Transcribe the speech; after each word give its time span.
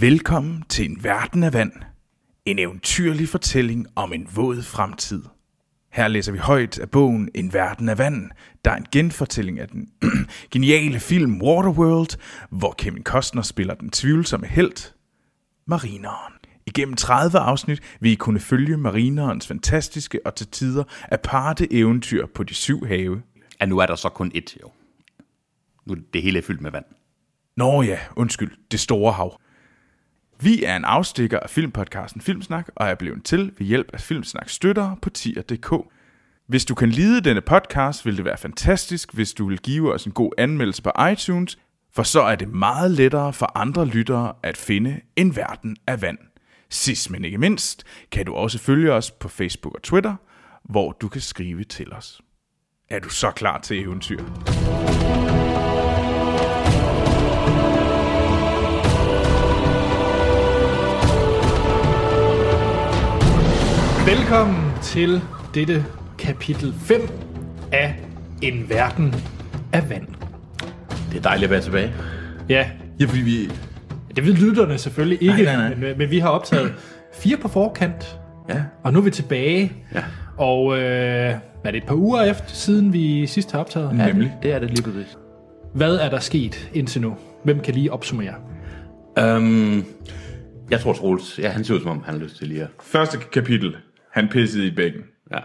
Velkommen 0.00 0.64
til 0.68 0.90
en 0.90 1.04
verden 1.04 1.42
af 1.42 1.52
vand. 1.52 1.72
En 2.44 2.58
eventyrlig 2.58 3.28
fortælling 3.28 3.86
om 3.96 4.12
en 4.12 4.28
våd 4.34 4.62
fremtid. 4.62 5.22
Her 5.92 6.08
læser 6.08 6.32
vi 6.32 6.38
højt 6.38 6.78
af 6.78 6.90
bogen 6.90 7.28
En 7.34 7.52
verden 7.52 7.88
af 7.88 7.98
vand, 7.98 8.30
der 8.64 8.70
er 8.70 8.76
en 8.76 8.86
genfortælling 8.92 9.60
af 9.60 9.68
den 9.68 9.90
geniale 10.52 11.00
film 11.00 11.42
Waterworld, 11.42 12.18
hvor 12.50 12.74
Kevin 12.78 13.02
Costner 13.02 13.42
spiller 13.42 13.74
den 13.74 13.90
tvivlsomme 13.90 14.46
held, 14.46 14.92
Marineren. 15.66 16.32
Igennem 16.66 16.96
30 16.96 17.38
afsnit 17.38 17.82
vil 18.00 18.12
I 18.12 18.14
kunne 18.14 18.40
følge 18.40 18.76
Marinerens 18.76 19.46
fantastiske 19.46 20.20
og 20.24 20.34
til 20.34 20.46
tider 20.46 20.84
aparte 21.10 21.72
eventyr 21.72 22.26
på 22.26 22.42
de 22.42 22.54
syv 22.54 22.86
have. 22.86 23.22
Ja, 23.60 23.66
nu 23.66 23.78
er 23.78 23.86
der 23.86 23.96
så 23.96 24.08
kun 24.08 24.32
ét, 24.34 24.56
jo. 24.62 24.72
Nu 25.86 25.94
er 25.94 25.98
det 26.12 26.22
hele 26.22 26.42
fyldt 26.42 26.60
med 26.60 26.70
vand. 26.70 26.84
Nå 27.56 27.82
ja, 27.82 27.98
undskyld, 28.16 28.50
det 28.70 28.80
store 28.80 29.12
hav. 29.12 29.40
Vi 30.42 30.64
er 30.64 30.76
en 30.76 30.84
afstikker 30.84 31.40
af 31.40 31.50
filmpodcasten 31.50 32.20
Filmsnak, 32.20 32.68
og 32.76 32.88
er 32.88 32.94
blevet 32.94 33.24
til 33.24 33.52
ved 33.58 33.66
hjælp 33.66 33.90
af 33.92 34.00
Filmsnak 34.00 34.48
støttere 34.48 34.96
på 35.02 35.10
tier.dk. 35.10 35.72
Hvis 36.46 36.64
du 36.64 36.74
kan 36.74 36.88
lide 36.88 37.20
denne 37.20 37.40
podcast, 37.40 38.06
vil 38.06 38.16
det 38.16 38.24
være 38.24 38.36
fantastisk, 38.36 39.14
hvis 39.14 39.32
du 39.32 39.48
vil 39.48 39.58
give 39.58 39.92
os 39.94 40.04
en 40.04 40.12
god 40.12 40.32
anmeldelse 40.38 40.82
på 40.82 40.90
iTunes, 41.12 41.58
for 41.94 42.02
så 42.02 42.22
er 42.22 42.36
det 42.36 42.48
meget 42.48 42.90
lettere 42.90 43.32
for 43.32 43.52
andre 43.54 43.86
lyttere 43.86 44.32
at 44.42 44.56
finde 44.56 45.00
en 45.16 45.36
verden 45.36 45.76
af 45.86 46.02
vand. 46.02 46.18
Sidst 46.70 47.10
men 47.10 47.24
ikke 47.24 47.38
mindst, 47.38 47.84
kan 48.12 48.26
du 48.26 48.34
også 48.34 48.58
følge 48.58 48.92
os 48.92 49.10
på 49.10 49.28
Facebook 49.28 49.74
og 49.74 49.82
Twitter, 49.82 50.14
hvor 50.64 50.92
du 50.92 51.08
kan 51.08 51.20
skrive 51.20 51.64
til 51.64 51.92
os. 51.92 52.20
Er 52.90 52.98
du 52.98 53.08
så 53.08 53.30
klar 53.30 53.60
til 53.60 53.80
eventyr? 53.80 54.20
Velkommen 64.18 64.70
til 64.82 65.20
dette 65.54 65.84
kapitel 66.18 66.74
5 66.80 67.00
af 67.72 68.00
En 68.42 68.66
verden 68.68 69.14
af 69.72 69.90
vand. 69.90 70.06
Det 71.10 71.18
er 71.18 71.22
dejligt 71.22 71.44
at 71.44 71.50
være 71.50 71.60
tilbage. 71.60 71.92
Ja, 72.48 72.70
Ja, 73.00 73.04
fordi 73.04 73.20
vi... 73.20 73.50
det 74.16 74.26
ved 74.26 74.34
lytterne 74.34 74.78
selvfølgelig 74.78 75.22
ikke, 75.22 75.42
Nej, 75.42 75.56
nej, 75.56 75.68
nej. 75.68 75.74
Men, 75.74 75.98
men 75.98 76.10
vi 76.10 76.18
har 76.18 76.28
optaget 76.28 76.74
fire 77.14 77.36
på 77.36 77.48
forkant, 77.48 78.18
Ja. 78.48 78.62
og 78.82 78.92
nu 78.92 78.98
er 78.98 79.02
vi 79.02 79.10
tilbage. 79.10 79.72
Ja. 79.94 80.04
Og 80.38 80.78
øh, 80.78 80.82
er 81.64 81.70
det 81.70 81.74
et 81.76 81.86
par 81.86 81.94
uger 81.94 82.22
efter, 82.22 82.44
siden 82.54 82.92
vi 82.92 83.26
sidst 83.26 83.52
har 83.52 83.58
optaget? 83.58 83.98
ja 83.98 84.06
Nemlig. 84.06 84.32
Det 84.42 84.52
er 84.52 84.58
det 84.58 84.70
lige 84.70 84.82
præcis. 84.82 85.18
Hvad 85.74 85.96
er 85.96 86.10
der 86.10 86.18
sket 86.18 86.70
indtil 86.74 87.00
nu? 87.00 87.16
Hvem 87.44 87.60
kan 87.60 87.74
lige 87.74 87.92
opsummere? 87.92 88.34
Um, 89.22 89.84
jeg 90.70 90.80
tror, 90.80 90.92
Troels, 90.92 91.38
ja, 91.42 91.48
han 91.48 91.64
ser 91.64 91.74
ud 91.74 91.80
som 91.80 91.90
om, 91.90 92.02
han 92.04 92.14
har 92.14 92.20
lyst 92.22 92.36
til 92.36 92.48
lige 92.48 92.62
at... 92.62 92.68
Første 92.82 93.18
kapitel, 93.32 93.76
han 94.12 94.28
pissede 94.28 94.66
i 94.66 94.70
bækken. 94.70 95.02
Ja. 95.32 95.38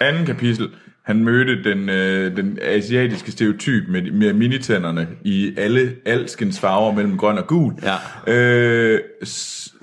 Anden 0.00 0.26
kapitel, 0.26 0.68
han 1.02 1.24
mødte 1.24 1.62
den, 1.70 1.88
øh, 1.88 2.36
den 2.36 2.58
asiatiske 2.62 3.30
stereotyp 3.32 3.88
med, 3.88 4.10
med 4.12 4.32
minitænderne 4.32 5.08
i 5.24 5.54
alle 5.58 5.94
alskens 6.06 6.60
farver 6.60 6.92
mellem 6.92 7.16
grøn 7.18 7.38
og 7.38 7.46
gul. 7.46 7.74
Ja. 7.82 8.32
Øh, 8.32 9.00
s- 9.24 9.74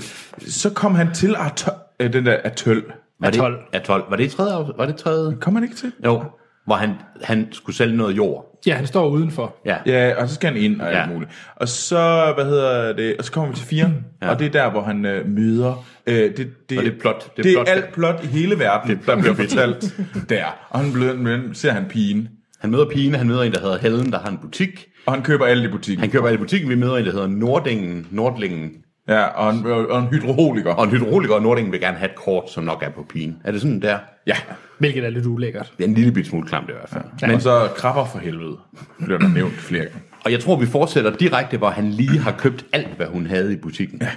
så 0.47 0.69
kom 0.69 0.95
han 0.95 1.13
til 1.13 1.35
at 1.39 1.69
øh, 1.99 2.13
den 2.13 2.25
der 2.25 2.37
atøl. 2.43 2.83
Var 3.19 3.29
det, 3.29 3.37
Atol. 3.37 3.57
Atol. 3.73 4.03
Var 4.09 4.15
det 4.15 4.31
tredje? 4.31 4.53
Var 4.77 4.85
det 4.85 4.95
tredje? 4.95 5.35
Kom 5.41 5.55
han 5.55 5.63
ikke 5.63 5.75
til? 5.75 5.91
Jo. 6.05 6.23
Hvor 6.65 6.75
han, 6.75 6.89
han 7.23 7.47
skulle 7.51 7.75
sælge 7.75 7.97
noget 7.97 8.17
jord. 8.17 8.52
Ja, 8.67 8.75
han 8.75 8.87
står 8.87 9.07
udenfor. 9.09 9.55
Ja. 9.65 9.75
Ja, 9.85 10.21
og 10.21 10.29
så 10.29 10.35
skal 10.35 10.53
han 10.53 10.61
ind 10.61 10.81
og 10.81 10.87
alt 10.87 10.97
Ja. 10.97 11.05
muligt. 11.13 11.31
Og 11.55 11.67
så, 11.67 12.31
hvad 12.35 12.45
hedder 12.45 12.93
det, 12.93 13.15
og 13.19 13.25
så 13.25 13.31
kommer 13.31 13.49
vi 13.51 13.55
til 13.57 13.65
fire, 13.67 13.91
ja. 14.21 14.29
og 14.29 14.39
det 14.39 14.47
er 14.47 14.51
der, 14.51 14.71
hvor 14.71 14.81
han 14.81 15.05
øh, 15.05 15.27
møder, 15.29 15.85
øh, 16.07 16.15
det, 16.15 16.37
det, 16.69 16.77
Og 16.77 16.83
det 16.83 16.93
er 16.93 16.99
plot. 17.01 17.35
Det, 17.37 17.43
det 17.43 17.51
er 17.51 17.55
plot. 17.55 17.69
alt 17.69 17.93
plot 17.93 18.23
i 18.23 18.27
hele 18.27 18.59
verden, 18.59 18.89
det 18.97 18.99
der 19.05 19.15
bliver 19.21 19.35
fortalt 19.35 19.95
der. 20.29 20.45
Og 20.69 20.79
han 20.79 20.93
bliver, 20.93 21.39
ser 21.53 21.71
han 21.71 21.85
pigen, 21.89 22.29
Han 22.61 22.71
møder 22.71 22.85
pigen, 22.89 23.15
han 23.15 23.27
møder 23.27 23.41
en, 23.43 23.51
der 23.51 23.59
hedder 23.59 23.77
Helen, 23.77 24.11
der 24.11 24.19
har 24.19 24.29
en 24.29 24.37
butik. 24.37 24.87
og 25.05 25.13
han 25.13 25.21
køber 25.23 25.45
alt 25.45 25.65
i 25.65 25.67
butikken. 25.67 25.99
Han 26.01 26.09
køber 26.11 26.29
i 26.29 26.37
butikken, 26.37 26.69
vi 26.69 26.75
møder 26.75 26.97
en, 26.97 27.05
der 27.05 27.11
hedder 27.11 27.27
Nordingen, 27.27 28.07
Nordlingen. 28.11 28.71
Ja, 29.07 29.23
og 29.23 29.53
en, 29.53 29.65
og 29.65 29.99
en 29.99 30.07
hydroliker. 30.07 30.71
Og 30.73 30.83
en 30.83 30.89
hydrauliker, 30.89 31.35
og 31.35 31.41
Nordingen 31.41 31.71
vil 31.71 31.79
gerne 31.81 31.97
have 31.97 32.09
et 32.09 32.15
kort, 32.15 32.51
som 32.51 32.63
nok 32.63 32.83
er 32.83 32.89
på 32.89 33.05
pigen. 33.09 33.37
Er 33.43 33.51
det 33.51 33.61
sådan 33.61 33.81
der? 33.81 33.97
Ja, 34.27 34.35
Hvilket 34.79 35.05
er 35.05 35.09
lidt 35.09 35.25
ulækkert. 35.25 35.73
Det 35.77 35.83
er 35.83 35.87
en 35.87 35.93
lille 35.93 36.11
bit 36.11 36.27
smule 36.27 36.47
klamt 36.47 36.69
i 36.69 36.73
hvert 36.73 36.89
fald. 36.89 37.29
men 37.31 37.41
så 37.41 37.69
krabber 37.75 38.05
for 38.05 38.19
helvede, 38.19 38.57
bliver 39.05 39.19
der 39.19 39.27
nævnt 39.27 39.53
flere 39.53 39.83
gange. 39.83 39.99
Og 40.25 40.31
jeg 40.31 40.39
tror, 40.39 40.55
vi 40.55 40.65
fortsætter 40.65 41.15
direkte, 41.15 41.57
hvor 41.57 41.69
han 41.69 41.89
lige 41.89 42.19
har 42.19 42.31
købt 42.31 42.65
alt, 42.73 42.87
hvad 42.97 43.07
hun 43.07 43.25
havde 43.25 43.53
i 43.53 43.55
butikken. 43.55 43.99
Ja. 44.01 44.09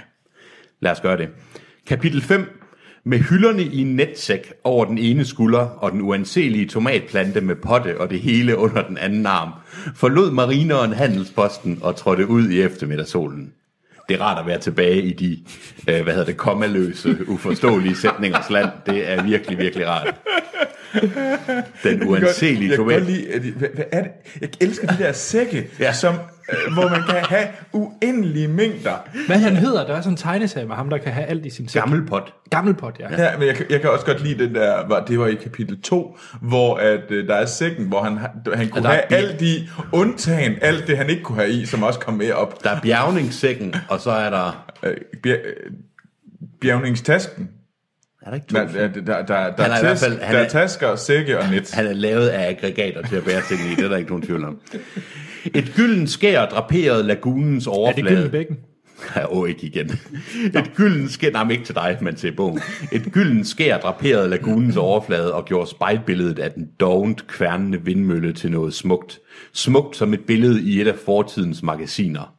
Lad 0.79 0.91
os 0.91 1.01
gøre 1.01 1.17
det. 1.17 1.29
Kapitel 1.87 2.21
5. 2.21 2.49
Med 3.05 3.19
hylderne 3.19 3.61
i 3.61 3.81
en 3.81 3.95
netsæk 3.95 4.53
over 4.63 4.85
den 4.85 4.97
ene 4.97 5.25
skulder 5.25 5.59
og 5.59 5.91
den 5.91 6.01
uanselige 6.01 6.67
tomatplante 6.67 7.41
med 7.41 7.55
potte 7.55 8.01
og 8.01 8.09
det 8.09 8.19
hele 8.19 8.57
under 8.57 8.87
den 8.87 8.97
anden 8.97 9.25
arm, 9.25 9.49
forlod 9.95 10.31
marineren 10.31 10.93
handelsposten 10.93 11.79
og 11.81 11.95
trådte 11.95 12.27
ud 12.27 12.49
i 12.49 12.61
eftermiddagssolen. 12.61 13.53
Det 14.09 14.15
er 14.15 14.21
rart 14.21 14.39
at 14.39 14.45
være 14.45 14.59
tilbage 14.59 15.01
i 15.01 15.13
de, 15.13 15.43
øh, 15.89 16.03
hvad 16.03 16.13
hedder 16.13 16.25
det, 16.25 16.37
kommaløse, 16.37 17.29
uforståelige 17.29 17.95
sætningers 17.95 18.49
land. 18.49 18.69
Det 18.85 19.11
er 19.11 19.23
virkelig, 19.23 19.57
virkelig 19.57 19.87
rart. 19.87 20.15
Den 21.83 22.03
uanselige 22.03 22.69
jeg 22.69 22.75
kan 22.77 22.85
godt 22.85 22.93
tomat. 22.95 23.01
lide, 23.03 23.27
at 23.33 23.41
hvad, 23.41 23.67
hvad 23.75 23.85
er 23.91 24.01
det? 24.03 24.11
Jeg 24.41 24.49
elsker 24.61 24.87
de 24.87 25.03
der 25.03 25.11
sække, 25.11 25.67
Ja. 25.79 25.93
som, 25.93 26.15
øh, 26.49 26.73
hvor 26.73 26.89
man 26.89 27.01
kan 27.09 27.15
have 27.15 27.47
uendelige 27.73 28.47
mængder. 28.47 29.07
Hvad 29.27 29.37
han 29.37 29.55
hedder? 29.55 29.85
Der 29.87 29.95
er 29.95 30.01
sådan 30.01 30.13
en 30.13 30.17
tegneserie 30.17 30.67
med 30.67 30.75
ham, 30.75 30.89
der 30.89 30.97
kan 30.97 31.11
have 31.13 31.25
alt 31.25 31.45
i 31.45 31.49
sin 31.49 31.67
sæk. 31.67 31.81
Gammelpot. 31.81 32.33
Gammelpot, 32.49 32.99
ja. 32.99 33.23
Ja, 33.23 33.37
men 33.37 33.47
jeg, 33.47 33.55
kan- 33.55 33.65
jeg 33.69 33.81
kan 33.81 33.89
også 33.89 34.05
godt 34.05 34.23
lide 34.23 34.43
den 34.45 34.55
der, 34.55 34.87
var, 34.87 35.05
det 35.05 35.19
var 35.19 35.27
i 35.27 35.35
kapitel 35.35 35.81
2, 35.81 36.17
hvor 36.41 36.75
at, 36.75 37.01
øh, 37.11 37.27
der 37.27 37.35
er 37.35 37.45
sækken, 37.45 37.85
hvor 37.87 38.01
han, 38.03 38.17
han 38.55 38.69
kunne 38.69 38.87
have 38.87 39.01
bil. 39.09 39.15
alt 39.15 39.41
i, 39.41 39.69
undtagen 39.91 40.55
alt 40.61 40.87
det, 40.87 40.97
han 40.97 41.09
ikke 41.09 41.23
kunne 41.23 41.37
have 41.37 41.49
i, 41.51 41.65
som 41.65 41.83
også 41.83 41.99
kom 41.99 42.13
med 42.13 42.31
op. 42.31 42.63
Der 42.63 42.69
er 42.69 42.79
bjergningssækken, 42.81 43.75
og 43.89 43.99
så 43.99 44.11
er 44.11 44.29
der... 44.29 44.65
Øh, 44.83 44.95
bjer, 45.23 45.35
øh, 45.45 45.71
bjævningstasken. 46.61 47.49
Er 48.27 48.31
der 48.31 48.35
ikke 48.35 48.47
to? 48.47 48.55
Der, 48.57 48.87
der, 49.01 49.25
der, 49.25 49.55
der, 49.55 49.63
Han 49.63 49.71
er 49.71 49.75
er, 49.75 49.81
tas, 49.81 50.03
fald- 50.03 50.19
han 50.21 50.33
der 50.35 50.39
er- 50.41 50.45
er 50.45 50.49
tasker, 50.49 50.95
sække 50.95 51.39
og 51.39 51.49
net. 51.51 51.71
Han 51.73 51.87
er 51.87 51.93
lavet 51.93 52.27
af 52.27 52.49
aggregater 52.49 53.01
til 53.07 53.15
at 53.15 53.23
bære 53.23 53.41
ting 53.49 53.59
i, 53.71 53.75
det 53.75 53.85
er 53.85 53.89
der 53.89 53.97
ikke 53.97 54.09
nogen 54.09 54.25
tvivl 54.25 54.43
om. 54.45 54.59
Et 55.53 55.71
gylden 55.75 56.07
skær 56.07 56.45
draperede 56.45 57.03
lagunens 57.03 57.67
Er 57.67 57.71
overflade. 57.71 58.09
det 58.09 58.15
gylden 58.17 58.31
bækken? 58.31 58.57
Ja, 59.15 59.33
åh, 59.37 59.49
ikke 59.49 59.67
igen. 59.67 59.91
Et 60.55 60.71
gylden 60.75 61.09
skær, 61.09 61.31
nej, 61.31 61.43
men 61.43 61.51
ikke 61.51 61.65
til 61.65 61.75
dig, 61.75 61.97
men 62.01 62.15
til 62.15 62.31
bogen. 62.35 62.59
Et 62.91 63.03
gylden 63.11 63.45
skær 63.45 63.77
draperede 63.77 64.29
lagunens 64.29 64.77
overflade 64.77 65.33
og 65.33 65.45
gjorde 65.45 65.69
spejlbilledet 65.69 66.39
af 66.39 66.51
den 66.51 66.67
dovent 66.79 67.27
kværnende 67.27 67.81
vindmølle 67.85 68.33
til 68.33 68.51
noget 68.51 68.73
smukt. 68.73 69.19
Smukt 69.53 69.95
som 69.97 70.13
et 70.13 70.21
billede 70.27 70.61
i 70.63 70.81
et 70.81 70.87
af 70.87 70.95
fortidens 71.05 71.63
magasiner. 71.63 72.33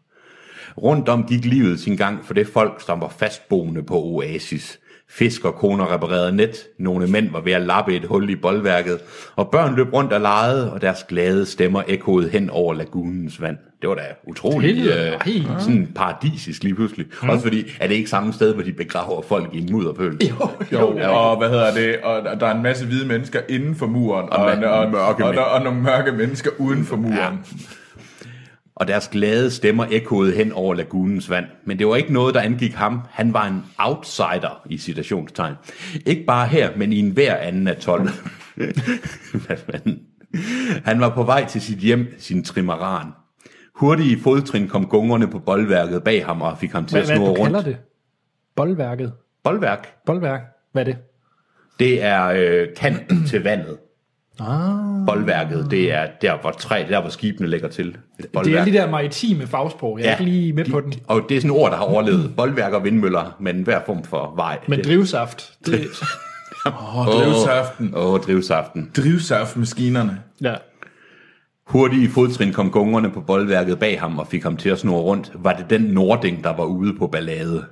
Rundt 0.82 1.09
om 1.09 1.25
gik 1.28 1.44
livet 1.44 1.81
sin 1.81 1.97
gang 1.97 2.25
for 2.27 2.34
det 2.34 2.47
folk, 2.47 2.82
som 2.87 3.00
var 3.00 3.15
fastboende 3.19 3.82
på 3.82 4.03
Oasis. 4.03 4.78
Fiskerkoner 5.10 5.92
reparerede 5.94 6.32
net, 6.36 6.56
nogle 6.78 7.06
mænd 7.06 7.30
var 7.30 7.41
ved 7.41 7.52
at 7.52 7.62
lappe 7.62 7.96
et 7.96 8.04
hul 8.04 8.30
i 8.30 8.36
boldværket, 8.36 8.98
og 9.36 9.48
børn 9.50 9.76
løb 9.76 9.92
rundt 9.92 10.12
og 10.12 10.20
legede, 10.20 10.72
og 10.72 10.80
deres 10.82 11.04
glade 11.08 11.46
stemmer 11.46 11.82
ekkoede 11.88 12.28
hen 12.28 12.50
over 12.50 12.74
lagunens 12.74 13.41
vand. 13.41 13.56
Det 13.80 13.88
var 13.88 13.94
da 13.94 14.02
utroligt 14.26 14.78
øh, 14.86 15.12
sådan 15.58 15.88
paradisisk 15.94 16.62
lige 16.62 16.74
pludselig. 16.74 17.06
Mm. 17.22 17.28
Også 17.28 17.42
fordi, 17.42 17.64
er 17.80 17.86
det 17.86 17.94
ikke 17.94 18.10
samme 18.10 18.32
sted, 18.32 18.54
hvor 18.54 18.62
de 18.62 18.72
begraver 18.72 19.22
folk 19.22 19.54
i 19.54 19.58
en 19.58 19.68
mudderpøl? 19.72 20.18
Jo. 20.30 20.48
Jo, 20.72 20.86
og 21.12 21.38
hvad 21.38 21.48
hedder 21.48 21.74
det, 21.74 21.97
og 22.02 22.41
der- 22.41 22.47
er 22.47 22.54
en 22.54 22.62
masse 22.62 22.86
hvide 22.86 23.06
mennesker 23.06 23.41
inden 23.48 23.74
for 23.74 23.86
muren, 23.86 24.28
og, 24.32 24.38
og, 24.38 24.44
og, 24.47 24.58
mørke 24.58 24.98
og, 24.98 25.16
mænd. 25.20 25.34
der, 25.36 25.41
og 25.42 25.62
nogle 25.64 25.80
mørke 25.82 26.12
mennesker 26.12 26.50
uden 26.58 26.84
for 26.84 26.97
muren. 26.97 27.14
Ja. 27.16 27.28
Og 28.81 28.89
deres 28.89 29.09
glade 29.09 29.50
stemmer 29.50 29.87
ekkoede 29.91 30.33
hen 30.33 30.53
over 30.53 30.75
lagunens 30.75 31.31
vand. 31.31 31.44
Men 31.65 31.78
det 31.78 31.87
var 31.87 31.97
ikke 31.97 32.12
noget, 32.12 32.34
der 32.34 32.41
angik 32.41 32.72
ham. 32.75 33.00
Han 33.11 33.33
var 33.33 33.47
en 33.47 33.65
outsider 33.78 34.63
i 34.71 34.78
citationstegn. 34.78 35.54
Ikke 36.07 36.25
bare 36.25 36.47
her, 36.47 36.71
men 36.77 36.92
i 36.92 36.98
en 36.98 37.10
hver 37.10 37.36
anden 37.36 37.77
12. 37.77 38.03
Hvad 39.47 39.57
fanden? 39.57 39.98
Han 40.84 41.01
var 41.01 41.15
på 41.15 41.22
vej 41.22 41.45
til 41.47 41.60
sit 41.60 41.78
hjem, 41.78 42.15
sin 42.19 42.45
trimaran. 42.45 43.07
Hurtige 43.75 44.21
fodtrin 44.21 44.69
kom 44.69 44.86
gungerne 44.86 45.28
på 45.28 45.39
boldværket 45.39 46.04
bag 46.04 46.27
ham 46.27 46.42
og 46.42 46.59
fik 46.59 46.72
ham 46.72 46.86
til 46.86 46.95
Hvad, 46.95 47.03
at 47.03 47.09
hvad 47.09 47.16
snurre 47.16 47.31
du 47.31 47.42
kalder 47.42 47.59
rundt. 47.59 47.66
det? 47.66 47.77
Boldværket? 48.57 49.13
Boldværk, 49.45 49.89
Boldværk? 50.07 50.41
Hvad 50.72 50.83
er 50.83 50.84
det? 50.84 50.97
det 51.78 52.03
er 52.03 52.24
øh, 52.27 52.69
kanten 52.77 53.27
til 53.27 53.42
vandet. 53.42 53.78
Ah. 54.40 55.06
Boldværket, 55.06 55.66
det 55.70 55.92
er 55.92 56.06
der, 56.22 56.38
hvor 56.40 56.50
træ, 56.50 56.84
der 56.88 57.00
hvor 57.00 57.10
skibene 57.10 57.48
lægger 57.48 57.68
til. 57.68 57.88
Et 57.88 57.96
Det 58.18 58.24
er 58.24 58.28
boldværk. 58.32 58.66
de 58.66 58.72
der 58.72 58.90
maritime 58.90 59.46
fagsprog. 59.46 59.98
Jeg 59.98 60.06
er 60.06 60.10
Ja. 60.10 60.18
ikke 60.18 60.32
lige 60.32 60.52
med 60.52 60.64
på 60.64 60.80
den. 60.80 60.94
Og 61.06 61.22
det 61.28 61.36
er 61.36 61.40
sådan 61.40 61.56
et 61.56 61.62
ord, 61.62 61.70
der 61.70 61.76
har 61.76 61.84
overlevet. 61.84 62.32
Boldværk 62.36 62.72
og 62.72 62.84
vindmøller, 62.84 63.36
men 63.40 63.62
hver 63.62 63.80
form 63.86 64.04
for 64.04 64.32
vej. 64.36 64.58
Men 64.68 64.78
det, 64.78 64.86
drivsaft, 64.86 65.52
det, 65.66 65.86
Åh, 66.66 67.06
drivsaften. 67.06 67.94
Åh, 67.96 68.12
oh, 68.12 68.20
drivsaften. 68.20 68.90
Drivsaftmaskinerne. 68.96 70.18
ja. 70.42 70.54
Hurtige 71.66 72.08
fodtrin 72.08 72.52
kom 72.52 72.70
gungerne 72.70 73.10
på 73.10 73.20
boldværket 73.20 73.78
bag 73.78 74.00
ham 74.00 74.18
og 74.18 74.26
fik 74.26 74.42
ham 74.42 74.56
til 74.56 74.68
at 74.68 74.78
snurre 74.78 75.02
rundt. 75.02 75.32
Var 75.34 75.52
det 75.52 75.70
den 75.70 75.80
Nording, 75.82 76.44
der 76.44 76.56
var 76.56 76.64
ude 76.64 76.94
på 76.98 77.06
ballade? 77.06 77.64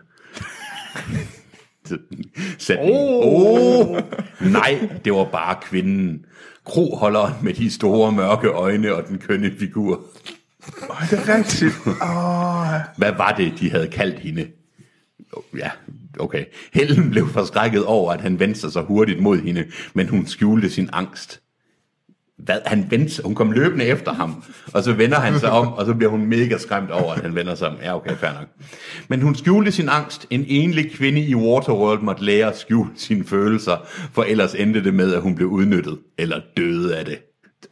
Sætning. 2.58 2.94
Oh. 2.94 3.88
oh. 3.90 3.96
Nej, 4.52 4.88
det 5.04 5.12
var 5.12 5.24
bare 5.24 5.56
kvinden. 5.62 6.18
Kroholderen 6.66 7.34
med 7.42 7.54
de 7.54 7.70
store 7.70 8.12
mørke 8.12 8.48
øjne 8.48 8.94
og 8.94 9.08
den 9.08 9.18
kønne 9.18 9.52
figur. 9.58 10.00
Ej, 10.90 11.06
det 11.10 11.18
er 11.18 11.36
rigtigt. 11.38 11.74
Hvad 12.96 13.12
var 13.12 13.34
det, 13.36 13.52
de 13.60 13.70
havde 13.70 13.88
kaldt 13.88 14.18
hende? 14.18 14.48
Ja, 15.56 15.70
okay. 16.18 16.44
Helen 16.72 17.10
blev 17.10 17.28
forskrækket 17.28 17.84
over, 17.84 18.12
at 18.12 18.20
han 18.20 18.40
vendte 18.40 18.60
sig 18.60 18.72
så 18.72 18.82
hurtigt 18.82 19.22
mod 19.22 19.38
hende, 19.38 19.64
men 19.94 20.08
hun 20.08 20.26
skjulte 20.26 20.70
sin 20.70 20.90
angst. 20.92 21.40
Hvad? 22.38 22.59
Han 22.67 22.87
vendte 22.91 23.23
hun 23.25 23.35
kom 23.35 23.53
løbende 23.53 23.85
efter 23.85 24.12
ham, 24.12 24.44
og 24.75 24.83
så 24.83 24.93
vender 24.93 25.21
han 25.21 25.38
sig 25.38 25.50
om, 25.50 25.73
og 25.73 25.87
så 25.87 25.94
bliver 25.94 26.11
hun 26.11 26.27
mega 26.27 26.59
skræmt 26.59 26.91
over, 26.91 27.12
at 27.15 27.23
han 27.23 27.35
vender 27.35 27.55
sig 27.55 27.69
om. 27.69 27.77
Ja, 27.83 27.97
okay, 27.97 28.17
fair 28.17 28.33
nok. 28.33 28.49
Men 29.09 29.23
hun 29.23 29.35
skjulte 29.35 29.73
sin 29.73 29.88
angst. 29.88 30.27
En 30.31 30.44
enlig 30.49 30.93
kvinde 30.93 31.21
i 31.21 31.35
Waterworld 31.35 32.03
måtte 32.03 32.25
lære 32.25 32.49
at 32.49 32.59
skjule 32.59 32.91
sine 32.97 33.25
følelser, 33.25 33.77
for 34.12 34.23
ellers 34.23 34.55
endte 34.55 34.85
det 34.85 34.94
med, 34.94 35.15
at 35.15 35.21
hun 35.23 35.35
blev 35.35 35.49
udnyttet, 35.49 35.99
eller 36.19 36.41
døde 36.56 36.97
af 36.97 37.05
det. 37.05 37.19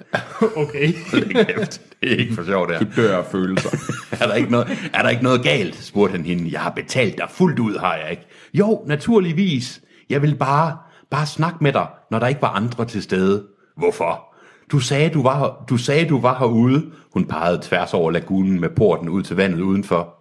Okay. 0.57 0.93
Kæft, 0.93 1.81
det 2.03 2.13
er 2.13 2.17
ikke 2.17 2.35
for 2.35 2.45
sjovt, 2.45 2.69
det 2.69 2.79
her. 2.79 2.85
Du 2.85 3.03
dør 3.03 3.19
af 3.19 3.25
følelser. 3.25 3.71
er, 4.23 4.27
der 4.27 4.35
ikke 4.35 4.51
noget, 4.51 4.91
er 4.95 5.03
der 5.03 5.09
ikke 5.09 5.23
noget 5.23 5.43
galt, 5.43 5.77
spurgte 5.85 6.13
han 6.13 6.25
hende. 6.25 6.53
Jeg 6.53 6.61
har 6.61 6.71
betalt 6.71 7.19
dig 7.19 7.27
fuldt 7.31 7.59
ud, 7.59 7.79
har 7.79 7.97
jeg 7.97 8.11
ikke? 8.11 8.27
Jo, 8.55 8.85
naturligvis. 8.87 9.81
Jeg 10.11 10.23
vil 10.23 10.35
bare, 10.35 10.77
bare 11.11 11.27
snakke 11.27 11.59
med 11.61 11.73
dig, 11.73 11.87
når 12.11 12.19
der 12.19 12.27
ikke 12.27 12.43
var 12.43 12.49
andre 12.49 12.85
til 12.85 13.03
stede. 13.03 13.45
Hvorfor? 13.77 14.34
Du 14.71 14.79
sagde, 14.79 15.11
du 15.11 15.23
var, 15.23 15.65
du 15.69 15.77
sagde, 15.77 16.09
du 16.09 16.21
var 16.21 16.39
herude. 16.39 16.93
Hun 17.13 17.25
pegede 17.25 17.61
tværs 17.63 17.95
over 17.95 18.11
lagunen 18.11 18.61
med 18.61 18.69
porten 18.77 19.09
ud 19.09 19.23
til 19.23 19.37
vandet 19.37 19.61
udenfor. 19.61 20.15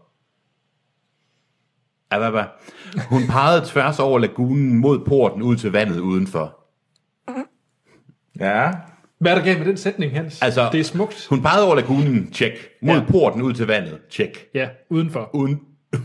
Hvad? 2.17 2.43
Hun 3.09 3.27
pegede 3.27 3.65
tværs 3.65 3.99
over 3.99 4.19
lagunen 4.19 4.77
mod 4.77 4.99
porten 5.05 5.41
ud 5.41 5.55
til 5.55 5.71
vandet 5.71 5.99
udenfor. 5.99 6.59
Ja. 8.39 8.71
Hvad 9.19 9.31
er 9.31 9.35
der 9.35 9.43
galt 9.43 9.59
med 9.59 9.67
den 9.67 9.77
sætning, 9.77 10.11
Hans? 10.11 10.41
Altså, 10.41 10.69
det 10.71 10.79
er 10.79 10.83
smukt. 10.83 11.27
Hun 11.29 11.41
pegede 11.41 11.65
over 11.65 11.75
lagunen, 11.75 12.31
tjek. 12.31 12.51
Mod 12.81 12.95
ja. 12.95 13.03
porten 13.09 13.41
ud 13.41 13.53
til 13.53 13.67
vandet, 13.67 13.99
tjek. 14.11 14.45
Ja, 14.53 14.69
udenfor. 14.89 15.29
Uden... 15.33 15.61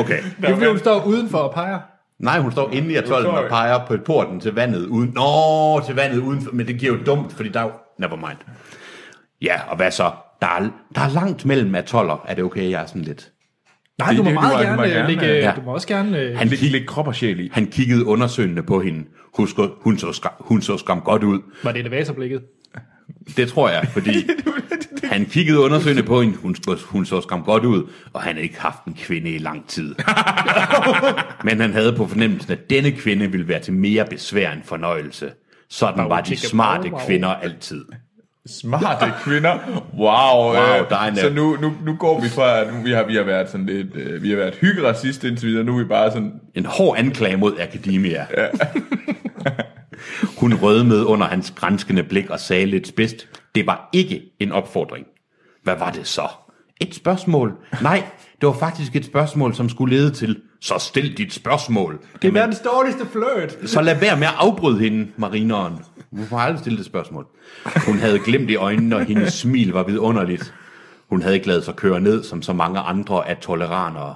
okay. 0.00 0.22
Det 0.40 0.44
er 0.44 0.54
fordi, 0.54 0.66
hun 0.66 0.78
står 0.78 1.04
udenfor 1.04 1.38
og 1.38 1.54
peger. 1.54 1.80
Nej, 2.24 2.40
hun 2.40 2.52
står 2.52 2.70
inde 2.72 2.92
i 2.92 2.96
atollen 2.96 3.30
og 3.30 3.44
peger 3.48 3.86
på 3.86 3.96
porten 4.06 4.40
til 4.40 4.52
vandet 4.54 4.86
uden... 4.86 5.12
Nå, 5.14 5.80
til 5.86 5.94
vandet 5.94 6.18
uden... 6.18 6.48
Men 6.52 6.66
det 6.66 6.78
giver 6.78 6.92
jo 6.92 6.98
dumt, 7.06 7.32
fordi 7.32 7.48
der 7.48 7.60
er 7.60 7.64
jo... 7.64 7.70
Never 7.98 8.16
mind. 8.16 8.38
Ja, 9.42 9.60
og 9.68 9.76
hvad 9.76 9.90
så? 9.90 10.10
Der 10.40 10.46
er, 10.46 10.68
der 10.94 11.00
er 11.00 11.12
langt 11.14 11.44
mellem 11.46 11.74
atoller. 11.74 12.24
Er 12.28 12.34
det 12.34 12.44
okay, 12.44 12.70
jeg 12.70 12.82
er 12.82 12.86
sådan 12.86 13.02
lidt... 13.02 13.30
Nej, 13.98 14.08
Det- 14.08 14.18
du 14.18 14.22
må 14.22 14.30
det- 14.30 14.36
du 14.36 14.40
meget 14.40 14.58
du 14.58 14.62
gerne, 14.64 14.76
må 14.76 14.82
gerne, 14.82 15.08
lægge, 15.08 15.26
ja. 15.26 15.52
du 15.56 15.60
må 15.62 15.74
også 15.74 15.88
gerne... 15.88 16.18
øh, 16.18 16.38
Han, 16.38 16.48
Læg, 16.48 16.58
kig, 16.58 16.72
læg 16.72 16.86
krop 16.86 17.06
og 17.06 17.14
sjæl 17.14 17.40
i. 17.40 17.48
han 17.52 17.66
kiggede 17.66 18.06
undersøgende 18.06 18.62
på 18.62 18.80
hende. 18.80 19.04
Husk, 19.36 19.56
hun 19.80 19.98
så, 19.98 20.12
skam, 20.12 20.32
hun 20.40 20.62
så 20.62 20.76
skam 20.78 21.00
godt 21.00 21.24
ud. 21.24 21.40
Var 21.64 21.72
det 21.72 21.80
elevatorblikket? 21.80 22.42
Det 23.36 23.48
tror 23.48 23.68
jeg, 23.68 23.88
fordi 23.92 24.14
han 25.12 25.26
kiggede 25.26 25.60
undersøgende 25.60 26.02
på 26.02 26.22
hende. 26.22 26.36
Hun, 26.36 26.56
hun 26.84 27.06
så 27.06 27.20
skam 27.20 27.42
godt 27.42 27.64
ud, 27.64 27.90
og 28.12 28.22
han 28.22 28.34
havde 28.34 28.44
ikke 28.44 28.60
haft 28.60 28.84
en 28.84 28.94
kvinde 28.94 29.30
i 29.30 29.38
lang 29.38 29.68
tid. 29.68 29.94
Men 31.44 31.60
han 31.60 31.72
havde 31.72 31.92
på 31.92 32.06
fornemmelsen, 32.06 32.52
at 32.52 32.70
denne 32.70 32.90
kvinde 32.90 33.30
ville 33.30 33.48
være 33.48 33.60
til 33.60 33.72
mere 33.72 34.06
besvær 34.10 34.52
end 34.52 34.62
fornøjelse. 34.64 35.32
Sådan 35.70 36.08
var 36.08 36.20
de 36.20 36.36
smarte 36.36 36.90
kvinder 37.06 37.28
altid. 37.28 37.84
Smarte 38.46 39.12
kvinder. 39.24 39.58
Wow. 39.98 40.08
Wow, 40.08 41.10
øh, 41.10 41.16
så 41.16 41.30
nu, 41.34 41.56
nu, 41.60 41.72
nu 41.84 41.96
går 41.96 42.20
vi 42.20 42.28
fra, 42.28 42.70
nu, 42.70 42.82
vi, 42.82 42.92
har, 42.92 43.04
vi 43.04 43.16
har 43.16 43.22
været 43.22 43.50
sådan 43.50 43.66
lidt, 43.66 43.96
øh, 43.96 44.22
vi 44.22 44.30
har 44.30 44.36
været 44.36 44.54
hyggeracist 44.54 45.24
indtil 45.24 45.48
videre, 45.48 45.64
nu 45.64 45.74
er 45.74 45.78
vi 45.78 45.84
bare 45.84 46.10
sådan, 46.10 46.32
En 46.54 46.66
hård 46.66 46.98
anklage 46.98 47.36
mod 47.36 47.52
Akademia. 47.60 48.26
Ja. 48.36 48.46
Hun 50.38 50.54
rødmede 50.54 51.06
under 51.06 51.26
hans 51.26 51.52
grænskende 51.56 52.02
blik 52.02 52.30
og 52.30 52.40
sagde 52.40 52.66
lidt 52.66 52.88
spidst, 52.88 53.28
det 53.54 53.66
var 53.66 53.88
ikke 53.92 54.22
en 54.40 54.52
opfordring. 54.52 55.06
Hvad 55.62 55.76
var 55.76 55.90
det 55.90 56.06
så? 56.06 56.28
Et 56.80 56.94
spørgsmål? 56.94 57.52
Nej, 57.82 58.02
det 58.40 58.46
var 58.46 58.52
faktisk 58.52 58.96
et 58.96 59.04
spørgsmål, 59.04 59.54
som 59.54 59.68
skulle 59.68 59.96
lede 59.96 60.10
til, 60.10 60.40
så 60.60 60.74
stil 60.78 61.18
dit 61.18 61.34
spørgsmål. 61.34 62.00
Det 62.22 62.28
er 62.28 62.32
verdens 62.32 62.58
dårligste 62.58 63.06
flirt. 63.12 63.58
Så 63.70 63.80
lad 63.80 64.00
være 64.00 64.16
med 64.16 64.26
at 64.26 64.34
afbryde 64.36 64.78
hende, 64.78 65.08
marineren. 65.16 65.74
Hvorfor 66.10 66.36
har 66.36 66.44
aldrig 66.44 66.60
stillet 66.60 66.78
det 66.78 66.86
spørgsmål? 66.86 67.26
Hun 67.86 67.98
havde 67.98 68.18
glemt 68.18 68.50
i 68.50 68.56
øjnene, 68.56 68.96
og 68.96 69.04
hendes 69.04 69.32
smil 69.32 69.72
var 69.72 69.82
vidunderligt. 69.82 70.54
Hun 71.08 71.22
havde 71.22 71.34
ikke 71.34 71.46
lavet 71.46 71.64
sig 71.64 71.76
køre 71.76 72.00
ned, 72.00 72.22
som 72.22 72.42
så 72.42 72.52
mange 72.52 72.80
andre 72.80 73.28
af 73.28 73.36
toleranere. 73.36 74.14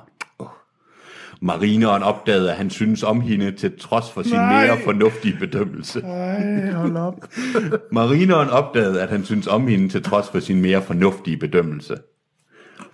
Marineren 1.41 2.03
opdagede, 2.03 2.51
at 2.51 2.57
han 2.57 2.71
synes 2.71 3.03
om 3.03 3.21
hende, 3.21 3.51
til 3.53 3.79
trods 3.79 4.11
for 4.11 4.23
sin 4.23 4.33
Nej. 4.33 4.67
mere 4.67 4.79
fornuftige 4.85 5.37
bedømmelse. 5.41 6.01
ej, 6.01 6.71
hold 6.73 6.97
op. 6.97 7.15
Marineren 7.93 8.49
opdagede, 8.49 9.03
at 9.03 9.09
han 9.09 9.25
synes 9.25 9.47
om 9.47 9.69
hende, 9.69 9.89
til 9.89 10.03
trods 10.03 10.29
for 10.29 10.41
sin 10.41 10.63
mere 10.63 10.83
fornuftige 10.83 11.37
bedømmelse. 11.37 11.97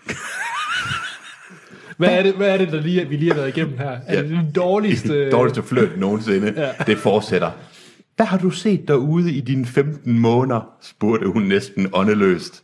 Hvad 1.97 2.09
er 2.09 2.23
det, 2.23 2.35
hvad 2.35 2.49
er 2.49 2.57
det 2.57 2.73
der 2.73 2.81
lige, 2.81 3.09
vi 3.09 3.17
lige 3.17 3.31
har 3.33 3.41
været 3.41 3.57
igennem 3.57 3.79
her? 3.79 3.99
Er 4.07 4.23
det 4.23 4.31
den 4.31 4.53
dårligste... 4.57 5.31
Dårligste 5.31 5.63
flirt 5.63 5.99
nogensinde. 5.99 6.55
Ja. 6.57 6.71
Det 6.87 6.99
fortsætter. 6.99 7.51
Hvad 8.17 8.27
har 8.27 8.39
du 8.39 8.51
set 8.51 8.89
derude 8.89 9.33
i 9.33 9.41
dine 9.41 9.67
15 9.67 10.19
måneder? 10.19 10.69
spurgte 10.83 11.27
hun 11.27 11.43
næsten 11.43 11.89
åndeløst. 11.93 12.63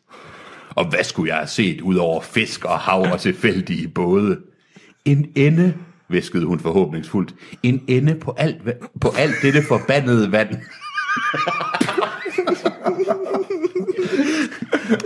Og 0.70 0.88
hvad 0.88 1.04
skulle 1.04 1.28
jeg 1.28 1.36
have 1.36 1.48
set 1.48 1.80
ud 1.80 1.96
over 1.96 2.20
fisk 2.20 2.64
og 2.64 2.78
hav 2.78 3.00
og 3.12 3.20
tilfældige 3.20 3.88
både? 3.88 4.38
En 5.04 5.26
ende, 5.36 5.74
viskede 6.08 6.46
hun 6.46 6.60
forhåbningsfuldt. 6.60 7.34
En 7.62 7.82
ende 7.88 8.14
på 8.14 8.34
alt, 8.38 8.56
på 9.00 9.08
alt 9.18 9.34
dette 9.42 9.62
forbandede 9.68 10.32
vand. 10.32 10.48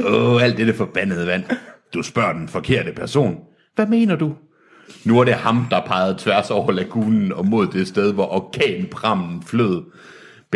Åh, 0.07 0.43
alt 0.43 0.57
dette 0.57 0.75
forbandede 0.75 1.27
vand. 1.27 1.45
Du 1.95 2.03
spørger 2.03 2.33
den 2.33 2.49
forkerte 2.49 2.93
person. 2.93 3.37
Hvad 3.75 3.87
mener 3.87 4.17
du? 4.17 4.33
Nu 5.05 5.21
er 5.21 5.25
det 5.25 5.35
ham, 5.35 5.67
der 5.71 5.81
pegede 5.87 6.17
tværs 6.19 6.51
over 6.51 6.73
lagunen 6.73 7.33
og 7.33 7.47
mod 7.47 7.67
det 7.67 7.89
sted, 7.89 8.13
hvor 8.13 8.33
orkanprammen 8.33 9.43
flød. 9.43 9.83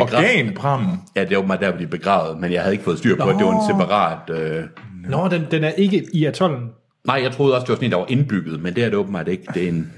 Begra- 0.01 0.17
Organprammen. 0.17 0.97
Ja, 1.17 1.25
det 1.25 1.37
var 1.37 1.43
mig 1.43 1.61
der, 1.61 1.71
hvor 1.71 1.79
de 1.79 1.87
begravet, 1.87 2.39
men 2.39 2.53
jeg 2.53 2.61
havde 2.63 2.75
ikke 2.75 2.85
fået 2.85 2.99
styr 2.99 3.17
på, 3.17 3.29
at 3.29 3.37
det 3.39 3.47
var 3.47 3.61
en 3.61 3.67
separat... 3.81 4.31
Øh... 4.31 4.65
Nå, 5.11 5.29
den, 5.29 5.43
den 5.51 5.65
er 5.65 5.71
ikke 5.71 6.07
i 6.15 6.25
atollen. 6.25 6.69
Nej, 7.09 7.21
jeg 7.23 7.33
troede 7.33 7.55
også, 7.55 7.65
det 7.65 7.69
var 7.69 7.75
sådan 7.75 7.87
en, 7.87 7.91
der 7.91 7.99
var 7.99 8.07
indbygget, 8.09 8.61
men 8.61 8.75
det 8.77 8.85
er 8.85 8.89
det 8.89 8.99
åbenbart 8.99 9.29
ikke. 9.29 9.45
Det 9.55 9.65
er 9.65 9.69
en... 9.69 9.93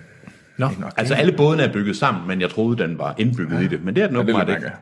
Nå, 0.59 0.69
Altså, 0.97 1.15
alle 1.15 1.33
bådene 1.33 1.63
er 1.63 1.73
bygget 1.73 1.97
sammen, 1.97 2.29
men 2.29 2.41
jeg 2.41 2.51
troede, 2.51 2.83
den 2.83 2.99
var 2.99 3.15
indbygget 3.19 3.59
ja. 3.59 3.65
i 3.65 3.69
det. 3.69 3.85
Men 3.85 3.97
det 3.97 4.03
er 4.03 4.07
den 4.07 4.17
Det 4.17 4.21
er 4.21 4.25
åbenbart 4.25 4.49
ikke. 4.49 4.73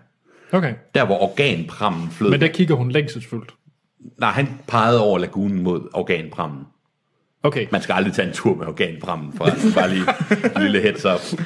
okay. 0.52 0.74
Der, 0.94 1.06
hvor 1.06 1.22
organprammen 1.22 2.10
flød. 2.10 2.30
Men 2.30 2.40
der 2.40 2.48
kigger 2.48 2.74
hun 2.74 2.90
længselsfuldt. 2.90 3.54
Nej, 4.18 4.30
han 4.30 4.48
pegede 4.66 5.00
over 5.02 5.18
lagunen 5.18 5.62
mod 5.62 5.88
organprammen. 5.92 6.60
Okay. 7.42 7.66
Man 7.72 7.82
skal 7.82 7.92
aldrig 7.92 8.14
tage 8.14 8.28
en 8.28 8.34
tur 8.34 8.54
med 8.54 8.66
organprammen, 8.66 9.32
for 9.32 9.44
bare 9.74 9.88
lige 9.88 10.04
lille 10.60 10.80
heads 10.80 11.04
up. 11.04 11.40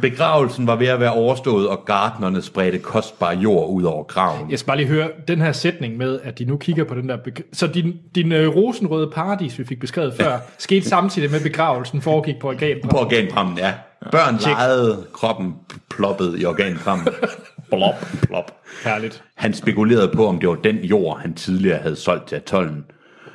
Begravelsen 0.00 0.66
var 0.66 0.76
ved 0.76 0.86
at 0.86 1.00
være 1.00 1.12
overstået, 1.12 1.68
og 1.68 1.84
gartnerne 1.86 2.42
spredte 2.42 2.78
kostbar 2.78 3.32
jord 3.32 3.70
ud 3.70 3.82
over 3.82 4.04
graven. 4.04 4.50
Jeg 4.50 4.58
skal 4.58 4.66
bare 4.66 4.76
lige 4.76 4.86
høre 4.86 5.08
den 5.28 5.40
her 5.40 5.52
sætning 5.52 5.96
med, 5.96 6.20
at 6.22 6.38
de 6.38 6.44
nu 6.44 6.56
kigger 6.56 6.84
på 6.84 6.94
den 6.94 7.08
der... 7.08 7.18
Så 7.52 7.66
din, 7.66 7.94
din 8.14 8.32
øh, 8.32 8.56
rosenrøde 8.56 9.10
paradis, 9.14 9.58
vi 9.58 9.64
fik 9.64 9.80
beskrevet 9.80 10.14
før, 10.20 10.38
skete 10.58 10.88
samtidig 10.88 11.30
med 11.30 11.40
begravelsen 11.40 12.02
foregik 12.02 12.34
på 12.40 12.48
organ. 12.48 12.76
På 12.90 12.98
organprammen, 12.98 13.58
ja. 13.58 13.74
Børn 14.10 14.38
legede, 14.46 15.06
kroppen 15.12 15.54
ploppede 15.90 16.40
i 16.40 16.44
organprammen. 16.44 17.08
Plop, 17.72 17.94
plop. 18.22 18.52
Herligt. 18.84 19.22
Han 19.36 19.54
spekulerede 19.54 20.10
på, 20.14 20.26
om 20.26 20.38
det 20.38 20.48
var 20.48 20.54
den 20.54 20.76
jord, 20.76 21.20
han 21.20 21.34
tidligere 21.34 21.78
havde 21.78 21.96
solgt 21.96 22.28
til 22.28 22.36
atollen. 22.36 22.84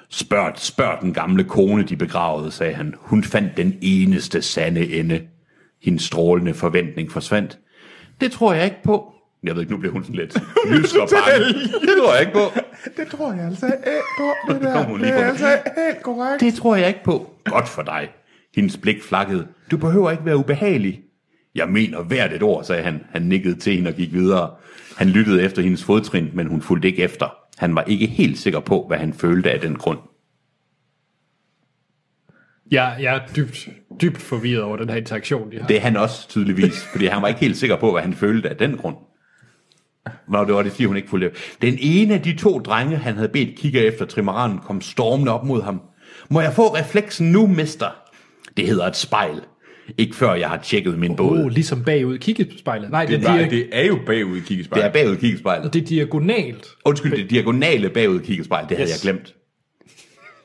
Spørg, 0.09 0.53
spørg 0.57 1.01
den 1.01 1.13
gamle 1.13 1.43
kone, 1.43 1.83
de 1.83 1.95
begravede, 1.95 2.51
sagde 2.51 2.73
han. 2.73 2.93
Hun 2.97 3.23
fandt 3.23 3.57
den 3.57 3.77
eneste 3.81 4.41
sande 4.41 4.93
ende. 4.99 5.21
Hendes 5.83 6.03
strålende 6.03 6.53
forventning 6.53 7.11
forsvandt. 7.11 7.59
Det 8.21 8.31
tror 8.31 8.53
jeg 8.53 8.65
ikke 8.65 8.83
på. 8.83 9.13
Jeg 9.43 9.55
ved 9.55 9.61
ikke, 9.61 9.73
nu 9.73 9.79
bliver 9.79 9.93
hun 9.93 10.03
sådan 10.03 10.15
lidt 10.15 10.37
lys 10.71 10.93
og 10.95 11.09
bange. 11.09 11.53
Det 11.81 11.89
tror 11.99 12.11
jeg 12.13 12.21
ikke 12.21 12.33
på. 12.33 12.51
Det 12.97 13.07
tror 13.07 13.33
jeg 13.33 13.45
altså 13.45 13.65
ikke 13.65 13.81
på, 14.17 14.53
det 14.53 14.73
kom 14.73 14.85
hun 14.85 14.99
lige 15.01 15.13
på. 15.13 15.19
helt 15.19 16.03
korrekt. 16.03 16.39
Det 16.41 16.53
tror 16.53 16.75
jeg 16.75 16.87
ikke 16.87 17.03
på. 17.03 17.33
Godt 17.45 17.67
for 17.69 17.81
dig. 17.81 18.09
Hendes 18.55 18.77
blik 18.77 19.03
flakkede. 19.03 19.47
Du 19.71 19.77
behøver 19.77 20.11
ikke 20.11 20.25
være 20.25 20.37
ubehagelig. 20.37 20.99
Jeg 21.55 21.69
mener 21.69 22.03
hvert 22.03 22.33
et 22.33 22.43
ord, 22.43 22.63
sagde 22.63 22.83
han. 22.83 23.03
Han 23.11 23.21
nikkede 23.21 23.55
til 23.55 23.75
hende 23.75 23.87
og 23.89 23.93
gik 23.93 24.13
videre. 24.13 24.51
Han 24.97 25.07
lyttede 25.09 25.43
efter 25.43 25.61
hendes 25.61 25.83
fodtrin, 25.83 26.29
men 26.33 26.47
hun 26.47 26.61
fulgte 26.61 26.87
ikke 26.87 27.03
efter. 27.03 27.36
Han 27.57 27.75
var 27.75 27.83
ikke 27.83 28.07
helt 28.07 28.37
sikker 28.37 28.59
på, 28.59 28.85
hvad 28.87 28.97
han 28.97 29.13
følte 29.13 29.51
af 29.51 29.59
den 29.59 29.75
grund. 29.75 29.99
Jeg, 32.71 32.97
jeg 33.01 33.15
er 33.15 33.19
dybt, 33.35 33.69
dybt 34.01 34.17
forvirret 34.17 34.63
over 34.63 34.77
den 34.77 34.89
her 34.89 34.97
interaktion, 34.97 35.51
de 35.51 35.59
har. 35.59 35.67
Det 35.67 35.77
er 35.77 35.81
han 35.81 35.97
også 35.97 36.27
tydeligvis, 36.29 36.85
fordi 36.91 37.05
han 37.05 37.21
var 37.21 37.27
ikke 37.27 37.39
helt 37.39 37.57
sikker 37.57 37.75
på, 37.75 37.91
hvad 37.91 38.01
han 38.01 38.13
følte 38.13 38.49
af 38.49 38.57
den 38.57 38.77
grund. 38.77 38.95
Nå, 40.27 40.45
det 40.45 40.53
var 40.53 40.63
det, 40.63 40.71
fordi 40.71 40.85
hun 40.85 40.97
ikke 40.97 41.09
fulgte. 41.09 41.31
Den 41.61 41.77
ene 41.79 42.13
af 42.13 42.21
de 42.21 42.35
to 42.35 42.59
drenge, 42.59 42.97
han 42.97 43.15
havde 43.15 43.29
bedt 43.29 43.59
kigge 43.59 43.79
efter 43.79 44.05
trimaranen, 44.05 44.59
kom 44.59 44.81
stormende 44.81 45.31
op 45.31 45.43
mod 45.45 45.61
ham. 45.61 45.81
Må 46.29 46.41
jeg 46.41 46.53
få 46.53 46.75
refleksen 46.75 47.31
nu, 47.31 47.47
mester? 47.47 47.89
Det 48.57 48.67
hedder 48.67 48.87
et 48.87 48.95
spejl. 48.95 49.41
Ikke 49.97 50.15
før 50.15 50.33
jeg 50.33 50.49
har 50.49 50.57
tjekket 50.57 50.99
min 50.99 51.15
båd. 51.15 51.39
Oh, 51.43 51.47
ligesom 51.47 51.83
bagud 51.83 52.17
kiggespejlet. 52.17 52.91
Nej, 52.91 53.05
det, 53.05 53.19
Det, 53.19 53.29
er 53.29 53.33
er, 53.33 53.49
det, 53.49 53.69
er 53.71 53.85
jo 53.85 53.99
bagud 54.05 54.35
i 54.37 54.39
Det 54.39 54.45
kiggespejlet. 54.47 54.85
er 54.87 54.91
bagud 54.91 55.15
kiggespejlet. 55.17 55.73
det 55.73 55.81
er 55.81 55.85
diagonalt. 55.85 56.67
Undskyld, 56.85 57.17
det 57.17 57.29
diagonale 57.29 57.89
bagud 57.89 58.19
kiggespejl, 58.19 58.69
det 58.69 58.77
havde 58.77 58.89
Yes. 58.89 59.05
jeg 59.05 59.13
glemt. 59.13 59.33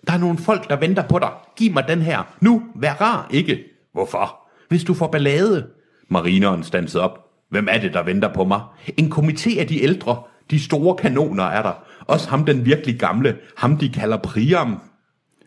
Der 0.06 0.12
er 0.12 0.18
nogle 0.18 0.38
folk, 0.38 0.68
der 0.70 0.76
venter 0.76 1.02
på 1.08 1.18
dig. 1.18 1.30
Giv 1.56 1.72
mig 1.72 1.84
den 1.88 2.02
her. 2.02 2.34
Nu, 2.40 2.62
vær 2.76 2.92
rar, 2.92 3.28
ikke? 3.32 3.58
Hvorfor? 3.92 4.36
Hvis 4.68 4.84
du 4.84 4.94
får 4.94 5.06
ballade. 5.06 5.66
Marineren 6.08 6.62
stansede 6.62 7.02
op. 7.02 7.18
Hvem 7.50 7.68
er 7.70 7.78
det, 7.78 7.94
der 7.94 8.02
venter 8.02 8.28
på 8.34 8.44
mig? 8.44 8.60
En 8.96 9.12
komité 9.12 9.58
af 9.60 9.66
de 9.66 9.82
ældre. 9.82 10.22
De 10.50 10.60
store 10.60 10.96
kanoner 10.96 11.44
er 11.44 11.62
der. 11.62 11.72
Også 12.06 12.28
ham 12.30 12.44
den 12.44 12.66
virkelig 12.66 12.98
gamle. 12.98 13.36
Ham 13.56 13.76
de 13.76 13.88
kalder 13.88 14.16
Priam. 14.16 14.80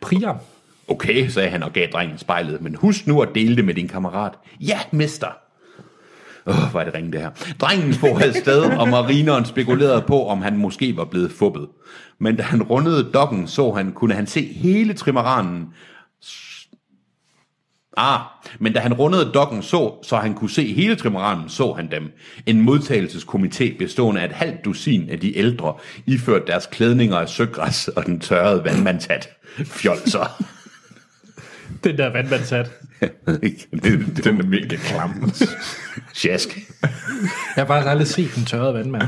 Priam. 0.02 0.36
Okay, 0.88 1.27
sagde 1.27 1.50
han 1.50 1.63
og 1.63 1.74
gav 1.74 1.88
drengen 1.94 2.18
spejlet. 2.18 2.62
Men 2.62 2.75
husk 2.75 3.08
nu 3.08 3.22
at 3.22 3.30
dele 3.36 3.56
det 3.56 3.65
med 3.65 3.74
din 3.74 3.88
kammerat. 3.88 4.34
Ja, 4.60 4.80
mester. 4.92 5.38
Åh, 6.48 6.63
oh, 6.63 6.72
hvor 6.72 6.80
er 6.80 6.86
det 6.86 6.94
ringe 6.94 7.12
det 7.12 7.22
her. 7.22 7.30
Drengen 7.60 7.94
spog 7.94 8.22
afsted, 8.22 8.62
og 8.62 8.89
marineren 8.89 9.46
spekulerede 9.46 10.01
på, 10.01 10.27
om 10.27 10.42
han 10.42 10.58
måske 10.58 10.98
var 10.98 11.06
blevet 11.06 11.32
fubbet. 11.32 11.68
Men 12.20 12.36
da 12.36 12.44
han 12.44 12.63
rundede 12.63 13.12
dokken, 13.13 13.48
så 13.48 13.72
han, 13.72 13.92
kunne 13.92 14.13
han 14.13 14.27
se 14.27 14.54
hele 14.54 14.94
trimaranen. 14.94 15.65
Ah, 17.98 18.20
men 18.60 18.74
da 18.74 18.80
han 18.80 18.94
rundede 18.94 19.32
dokken, 19.34 19.63
så, 19.63 19.94
så 20.04 20.18
han 20.18 20.34
kunne 20.34 20.50
se 20.50 20.74
hele 20.74 20.96
trimaranen, 20.96 21.50
så 21.50 21.74
han 21.74 21.92
dem. 21.92 22.12
En 22.46 22.70
modtagelseskomité 22.70 23.77
bestående 23.77 24.22
af 24.22 24.25
et 24.25 24.32
halvt 24.32 24.65
dusin 24.65 25.10
af 25.10 25.20
de 25.20 25.38
ældre, 25.38 25.74
iført 26.06 26.48
deres 26.48 26.65
klædninger 26.72 27.18
af 27.18 27.30
søgræs 27.30 27.88
og 27.88 28.06
den 28.06 28.20
tørrede 28.20 28.63
vandmandshat. 28.63 29.30
Fjolser. 29.65 30.44
Den 31.84 31.98
der 31.98 32.10
vandvandshat. 32.10 32.72
Den 33.01 34.39
er 34.39 34.44
mega 34.44 34.75
klam. 34.75 35.32
Sjask. 36.13 36.58
Jeg 36.82 36.89
har 37.55 37.65
faktisk 37.65 37.89
aldrig 37.89 38.08
set 38.08 38.36
den 38.36 38.46
tørrede 38.46 38.74
vandmand. 38.74 39.03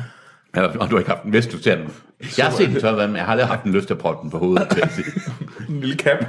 Ja, 0.56 0.62
og 0.62 0.90
du 0.90 0.96
har 0.96 1.00
ikke 1.00 1.10
haft 1.12 1.24
den, 1.24 1.32
hvis 1.32 1.48
du 1.48 1.58
ser 1.58 1.76
den. 1.76 1.90
Jeg 2.38 2.46
har 2.46 2.58
set 2.58 2.70
den 2.70 2.80
tørre 2.80 2.98
vand, 2.98 3.12
men 3.12 3.18
jeg 3.18 3.26
har 3.26 3.32
aldrig 3.32 3.48
haft 3.48 3.64
en 3.64 3.72
lyst 3.72 3.88
til 3.88 3.94
at 3.94 4.00
proppe 4.00 4.24
den 4.24 4.32
på 4.32 4.38
hovedet. 4.38 4.90
Sige. 4.96 5.08
En 5.70 5.80
lille 5.80 5.96
cap. 5.96 6.26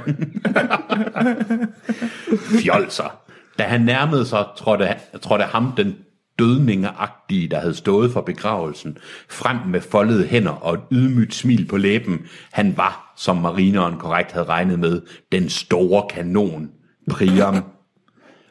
Fjolser. 2.61 3.21
Da 3.59 3.63
han 3.63 3.81
nærmede 3.81 4.25
sig, 4.25 4.45
trådte, 4.57 4.95
trådte 5.21 5.43
ham 5.43 5.73
den 5.77 5.95
dødningeagtige, 6.39 7.47
der 7.47 7.59
havde 7.59 7.75
stået 7.75 8.11
for 8.11 8.21
begravelsen, 8.21 8.97
frem 9.29 9.57
med 9.67 9.81
foldede 9.81 10.27
hænder 10.27 10.51
og 10.51 10.73
et 10.73 10.81
ydmygt 10.91 11.35
smil 11.35 11.67
på 11.67 11.77
læben. 11.77 12.19
Han 12.51 12.77
var, 12.77 13.13
som 13.17 13.37
marineren 13.37 13.97
korrekt 13.97 14.31
havde 14.31 14.45
regnet 14.45 14.79
med, 14.79 15.01
den 15.31 15.49
store 15.49 16.03
kanon, 16.09 16.69
Priam. 17.09 17.63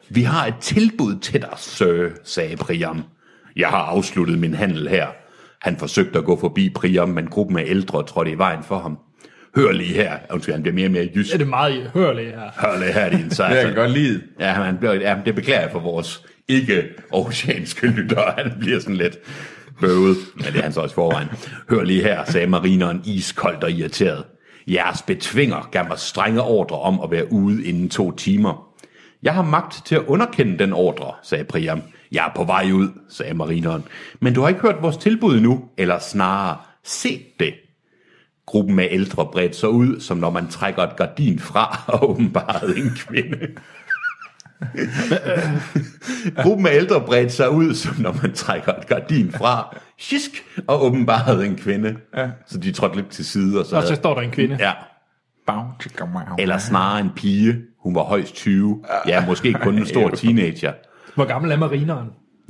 Vi 0.09 0.21
har 0.21 0.47
et 0.47 0.55
tilbud 0.61 1.19
til 1.19 1.41
dig, 1.41 1.53
sir, 1.57 2.09
sagde 2.23 2.57
Priam. 2.57 3.03
Jeg 3.55 3.67
har 3.67 3.77
afsluttet 3.77 4.39
min 4.39 4.53
handel 4.53 4.89
her. 4.89 5.07
Han 5.61 5.77
forsøgte 5.77 6.19
at 6.19 6.25
gå 6.25 6.39
forbi 6.39 6.69
Priam, 6.75 7.09
men 7.09 7.27
gruppen 7.27 7.59
af 7.59 7.63
ældre 7.67 8.03
trådte 8.03 8.31
i 8.31 8.37
vejen 8.37 8.63
for 8.63 8.79
ham. 8.79 8.97
Hør 9.55 9.71
lige 9.71 9.93
her. 9.93 10.17
Undskyld, 10.31 10.53
han 10.53 10.61
bliver 10.61 10.75
mere 10.75 10.87
og 10.87 10.91
mere 10.91 11.09
jysk. 11.15 11.33
Er 11.33 11.37
det 11.37 11.47
meget 11.47 11.91
hørligt 11.93 12.29
her? 12.29 12.49
Hør 12.57 12.79
lige 12.79 12.93
her, 12.93 13.09
din 13.09 13.31
sejr. 13.31 13.55
Jeg 13.55 13.65
kan 13.65 13.75
godt 13.75 13.91
lide. 13.91 14.21
Ja, 14.39 14.51
han 14.51 14.77
bliver, 14.77 14.93
ja, 14.93 15.17
det 15.25 15.35
beklager 15.35 15.61
jeg 15.61 15.71
for 15.71 15.79
vores 15.79 16.25
ikke 16.49 16.83
oceanske 17.11 17.87
lyttere. 17.87 18.33
Han 18.37 18.51
bliver 18.59 18.79
sådan 18.79 18.95
lidt 18.95 19.17
bøvet, 19.79 20.17
men 20.35 20.45
det 20.45 20.55
er 20.55 20.61
han 20.61 20.73
så 20.73 20.81
også 20.81 20.95
forvejen. 20.95 21.27
Hør 21.69 21.83
lige 21.83 22.01
her, 22.01 22.25
sagde 22.25 22.47
marineren 22.47 23.01
iskoldt 23.05 23.63
og 23.63 23.71
irriteret. 23.71 24.23
Jeres 24.67 25.01
betvinger 25.01 25.69
gav 25.71 25.87
mig 25.87 25.99
strenge 25.99 26.41
ordre 26.41 26.79
om 26.79 26.99
at 27.03 27.11
være 27.11 27.31
ude 27.31 27.65
inden 27.65 27.89
to 27.89 28.11
timer. 28.11 28.69
Jeg 29.23 29.33
har 29.33 29.43
magt 29.43 29.81
til 29.85 29.95
at 29.95 30.05
underkende 30.07 30.59
den 30.59 30.73
ordre, 30.73 31.13
sagde 31.23 31.43
Priam. 31.43 31.81
Jeg 32.11 32.25
er 32.25 32.31
på 32.35 32.43
vej 32.43 32.71
ud, 32.73 32.89
sagde 33.09 33.33
marineren. 33.33 33.83
Men 34.19 34.33
du 34.33 34.41
har 34.41 34.47
ikke 34.49 34.61
hørt 34.61 34.81
vores 34.81 34.97
tilbud 34.97 35.37
endnu, 35.37 35.63
eller 35.77 35.99
snarere 35.99 36.57
set 36.83 37.39
det. 37.39 37.53
Gruppen 38.45 38.79
af 38.79 38.87
ældre 38.91 39.25
bredte 39.31 39.57
sig 39.57 39.69
ud, 39.69 39.99
som 39.99 40.17
når 40.17 40.29
man 40.29 40.47
trækker 40.47 40.83
et 40.83 40.95
gardin 40.95 41.39
fra 41.39 41.83
og 41.93 42.09
åbenbarede 42.09 42.77
en 42.77 42.91
kvinde. 42.97 43.47
Gruppen 46.43 46.67
af 46.67 46.75
ældre 46.75 47.01
bredte 47.01 47.29
sig 47.29 47.49
ud, 47.49 47.73
som 47.75 47.95
når 47.99 48.15
man 48.21 48.33
trækker 48.33 48.73
et 48.73 48.87
gardin 48.87 49.31
fra, 49.31 49.75
shisk, 49.99 50.31
og 50.67 50.85
åbenbarede 50.85 51.45
en 51.45 51.55
kvinde. 51.55 51.95
Ja. 52.17 52.27
Så 52.47 52.57
de 52.57 52.71
trådte 52.71 52.95
lidt 52.95 53.09
til 53.09 53.25
side, 53.25 53.59
og 53.59 53.65
så, 53.65 53.75
Og 53.75 53.83
så 53.83 53.95
står 53.95 54.13
der 54.13 54.21
en 54.21 54.31
kvinde. 54.31 54.57
Ja, 54.59 54.71
eller 56.39 56.57
snarere 56.57 56.99
en 57.01 57.09
pige. 57.15 57.55
Hun 57.83 57.95
var 57.95 58.01
højst 58.03 58.35
20. 58.35 58.83
Ja, 59.07 59.25
måske 59.25 59.53
kun 59.53 59.77
en 59.77 59.85
stor 59.85 60.09
teenager. 60.19 60.73
Hvor 61.15 61.25
gammel 61.25 61.51
er 61.51 61.57
marineren? 61.57 62.07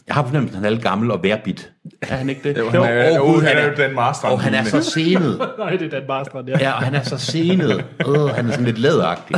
Jeg 0.08 0.16
har 0.16 0.24
fornemmelsen, 0.24 0.56
at 0.56 0.62
han 0.64 0.66
er 0.66 0.70
lidt 0.76 0.84
gammel 0.84 1.12
og 1.12 1.24
værbit. 1.24 1.72
Er 2.02 2.16
han 2.16 2.30
ikke 2.30 2.50
det? 2.50 2.58
Jo, 2.58 2.70
han 2.70 2.84
er- 2.84 3.20
Åh, 3.20 3.34
jo, 3.36 3.40
han 3.48 3.58
er 3.58 3.66
jo 3.66 3.72
den 3.78 3.92
Marstrand- 4.00 4.32
Og 4.32 4.42
han 4.42 4.54
er 4.54 4.64
så 4.64 4.84
senet. 4.84 5.42
Nej, 5.60 5.70
det 5.70 5.94
er 5.94 6.00
den 6.00 6.08
Marstrand, 6.08 6.48
ja. 6.50 6.58
Ja, 6.60 6.72
og 6.72 6.82
han 6.84 6.96
er 6.96 7.02
så 7.04 7.18
senet. 7.18 7.86
Øh, 8.08 8.16
han 8.16 8.48
er 8.48 8.52
sådan 8.52 8.66
lidt 8.66 8.78
læderagtig. 8.78 9.36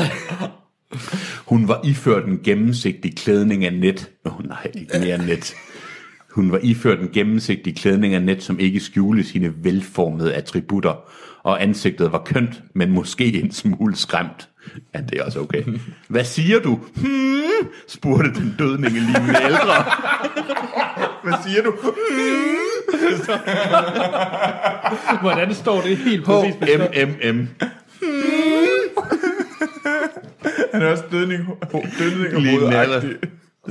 Hun 1.45 1.67
var 1.67 1.81
iført 1.83 2.25
en 2.25 2.39
gennemsigtig 2.43 3.15
klædning 3.15 3.65
af 3.65 3.73
net. 3.73 4.09
Åh 4.25 4.39
oh, 4.39 4.45
nej, 4.45 4.71
ikke 4.75 4.99
mere 4.99 5.17
net. 5.17 5.53
Hun 6.31 6.51
var 6.51 6.59
iført 6.63 6.99
en 6.99 7.09
gennemsigtig 7.13 7.75
klædning 7.75 8.13
af 8.13 8.21
net, 8.21 8.43
som 8.43 8.59
ikke 8.59 8.79
skjulte 8.79 9.23
sine 9.23 9.53
velformede 9.63 10.33
attributter, 10.33 10.93
og 11.43 11.63
ansigtet 11.63 12.11
var 12.11 12.21
kønt, 12.25 12.63
men 12.75 12.91
måske 12.91 13.41
en 13.41 13.51
smule 13.51 13.95
skræmt. 13.95 14.49
Ja, 14.95 15.01
det 15.09 15.19
er 15.19 15.23
også 15.23 15.39
okay. 15.39 15.63
Hvad 16.07 16.23
siger 16.23 16.59
du? 16.59 16.79
Hmm, 16.95 17.69
spurgte 17.87 18.33
den 18.33 18.55
dødninge 18.59 18.99
lignende 18.99 19.39
ældre. 19.45 19.83
Hvad 21.23 21.33
siger 21.47 21.61
du? 21.63 21.73
Hvordan 25.21 25.53
står 25.53 25.81
det 25.81 25.97
helt 25.97 26.25
præcis? 26.25 26.55
HMMM. 26.55 27.47
Han 30.73 30.81
er 30.81 30.87
også 30.91 31.03
dødning, 31.11 31.47
dødning 31.99 32.35
og 32.35 32.41
hovedagtig. 32.59 33.15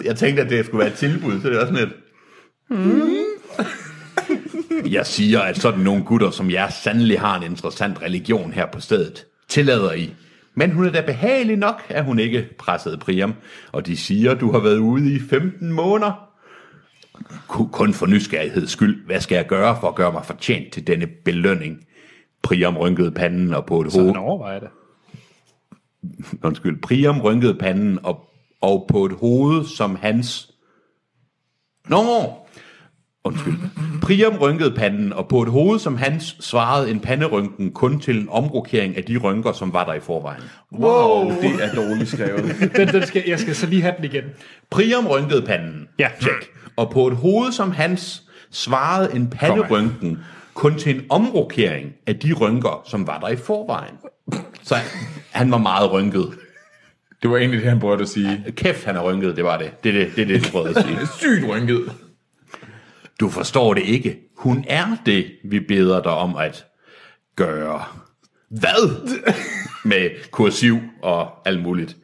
Jeg 0.05 0.17
tænkte, 0.17 0.43
at 0.43 0.51
det 0.51 0.65
skulle 0.67 0.79
være 0.79 0.89
et 0.93 0.95
tilbud, 0.99 1.41
så 1.41 1.49
det 1.49 1.57
er 1.57 1.61
også 1.61 1.75
sådan 1.75 1.89
et... 1.89 1.95
Jeg 4.93 5.07
siger, 5.07 5.41
at 5.41 5.57
sådan 5.59 5.81
nogle 5.81 6.05
gutter 6.05 6.31
som 6.31 6.51
jer 6.51 6.69
sandelig 6.69 7.21
har 7.21 7.37
en 7.41 7.43
interessant 7.51 8.03
religion 8.03 8.53
her 8.53 8.67
på 8.67 8.81
stedet. 8.81 9.27
Tillader 9.49 9.93
I. 9.93 10.15
Men 10.55 10.71
hun 10.71 10.87
er 10.87 10.91
da 10.93 11.01
behagelig 11.01 11.57
nok, 11.57 11.83
er 11.89 12.03
hun 12.03 12.19
ikke, 12.19 12.49
pressede 12.59 12.99
Priam. 12.99 13.35
Og 13.73 13.87
de 13.87 13.97
siger, 13.97 14.35
du 14.35 14.53
har 14.53 14.59
været 14.59 14.79
ude 14.79 15.13
i 15.15 15.19
15 15.31 15.73
måneder. 15.73 16.27
Ku- 17.49 17.67
Kun 17.73 17.95
for 17.95 18.07
nysgerrigheds 18.07 18.71
skyld. 18.71 19.07
Hvad 19.07 19.21
skal 19.21 19.37
jeg 19.37 19.47
gøre 19.47 19.77
for 19.81 19.89
at 19.89 19.95
gøre 19.95 20.13
mig 20.13 20.25
fortjent 20.25 20.73
til 20.73 20.87
denne 20.87 21.07
belønning? 21.25 21.79
Priam 22.43 22.77
rynkede 22.77 23.11
panden 23.11 23.55
og 23.55 23.67
på 23.67 23.81
et 23.81 23.93
Så 23.93 23.99
hoved... 23.99 24.13
han 24.13 24.23
overvejer 24.23 24.61
det. 24.61 24.69
Undskyld. 26.45 26.83
Priam 26.83 27.21
rynkede 27.21 27.55
panden 27.55 27.99
og, 28.03 28.21
og 28.61 28.87
på 28.89 29.05
et 29.05 29.13
hoved 29.13 29.65
som 29.65 29.97
hans... 29.97 30.51
Nå! 31.89 32.01
Undskyld. 33.25 33.55
Priam 34.03 34.37
rynkede 34.37 34.71
panden, 34.71 35.13
og 35.13 35.29
på 35.29 35.43
et 35.43 35.49
hoved 35.49 35.79
som 35.79 35.97
hans 35.97 36.37
svarede 36.41 36.91
en 36.91 37.01
panderynken 37.01 37.73
kun 37.73 38.01
til 38.01 38.21
en 38.21 38.29
omrokering 38.31 38.97
af 38.97 39.05
de 39.05 39.17
rynker, 39.17 39.53
som 39.53 39.73
var 39.73 39.85
der 39.85 39.95
i 39.95 40.01
forvejen. 40.01 40.43
Wow, 40.73 41.31
det 41.31 41.65
er 41.65 41.75
dårligt 41.75 42.09
skrevet. 42.09 42.57
Den, 42.77 42.89
den 42.89 43.07
skal, 43.07 43.23
jeg 43.27 43.41
skal 43.41 43.55
så 43.55 43.67
lige 43.67 43.83
have 43.83 43.95
den 43.97 44.05
igen. 44.05 44.25
Priam 44.71 45.07
rynkede 45.07 45.43
panden. 45.43 45.89
Ja. 45.99 46.09
Check. 46.21 46.51
Og 46.77 46.91
på 46.91 47.07
et 47.07 47.17
hoved 47.17 47.53
som 47.53 47.71
hans 47.71 48.23
svarede 48.51 49.15
en 49.15 49.31
panderynken 49.31 50.19
kun 50.61 50.79
til 50.79 50.97
en 50.97 51.07
omrokering 51.09 51.93
af 52.07 52.19
de 52.19 52.33
rynker, 52.33 52.83
som 52.87 53.07
var 53.07 53.21
der 53.21 53.29
i 53.29 53.37
forvejen. 53.37 53.95
Så 54.63 54.75
han 55.31 55.51
var 55.51 55.59
meget 55.59 55.93
rynket. 55.93 56.39
Det 57.23 57.31
var 57.31 57.37
egentlig 57.37 57.61
det, 57.61 57.69
han 57.69 57.81
prøvede 57.81 58.03
at 58.03 58.09
sige. 58.09 58.45
Kæft, 58.57 58.85
han 58.85 58.97
er 58.97 59.03
rynket, 59.03 59.37
det 59.37 59.45
var 59.45 59.59
det. 59.59 59.85
Det 59.85 59.89
er 59.89 60.05
det, 60.05 60.17
det, 60.17 60.29
det 60.29 60.43
jeg 60.43 60.53
prøvede 60.53 60.79
at 60.79 60.85
sige. 60.87 60.99
Sygt 61.21 61.49
rynket. 61.49 61.93
Du 63.21 63.29
forstår 63.29 63.75
det 63.75 63.83
ikke. 63.83 64.19
Hun 64.37 64.65
er 64.69 64.97
det, 65.07 65.33
vi 65.45 65.61
beder 65.61 66.03
dig 66.03 66.13
om 66.13 66.37
at 66.37 66.67
gøre. 67.37 67.85
Hvad? 68.49 69.13
Med 69.91 70.11
kursiv 70.31 70.79
og 71.03 71.49
alt 71.49 71.63
muligt. 71.63 71.97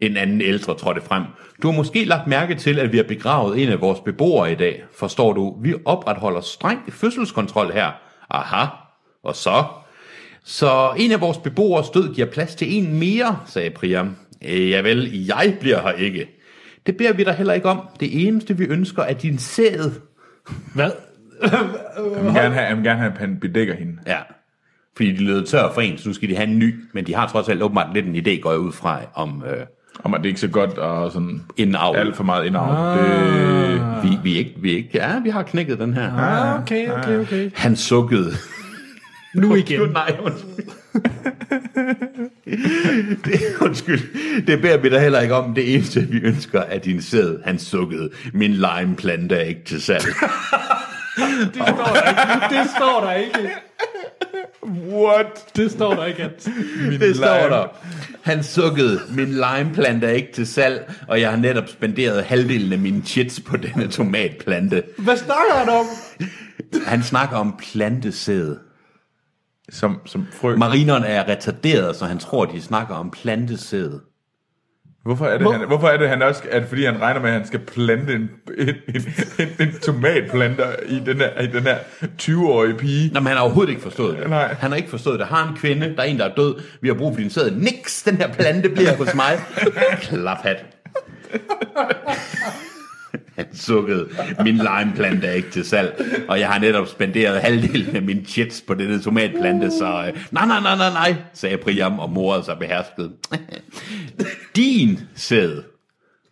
En 0.00 0.16
anden 0.16 0.40
ældre 0.40 0.74
trådte 0.74 1.00
frem. 1.00 1.22
Du 1.62 1.70
har 1.70 1.76
måske 1.76 2.04
lagt 2.04 2.26
mærke 2.26 2.54
til, 2.54 2.78
at 2.78 2.92
vi 2.92 2.96
har 2.96 3.04
begravet 3.04 3.62
en 3.62 3.68
af 3.68 3.80
vores 3.80 4.00
beboere 4.00 4.52
i 4.52 4.54
dag. 4.54 4.84
Forstår 4.98 5.32
du? 5.32 5.56
Vi 5.62 5.74
opretholder 5.84 6.40
streng 6.40 6.92
fødselskontrol 6.92 7.72
her. 7.72 7.90
Aha. 8.30 8.66
Og 9.24 9.36
så? 9.36 9.64
Så 10.44 10.94
en 10.98 11.12
af 11.12 11.20
vores 11.20 11.38
beboere 11.38 11.84
stød 11.84 12.14
giver 12.14 12.26
plads 12.26 12.54
til 12.54 12.74
en 12.76 12.98
mere, 12.98 13.38
sagde 13.46 13.70
Priam. 13.70 14.16
Øh, 14.44 14.70
javel, 14.70 15.26
jeg 15.26 15.56
bliver 15.60 15.82
her 15.82 15.92
ikke. 15.92 16.28
Det 16.86 16.96
beder 16.96 17.12
vi 17.12 17.24
dig 17.24 17.34
heller 17.34 17.52
ikke 17.52 17.68
om. 17.68 17.80
Det 18.00 18.26
eneste, 18.26 18.58
vi 18.58 18.64
ønsker, 18.64 19.02
er 19.02 19.14
din 19.14 19.38
sæd. 19.38 19.90
Hvad? 20.74 20.90
Jeg 21.42 22.24
vil 22.24 22.34
gerne 22.34 22.54
have, 22.54 22.66
jeg 22.66 22.76
vil 22.76 22.84
gerne 22.84 23.00
have, 23.00 23.12
at 23.12 23.18
han 23.18 23.40
bedækker 23.40 23.74
hende. 23.74 23.98
Ja. 24.06 24.18
Fordi 24.96 25.12
de 25.12 25.24
lød 25.24 25.46
tør 25.46 25.72
for 25.72 25.80
en, 25.80 25.98
så 25.98 26.08
nu 26.08 26.14
skal 26.14 26.28
de 26.28 26.36
have 26.36 26.48
en 26.48 26.58
ny. 26.58 26.74
Men 26.92 27.06
de 27.06 27.14
har 27.14 27.28
trods 27.28 27.48
alt 27.48 27.62
åbenbart 27.62 27.94
lidt 27.94 28.06
en 28.06 28.16
idé, 28.16 28.40
går 28.40 28.50
jeg 28.50 28.60
ud 28.60 28.72
fra, 28.72 29.00
om 29.14 29.44
øh, 29.46 29.66
Om 30.02 30.14
at 30.14 30.20
det 30.20 30.26
ikke 30.26 30.36
er 30.36 30.40
så 30.40 30.48
godt 30.48 30.78
og 30.78 31.12
sådan 31.12 31.42
indavl. 31.56 31.96
alt 31.96 32.16
for 32.16 32.24
meget 32.24 32.44
indavl. 32.46 32.98
Det, 32.98 34.02
Vi, 34.02 34.18
vi, 34.22 34.34
er 34.34 34.38
ikke, 34.38 34.54
vi 34.56 34.72
er 34.72 34.76
ikke, 34.76 34.90
ja, 34.94 35.20
vi 35.20 35.30
har 35.30 35.42
knækket 35.42 35.78
den 35.78 35.94
her. 35.94 36.12
Ah, 36.18 36.62
okay, 36.62 36.90
okay, 36.90 37.18
okay. 37.20 37.50
Han 37.54 37.76
sukkede. 37.76 38.32
Nu 39.34 39.54
igen. 39.54 39.80
Nej, 39.92 40.16
undskyld. 40.22 40.64
det, 43.24 43.40
undskyld. 43.60 44.00
Det 44.46 44.60
beder 44.60 44.76
vi 44.76 44.88
dig 44.90 45.00
heller 45.00 45.20
ikke 45.20 45.34
om. 45.34 45.54
Det 45.54 45.74
eneste, 45.74 46.00
vi 46.00 46.18
ønsker, 46.18 46.60
er 46.60 46.78
din 46.78 47.02
sæd. 47.02 47.38
Han 47.44 47.58
sukkede. 47.58 48.10
Min 48.32 48.50
limeplante 48.52 49.34
er 49.36 49.44
ikke 49.44 49.64
til 49.64 49.82
salg. 49.82 50.04
Det 51.54 51.62
står 51.68 51.76
der 51.76 52.08
ikke. 52.08 52.56
Det 52.60 52.70
står 52.76 53.00
der 53.04 53.12
ikke. 53.12 53.50
What? 54.64 55.56
Det 55.56 55.70
står 55.70 55.94
der 55.94 56.04
ikke. 56.04 56.22
At... 56.22 56.48
Det 57.00 57.16
står 57.16 57.48
der. 57.48 57.66
Han 58.22 58.42
sukkede. 58.42 59.00
Min 59.10 59.28
limeplante 59.28 60.06
er 60.06 60.10
ikke 60.10 60.32
til 60.32 60.46
salg, 60.46 60.94
og 61.08 61.20
jeg 61.20 61.30
har 61.30 61.36
netop 61.36 61.68
spenderet 61.68 62.24
halvdelen 62.24 62.72
af 62.72 62.78
mine 62.78 63.02
chits 63.02 63.40
på 63.40 63.56
denne 63.56 63.88
tomatplante. 63.88 64.82
Hvad 64.98 65.16
snakker 65.16 65.54
han 65.54 65.68
om? 65.68 65.86
Han 66.86 67.02
snakker 67.02 67.36
om 67.36 67.54
plantesæd. 67.58 68.56
Som, 69.70 70.00
som 70.06 70.26
frø. 70.32 70.56
Marineren 70.56 71.04
er 71.04 71.28
retarderet, 71.28 71.96
så 71.96 72.04
han 72.04 72.18
tror, 72.18 72.44
de 72.44 72.62
snakker 72.62 72.94
om 72.94 73.10
plantesæd. 73.10 74.00
Hvorfor 75.04 75.26
er 75.26 75.38
det, 75.38 75.52
han, 75.52 75.66
hvorfor 75.66 75.88
er 75.88 75.96
det 75.96 76.08
han 76.08 76.22
også, 76.22 76.42
er 76.50 76.60
det 76.60 76.68
fordi 76.68 76.84
han 76.84 77.00
regner 77.00 77.20
med, 77.20 77.28
at 77.30 77.34
han 77.34 77.46
skal 77.46 77.60
plante 77.60 78.12
en, 78.14 78.30
en, 78.58 78.68
en, 78.68 79.02
en, 79.38 79.48
en 79.58 79.74
tomatplanter 79.82 80.66
i 80.86 80.98
den 81.06 81.16
her, 81.16 81.40
i 81.40 81.46
den 81.46 81.62
her 81.62 81.76
20-årige 82.22 82.74
pige? 82.74 83.10
Nå, 83.12 83.20
men 83.20 83.26
han 83.26 83.36
har 83.36 83.42
overhovedet 83.44 83.70
ikke 83.70 83.82
forstået 83.82 84.18
det. 84.18 84.30
Nej. 84.30 84.54
Han 84.60 84.70
har 84.70 84.76
ikke 84.76 84.90
forstået 84.90 85.18
det. 85.18 85.26
Har 85.26 85.48
en 85.48 85.56
kvinde, 85.56 85.94
der 85.96 86.02
er 86.02 86.06
en, 86.06 86.18
der 86.18 86.24
er 86.24 86.34
død. 86.34 86.62
Vi 86.80 86.88
har 86.88 86.94
brug 86.94 87.14
for 87.14 87.20
din 87.20 87.30
sæd. 87.30 87.50
Niks, 87.50 88.02
den 88.02 88.16
her 88.16 88.32
plante 88.32 88.68
bliver 88.68 88.96
hos 88.96 89.14
mig. 89.14 89.38
Klaphat. 90.02 90.64
Han 93.36 93.46
sukkede. 93.54 94.08
Min 94.44 94.54
limeplante 94.56 95.26
er 95.26 95.32
ikke 95.32 95.50
til 95.50 95.64
salg. 95.64 96.04
Og 96.28 96.40
jeg 96.40 96.48
har 96.48 96.58
netop 96.58 96.86
spenderet 96.88 97.40
halvdelen 97.40 97.96
af 97.96 98.02
min 98.02 98.24
chits 98.26 98.64
på 98.66 98.74
denne 98.74 99.00
tomatplante, 99.02 99.70
så... 99.70 100.04
øh, 100.06 100.24
Nej, 100.32 100.46
nej, 100.46 100.60
nej, 100.60 100.76
nej, 100.76 100.90
nej, 100.92 101.14
sagde 101.32 101.56
Priam 101.56 101.98
og 101.98 102.10
morede 102.10 102.44
sig 102.44 102.56
behersket. 102.60 103.12
Din 104.56 105.00
sæd. 105.14 105.62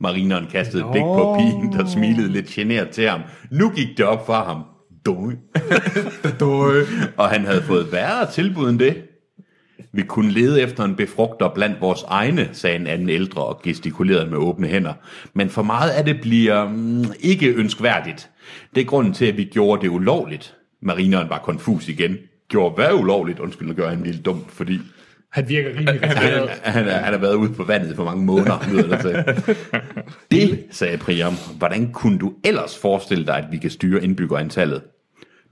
Marineren 0.01 0.47
kastede 0.53 0.83
et 0.83 0.89
blik 0.93 1.03
på 1.03 1.37
pigen, 1.39 1.73
der 1.73 1.87
smilede 1.87 2.29
lidt 2.29 2.47
genert 2.47 2.89
til 2.89 3.09
ham. 3.09 3.21
Nu 3.51 3.71
gik 3.71 3.89
det 3.97 4.07
op 4.07 4.27
for 4.27 4.35
ham. 4.35 4.63
Døj. 5.07 5.33
Og 7.17 7.29
han 7.29 7.45
havde 7.45 7.63
fået 7.63 7.93
værre 7.93 8.31
tilbud 8.31 8.71
end 8.71 8.79
det. 8.79 8.97
Vi 9.93 10.03
kunne 10.03 10.31
lede 10.33 10.63
efter 10.63 10.85
en 10.85 10.97
befrugter 10.97 11.49
blandt 11.49 11.81
vores 11.81 12.03
egne, 12.09 12.49
sagde 12.53 12.77
en 12.77 12.87
anden 12.87 13.09
ældre 13.09 13.45
og 13.45 13.63
gestikulerede 13.63 14.31
med 14.31 14.39
åbne 14.39 14.67
hænder. 14.67 14.93
Men 15.35 15.51
for 15.51 15.63
meget 15.63 15.91
af 15.91 16.05
det 16.05 16.21
bliver 16.21 16.69
mm, 16.69 17.05
ikke 17.21 17.55
ønskværdigt. 17.55 18.31
Det 18.75 18.81
er 18.81 18.85
grunden 18.85 19.13
til, 19.13 19.27
at 19.27 19.37
vi 19.37 19.45
gjorde 19.45 19.83
det 19.83 19.89
ulovligt. 19.89 20.55
Marineren 20.83 21.29
var 21.31 21.39
konfus 21.39 21.89
igen. 21.89 22.17
Gjorde 22.49 22.75
hvad 22.75 22.93
ulovligt? 22.93 23.39
Undskyld, 23.39 23.69
nu 23.69 23.75
gør 23.75 23.89
jeg 23.91 23.99
en 23.99 24.05
lille 24.05 24.23
dum, 24.23 24.45
fordi 24.49 24.81
Han 25.33 25.49
virker 25.49 25.69
rimelig 25.69 26.01
han, 26.01 26.11
retarderet. 26.11 26.49
han, 26.49 26.85
han 26.85 27.13
har 27.13 27.19
været 27.19 27.35
ude 27.35 27.53
på 27.53 27.65
vandet 27.65 27.97
for 27.97 28.05
mange 28.05 28.25
måneder. 28.25 28.59
lyder 28.73 28.97
det, 28.97 29.01
til. 29.01 29.55
det, 30.41 30.65
sagde 30.71 30.99
Priam. 30.99 31.35
Hvordan 31.59 31.93
kunne 31.93 32.19
du 32.19 32.33
ellers 32.45 32.79
forestille 32.79 33.27
dig, 33.27 33.37
at 33.37 33.45
vi 33.51 33.57
kan 33.57 33.71
styre 33.71 34.05
indbyggerantallet? 34.05 34.83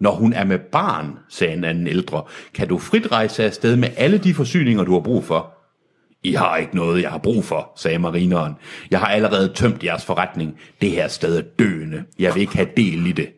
Når 0.01 0.11
hun 0.11 0.33
er 0.33 0.45
med 0.45 0.59
barn, 0.59 1.19
sagde 1.29 1.53
en 1.55 1.65
anden 1.65 1.87
ældre, 1.87 2.23
kan 2.55 2.69
du 2.69 2.79
frit 2.79 3.13
rejse 3.13 3.45
afsted 3.45 3.77
med 3.77 3.89
alle 3.97 4.19
de 4.19 4.35
forsyninger, 4.35 4.85
du 4.85 4.93
har 4.93 5.01
brug 5.01 5.25
for. 5.25 5.53
I 6.25 6.33
har 6.35 6.57
ikke 6.57 6.77
noget, 6.77 7.03
jeg 7.03 7.11
har 7.11 7.19
brug 7.19 7.45
for, 7.45 7.73
sagde 7.77 7.99
marineren. 7.99 8.55
Jeg 8.91 8.99
har 9.01 9.07
allerede 9.07 9.53
tømt 9.55 9.85
jeres 9.85 10.05
forretning. 10.05 10.57
Det 10.81 10.91
her 10.91 11.09
sted 11.09 11.39
er 11.39 11.43
døende. 11.59 12.05
Jeg 12.19 12.35
vil 12.35 12.41
ikke 12.41 12.57
have 12.57 12.69
del 12.77 13.07
i 13.07 13.13
det. 13.13 13.29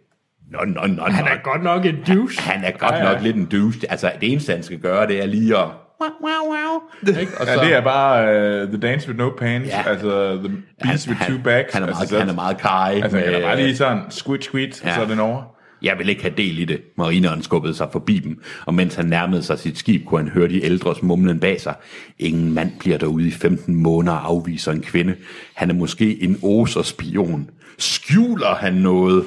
Nå, 0.50 0.58
nå, 0.66 0.80
nå, 0.86 0.86
nå. 0.86 1.02
Han 1.02 1.24
er 1.24 1.42
godt 1.42 1.62
nok 1.62 1.84
en 1.86 1.96
douche. 2.08 2.42
Han 2.42 2.64
er 2.64 2.70
godt 2.70 3.02
nok 3.04 3.22
lidt 3.22 3.36
en 3.36 3.44
douche. 3.44 3.90
Altså, 3.90 4.12
det 4.20 4.32
eneste, 4.32 4.52
han 4.52 4.62
skal 4.62 4.78
gøre, 4.78 5.06
det 5.06 5.22
er 5.22 5.26
lige 5.26 5.58
at... 5.58 5.64
Wow, 6.00 6.10
wow, 6.22 6.54
wow. 6.54 6.80
Ikke? 7.20 7.32
Og 7.40 7.46
Ja, 7.46 7.54
det 7.64 7.74
er 7.74 7.80
bare 7.80 8.62
uh, 8.62 8.68
The 8.68 8.78
Dance 8.80 9.08
with 9.08 9.18
No 9.18 9.30
Pants, 9.38 9.68
Ja. 9.68 9.78
ja. 9.86 9.90
altså 9.90 10.40
The 10.44 10.56
Beast 10.82 11.08
with 11.08 11.20
Two 11.28 11.38
Backs. 11.44 11.74
Han 11.74 11.82
er 11.82 11.86
meget, 11.86 12.00
altså, 12.00 12.18
han 12.18 12.28
er 12.28 12.32
meget 12.34 12.58
kaj. 12.58 12.92
Altså, 13.02 13.02
han 13.02 13.12
med- 13.26 13.32
kan 13.32 13.32
da 13.42 13.46
bare 13.46 13.56
lige 13.62 13.76
sådan, 13.76 14.02
squid, 14.10 14.40
squid, 14.40 14.68
ja. 14.84 14.88
Ja. 14.88 14.94
så 14.94 15.00
er 15.02 15.06
den 15.06 15.20
over. 15.20 15.42
Jeg 15.82 15.98
vil 15.98 16.08
ikke 16.08 16.22
have 16.22 16.34
del 16.36 16.58
i 16.58 16.64
det. 16.64 16.80
Marineren 16.96 17.42
skubbede 17.42 17.74
sig 17.74 17.88
forbi 17.92 18.18
dem, 18.18 18.42
og 18.66 18.74
mens 18.74 18.94
han 18.94 19.06
nærmede 19.06 19.42
sig 19.42 19.58
sit 19.58 19.78
skib, 19.78 20.06
kunne 20.06 20.20
han 20.20 20.28
høre 20.28 20.48
de 20.48 20.64
ældres 20.64 21.02
mumlen 21.02 21.40
bag 21.40 21.60
sig. 21.60 21.74
Ingen 22.18 22.52
mand 22.52 22.72
bliver 22.80 22.98
derude 22.98 23.28
i 23.28 23.30
15 23.30 23.74
måneder 23.74 24.16
og 24.16 24.26
afviser 24.28 24.72
en 24.72 24.82
kvinde. 24.82 25.16
Han 25.54 25.70
er 25.70 25.74
måske 25.74 26.22
en 26.22 26.38
oser-spion. 26.42 27.50
Skjuler 27.78 28.54
han 28.54 28.74
noget? 28.74 29.24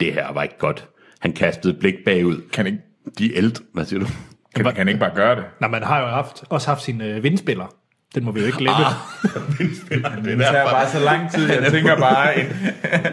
Det 0.00 0.12
her 0.12 0.32
var 0.32 0.42
ikke 0.42 0.58
godt. 0.58 0.88
Han 1.20 1.32
kastede 1.32 1.74
et 1.74 1.80
blik 1.80 1.94
bagud. 2.04 2.40
Kan 2.52 2.66
ikke, 2.66 2.78
De 3.18 3.36
ældre... 3.36 3.64
Hvad 3.72 3.84
siger 3.84 4.00
du? 4.00 4.06
kan, 4.54 4.64
kan 4.64 4.76
han 4.76 4.88
ikke 4.88 5.00
bare 5.00 5.14
gøre 5.14 5.36
det? 5.36 5.44
Nå, 5.60 5.68
man 5.68 5.82
har 5.82 6.00
jo 6.00 6.06
haft, 6.06 6.44
også 6.48 6.68
haft 6.68 6.82
sine 6.82 7.04
øh, 7.04 7.22
vindspiller. 7.22 7.74
Den 8.14 8.24
må 8.24 8.32
vi 8.32 8.40
jo 8.40 8.46
ikke 8.46 8.58
glemme. 8.58 8.84
Ah, 8.84 8.92
Det 10.24 10.38
tager 10.38 10.70
bare 10.70 10.90
så 10.90 10.98
lang 10.98 11.32
tid. 11.32 11.50
Jeg 11.50 11.70
tænker 11.72 11.96
bare 11.96 12.40
en, 12.40 12.46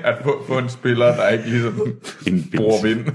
at 0.04 0.16
få, 0.24 0.46
få 0.48 0.58
en 0.58 0.70
spiller, 0.70 1.16
der 1.16 1.30
ikke 1.30 1.50
ligesom 1.50 1.82
En 2.28 2.52
bruger 2.56 2.82
vind. 2.84 3.06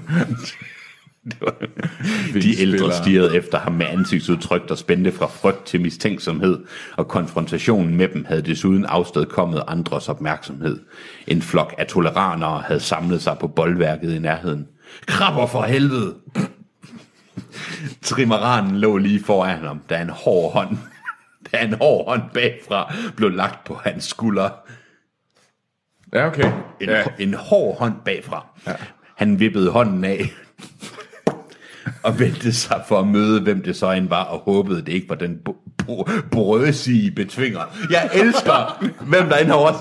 De 2.42 2.60
ældre 2.60 2.92
stirrede 2.92 3.36
efter 3.36 3.58
ham 3.58 3.72
med 3.72 3.86
ansigtsudtryk, 3.86 4.68
der 4.68 4.74
spændte 4.74 5.12
fra 5.12 5.26
frygt 5.26 5.66
til 5.66 5.80
mistænksomhed, 5.80 6.58
og 6.96 7.08
konfrontationen 7.08 7.96
med 7.96 8.08
dem 8.08 8.24
havde 8.24 8.42
desuden 8.42 8.84
afstedkommet 8.84 9.62
andres 9.68 10.08
opmærksomhed. 10.08 10.80
En 11.26 11.42
flok 11.42 11.74
af 11.78 11.86
toleranere 11.86 12.62
havde 12.66 12.80
samlet 12.80 13.22
sig 13.22 13.36
på 13.40 13.48
boldværket 13.48 14.14
i 14.14 14.18
nærheden. 14.18 14.66
Krabber 15.06 15.46
for 15.46 15.62
helvede! 15.62 16.14
Trimaranen 18.02 18.76
lå 18.76 18.96
lige 18.96 19.24
foran 19.24 19.58
ham, 19.58 19.80
da 19.90 20.02
en 20.02 20.10
hård 20.10 20.52
hånd, 20.52 20.78
da 21.52 21.58
en 21.64 21.72
hård 21.74 22.08
hånd 22.08 22.22
bagfra 22.34 22.94
blev 23.16 23.30
lagt 23.30 23.64
på 23.64 23.74
hans 23.84 24.04
skulder. 24.04 24.50
Ja, 26.14 26.26
okay. 26.26 26.52
En, 26.80 26.88
Ja. 26.88 27.04
en 27.18 27.34
hård 27.34 27.78
hånd 27.78 27.94
bagfra. 28.04 28.46
Ja. 28.66 28.72
Han 29.16 29.40
vippede 29.40 29.70
hånden 29.70 30.04
af 30.04 30.24
og 32.02 32.18
vendte 32.18 32.52
sig 32.52 32.82
for 32.88 32.98
at 32.98 33.06
møde, 33.06 33.40
hvem 33.40 33.62
det 33.62 33.76
så 33.76 33.90
end 33.90 34.08
var, 34.08 34.24
og 34.24 34.38
håbede, 34.38 34.82
det 34.82 34.92
ikke 34.92 35.08
var 35.08 35.14
den 35.14 35.40
br- 35.48 35.82
br- 35.82 36.28
brødsige 36.30 37.10
betvinger. 37.10 37.60
Jeg 37.90 38.10
elsker, 38.14 38.84
hvem 39.04 39.28
der 39.28 39.36
end 39.36 39.48
har 39.48 39.54
også 39.54 39.78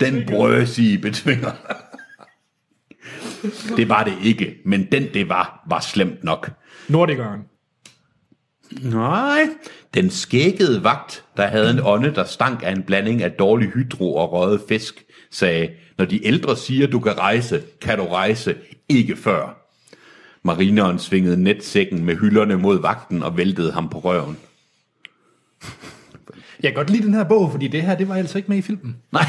den 0.00 0.26
brødsige 0.26 0.98
betvinger. 0.98 1.50
Det 3.76 3.88
var 3.88 4.04
det 4.04 4.14
ikke, 4.22 4.56
men 4.64 4.84
den 4.92 5.06
det 5.14 5.28
var, 5.28 5.62
var 5.68 5.80
slemt 5.80 6.24
nok. 6.24 6.50
Nordikeren. 6.88 7.40
Nej, 8.82 9.48
den 9.94 10.10
skækkede 10.10 10.84
vagt, 10.84 11.24
der 11.36 11.46
havde 11.46 11.70
en 11.70 11.80
ånde, 11.84 12.14
der 12.14 12.24
stank 12.24 12.62
af 12.62 12.72
en 12.72 12.82
blanding 12.82 13.22
af 13.22 13.30
dårlig 13.32 13.68
hydro 13.68 14.14
og 14.14 14.32
røget 14.32 14.60
fisk, 14.68 15.04
sagde, 15.30 15.68
når 15.98 16.04
de 16.04 16.26
ældre 16.26 16.56
siger, 16.56 16.86
du 16.86 17.00
kan 17.00 17.18
rejse, 17.18 17.62
kan 17.80 17.98
du 17.98 18.04
rejse, 18.04 18.54
ikke 18.88 19.16
før. 19.16 19.56
Marineren 20.42 20.98
svingede 20.98 21.42
netsækken 21.42 22.04
med 22.04 22.16
hylderne 22.16 22.56
mod 22.56 22.82
vagten 22.82 23.22
og 23.22 23.36
væltede 23.36 23.72
ham 23.72 23.88
på 23.88 23.98
røven. 23.98 24.36
Jeg 26.62 26.70
kan 26.70 26.74
godt 26.74 26.90
lide 26.90 27.02
den 27.02 27.14
her 27.14 27.24
bog, 27.24 27.50
fordi 27.50 27.68
det 27.68 27.82
her, 27.82 27.94
det 27.94 28.08
var 28.08 28.14
altså 28.14 28.38
ikke 28.38 28.48
med 28.48 28.58
i 28.58 28.62
filmen. 28.62 28.96
Nej, 29.12 29.24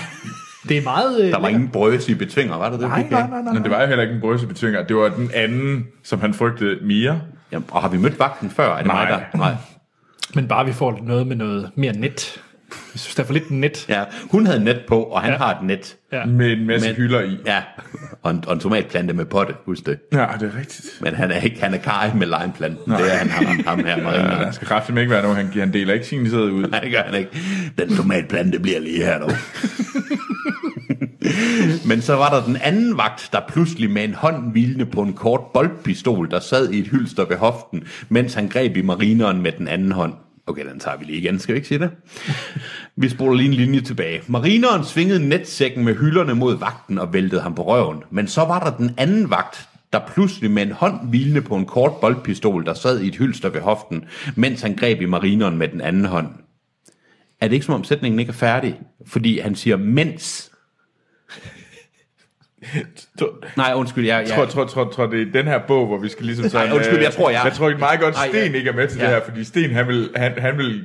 Det 0.70 0.78
er 0.78 0.82
meget... 0.82 1.22
Øh, 1.22 1.32
der 1.32 1.40
var 1.40 1.48
ingen 1.48 1.70
brødsige 1.70 2.16
betvinger, 2.16 2.56
var 2.58 2.70
der 2.70 2.78
det? 2.78 2.88
Nej, 2.88 3.08
nej, 3.12 3.30
nej, 3.30 3.42
nej. 3.42 3.54
Men 3.54 3.64
det 3.64 3.72
var 3.72 3.82
jo 3.82 3.88
heller 3.88 4.02
ikke 4.04 4.16
en 4.16 4.22
brødsebetvinger. 4.22 4.84
Det 4.84 4.96
var 4.96 5.10
den 5.10 5.32
anden, 5.34 5.88
som 6.04 6.20
han 6.20 6.34
frygtede, 6.34 6.86
Mia. 6.86 7.20
Jamen, 7.52 7.66
og 7.72 7.82
har 7.82 7.90
vi 7.90 7.98
mødt 7.98 8.20
vagten 8.20 8.50
før? 8.50 8.72
Er 8.74 8.78
det 8.78 8.86
Nej. 8.88 9.10
mig, 9.12 9.20
der? 9.34 9.38
Nej. 9.38 9.54
Men 10.36 10.48
bare 10.48 10.66
vi 10.66 10.74
får 10.74 11.00
noget 11.04 11.28
med 11.28 11.36
noget 11.36 11.70
mere 11.76 11.94
net. 11.94 12.42
Jeg 12.94 13.00
synes, 13.00 13.16
der 13.16 13.24
er 13.24 13.28
for 13.28 13.34
lidt 13.34 13.52
net. 13.52 13.86
Ja, 13.90 14.04
hun 14.32 14.46
havde 14.46 14.64
net 14.64 14.80
på, 14.88 15.04
og 15.04 15.22
han 15.22 15.30
Ja. 15.30 15.34
ja. 15.34 15.38
har 15.38 15.52
et 15.60 15.64
net. 15.68 15.96
Ja. 16.12 16.26
Med 16.26 16.52
en 16.52 16.68
masse 16.68 16.88
Men- 16.88 16.96
hylder 16.96 17.22
i. 17.22 17.38
Ja, 17.46 17.62
og 18.24 18.32
en, 18.32 18.44
og 18.48 18.54
en 18.54 18.60
tomatplante 18.60 19.14
med 19.14 19.26
potte, 19.26 19.54
husk 19.66 19.86
det. 19.86 20.00
Ja, 20.14 20.28
det 20.40 20.52
er 20.56 20.60
rigtigt. 20.60 20.88
Men 21.02 21.14
han 21.16 21.32
er 21.32 21.40
ikke, 21.42 21.62
han 21.64 21.74
er 21.74 21.78
kaj 21.78 22.12
med 22.16 22.28
limeplanten. 22.28 22.92
Det 22.94 23.14
er 23.14 23.18
han, 23.18 23.30
ham, 23.30 23.46
ham 23.68 23.80
her, 23.86 23.98
Ja, 23.98 24.04
Marineren. 24.04 24.42
der 24.44 24.52
skal 24.52 24.68
kraftigt 24.68 24.98
ikke 24.98 25.12
være 25.12 25.22
nogen. 25.22 25.38
Han, 25.38 25.48
han 25.60 25.74
deler 25.74 25.94
ikke 25.94 26.06
sin 26.08 26.30
sæde 26.30 26.52
ud. 26.54 26.68
Nej, 26.68 26.80
det 26.80 26.92
gør 26.92 27.02
han 27.04 27.16
ikke. 27.16 27.32
Den 27.78 27.96
tomatplante 27.96 28.60
bliver 28.60 28.80
lige 28.80 29.04
her 29.06 29.20
dog. 29.20 29.32
Men 31.86 32.02
så 32.02 32.16
var 32.16 32.30
der 32.30 32.46
den 32.46 32.58
anden 32.58 32.98
vagt, 32.98 33.30
der 33.34 33.40
pludselig 33.48 33.92
med 33.92 34.04
en 34.04 34.14
hånd 34.14 34.52
hvilende 34.52 34.86
på 34.86 35.02
en 35.02 35.14
kort 35.14 35.42
boldpistol, 35.54 36.32
der 36.32 36.40
sad 36.40 36.70
i 36.70 36.80
et 36.80 36.88
hylster 36.88 37.26
ved 37.26 37.38
hoften, 37.38 37.84
mens 38.10 38.34
han 38.34 38.48
greb 38.48 38.78
i 38.78 38.82
marineren 38.82 39.42
med 39.42 39.52
den 39.52 39.68
anden 39.68 39.92
hånd. 39.92 40.14
Okay, 40.48 40.66
den 40.72 40.80
tager 40.80 40.98
vi 40.98 41.06
lige 41.06 41.18
igen, 41.18 41.40
skal 41.40 41.54
vi 41.54 41.58
ikke 41.58 41.68
sige 41.68 41.80
det? 41.80 41.90
Vi 42.96 43.10
spoler 43.10 43.38
lige 43.38 43.48
en 43.48 43.54
linje 43.54 43.82
tilbage. 43.82 44.22
Marineren 44.28 44.84
svingede 44.84 45.30
netsækken 45.30 45.86
med 45.86 45.96
hylderne 45.96 46.36
mod 46.36 46.58
vagten 46.58 47.00
og 47.00 47.14
væltede 47.14 47.42
ham 47.42 47.56
på 47.56 47.64
røven. 47.64 48.04
Men 48.10 48.28
så 48.28 48.42
var 48.42 48.60
der 48.60 48.78
den 48.78 48.92
anden 48.98 49.30
vagt, 49.30 49.68
der 49.94 50.00
pludselig 50.14 50.52
med 50.52 50.64
en 50.64 50.72
hånd 50.72 51.10
hvilende 51.10 51.42
på 51.42 51.56
en 51.56 51.66
kort 51.66 51.92
boldpistol, 52.02 52.66
der 52.66 52.74
sad 52.74 53.00
i 53.00 53.08
et 53.08 53.16
hylster 53.16 53.50
ved 53.50 53.62
hoften, 53.62 54.06
mens 54.36 54.62
han 54.62 54.76
greb 54.76 55.02
i 55.02 55.06
marineren 55.06 55.58
med 55.58 55.68
den 55.68 55.82
anden 55.82 56.06
hånd. 56.06 56.28
Er 57.42 57.48
det 57.48 57.54
ikke 57.54 57.66
som 57.66 57.76
om 57.76 57.84
sætningen 57.84 58.20
ikke 58.20 58.30
er 58.30 58.34
færdig? 58.34 58.80
Fordi 59.08 59.40
han 59.40 59.56
siger 59.56 59.78
mens. 59.78 60.51
Nej, 63.58 63.72
undskyld, 63.76 64.06
jeg... 64.06 64.14
Jeg 64.20 64.28
jeg 64.28 64.36
tror, 64.36 64.46
tror, 64.46 64.66
tror, 64.66 64.92
tror, 64.92 65.06
det 65.06 65.22
er 65.28 65.32
den 65.32 65.46
her 65.48 65.60
bog, 65.68 65.88
hvor 65.88 65.98
vi 65.98 66.10
skal 66.10 66.26
ligesom 66.26 66.50
sådan... 66.50 66.68
Nej, 66.68 66.76
undskyld, 66.76 66.98
øh, 66.98 67.04
jeg 67.04 67.14
tror, 67.14 67.30
jeg- 67.30 67.42
Jeg 67.46 67.54
tror 67.54 67.70
ikke 67.70 67.80
meget 67.80 68.00
godt, 68.00 68.16
Nej, 68.16 68.28
Sten 68.28 68.38
jeg- 68.46 68.56
ikke 68.56 68.70
er 68.70 68.74
med 68.74 68.88
til 68.88 68.98
Ja. 69.00 69.06
det 69.06 69.14
her, 69.14 69.22
fordi 69.30 69.44
Sten, 69.44 69.72
han 69.72 69.88
vil, 69.88 70.10
han, 70.16 70.32
han 70.38 70.58
vil... 70.58 70.84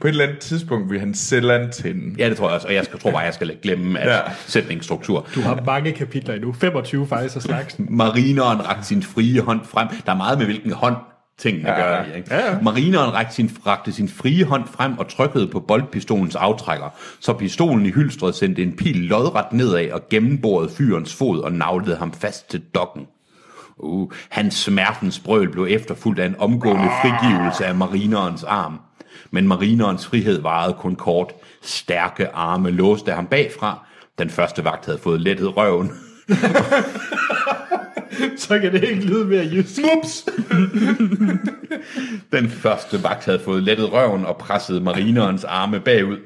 På 0.00 0.06
et 0.06 0.10
eller 0.10 0.24
andet 0.24 0.38
tidspunkt 0.38 0.90
vil 0.90 1.00
han 1.00 1.14
sælge 1.14 1.52
antænden. 1.54 2.16
Ja, 2.18 2.28
det 2.28 2.36
tror 2.36 2.46
jeg 2.48 2.54
også, 2.54 2.68
og 2.68 2.74
jeg 2.74 2.84
skal, 2.84 2.98
tror 2.98 3.10
bare, 3.10 3.20
jeg 3.20 3.34
skal 3.34 3.56
glemme 3.62 4.00
at 4.00 4.08
Ja. 4.08 4.14
ja. 4.14 4.20
sætningsstruktur. 4.46 5.26
Du 5.34 5.40
har 5.40 5.62
mange 5.66 5.92
kapitler 5.92 6.34
endnu. 6.34 6.52
25 6.52 7.06
faktisk 7.06 7.36
af 7.36 7.42
slagsen. 7.42 7.86
Marineren 7.90 8.66
rakte 8.68 8.84
sin 8.86 9.02
frie 9.02 9.40
hånd 9.40 9.60
frem. 9.64 9.88
Der 10.06 10.12
er 10.12 10.16
meget 10.16 10.38
med, 10.38 10.46
hvilken 10.46 10.72
hånd 10.72 10.96
tingene 11.42 11.68
Ja, 11.68 11.80
gør. 11.80 12.04
Ikke? 12.16 12.34
Ja, 12.34 12.50
ja. 12.50 12.58
Marineren 12.62 13.14
rakte 13.14 13.34
sin, 13.34 13.50
rakte 13.66 13.92
sin 13.92 14.08
frie 14.08 14.44
hånd 14.44 14.64
frem 14.66 14.98
og 14.98 15.08
trykkede 15.08 15.48
på 15.48 15.60
boldpistolens 15.60 16.36
aftrækker, 16.36 16.88
så 17.20 17.32
pistolen 17.32 17.86
i 17.86 17.90
hylstret 17.90 18.34
sendte 18.34 18.62
en 18.62 18.76
pil 18.76 18.96
lodret 18.96 19.52
nedad 19.52 19.90
og 19.90 20.08
gennemborede 20.10 20.70
fyrens 20.70 21.14
fod 21.14 21.40
og 21.40 21.52
navlede 21.52 21.96
ham 21.96 22.12
fast 22.12 22.50
til 22.50 22.60
dokken. 22.74 23.06
Uh, 23.76 24.12
hans 24.28 24.54
smertens 24.54 25.18
brøl 25.18 25.48
blev 25.48 25.66
efterfulgt 25.70 26.20
af 26.20 26.26
en 26.26 26.36
omgående 26.38 26.88
frigivelse 27.02 27.66
af 27.66 27.74
marinerens 27.74 28.44
arm. 28.44 28.80
Men 29.30 29.48
marinerens 29.48 30.06
frihed 30.06 30.40
varede 30.42 30.74
kun 30.74 30.96
kort. 30.96 31.32
Stærke 31.62 32.34
arme 32.34 32.70
låste 32.70 33.12
ham 33.12 33.26
bagfra. 33.26 33.86
Den 34.18 34.30
første 34.30 34.64
vagt 34.64 34.86
havde 34.86 34.98
fået 34.98 35.20
lettet 35.20 35.56
røven. 35.56 35.92
Så 38.36 38.58
kan 38.58 38.72
det 38.72 38.84
ikke 38.84 39.04
lyde 39.06 39.24
mere 39.24 39.48
jysk. 39.52 39.80
Ups! 39.96 40.28
Den 42.32 42.48
første 42.48 43.02
vagt 43.02 43.24
havde 43.24 43.40
fået 43.40 43.62
lettet 43.62 43.92
røven 43.92 44.24
og 44.24 44.36
presset 44.36 44.82
marinerens 44.82 45.44
arme 45.44 45.80
bagud. 45.80 46.18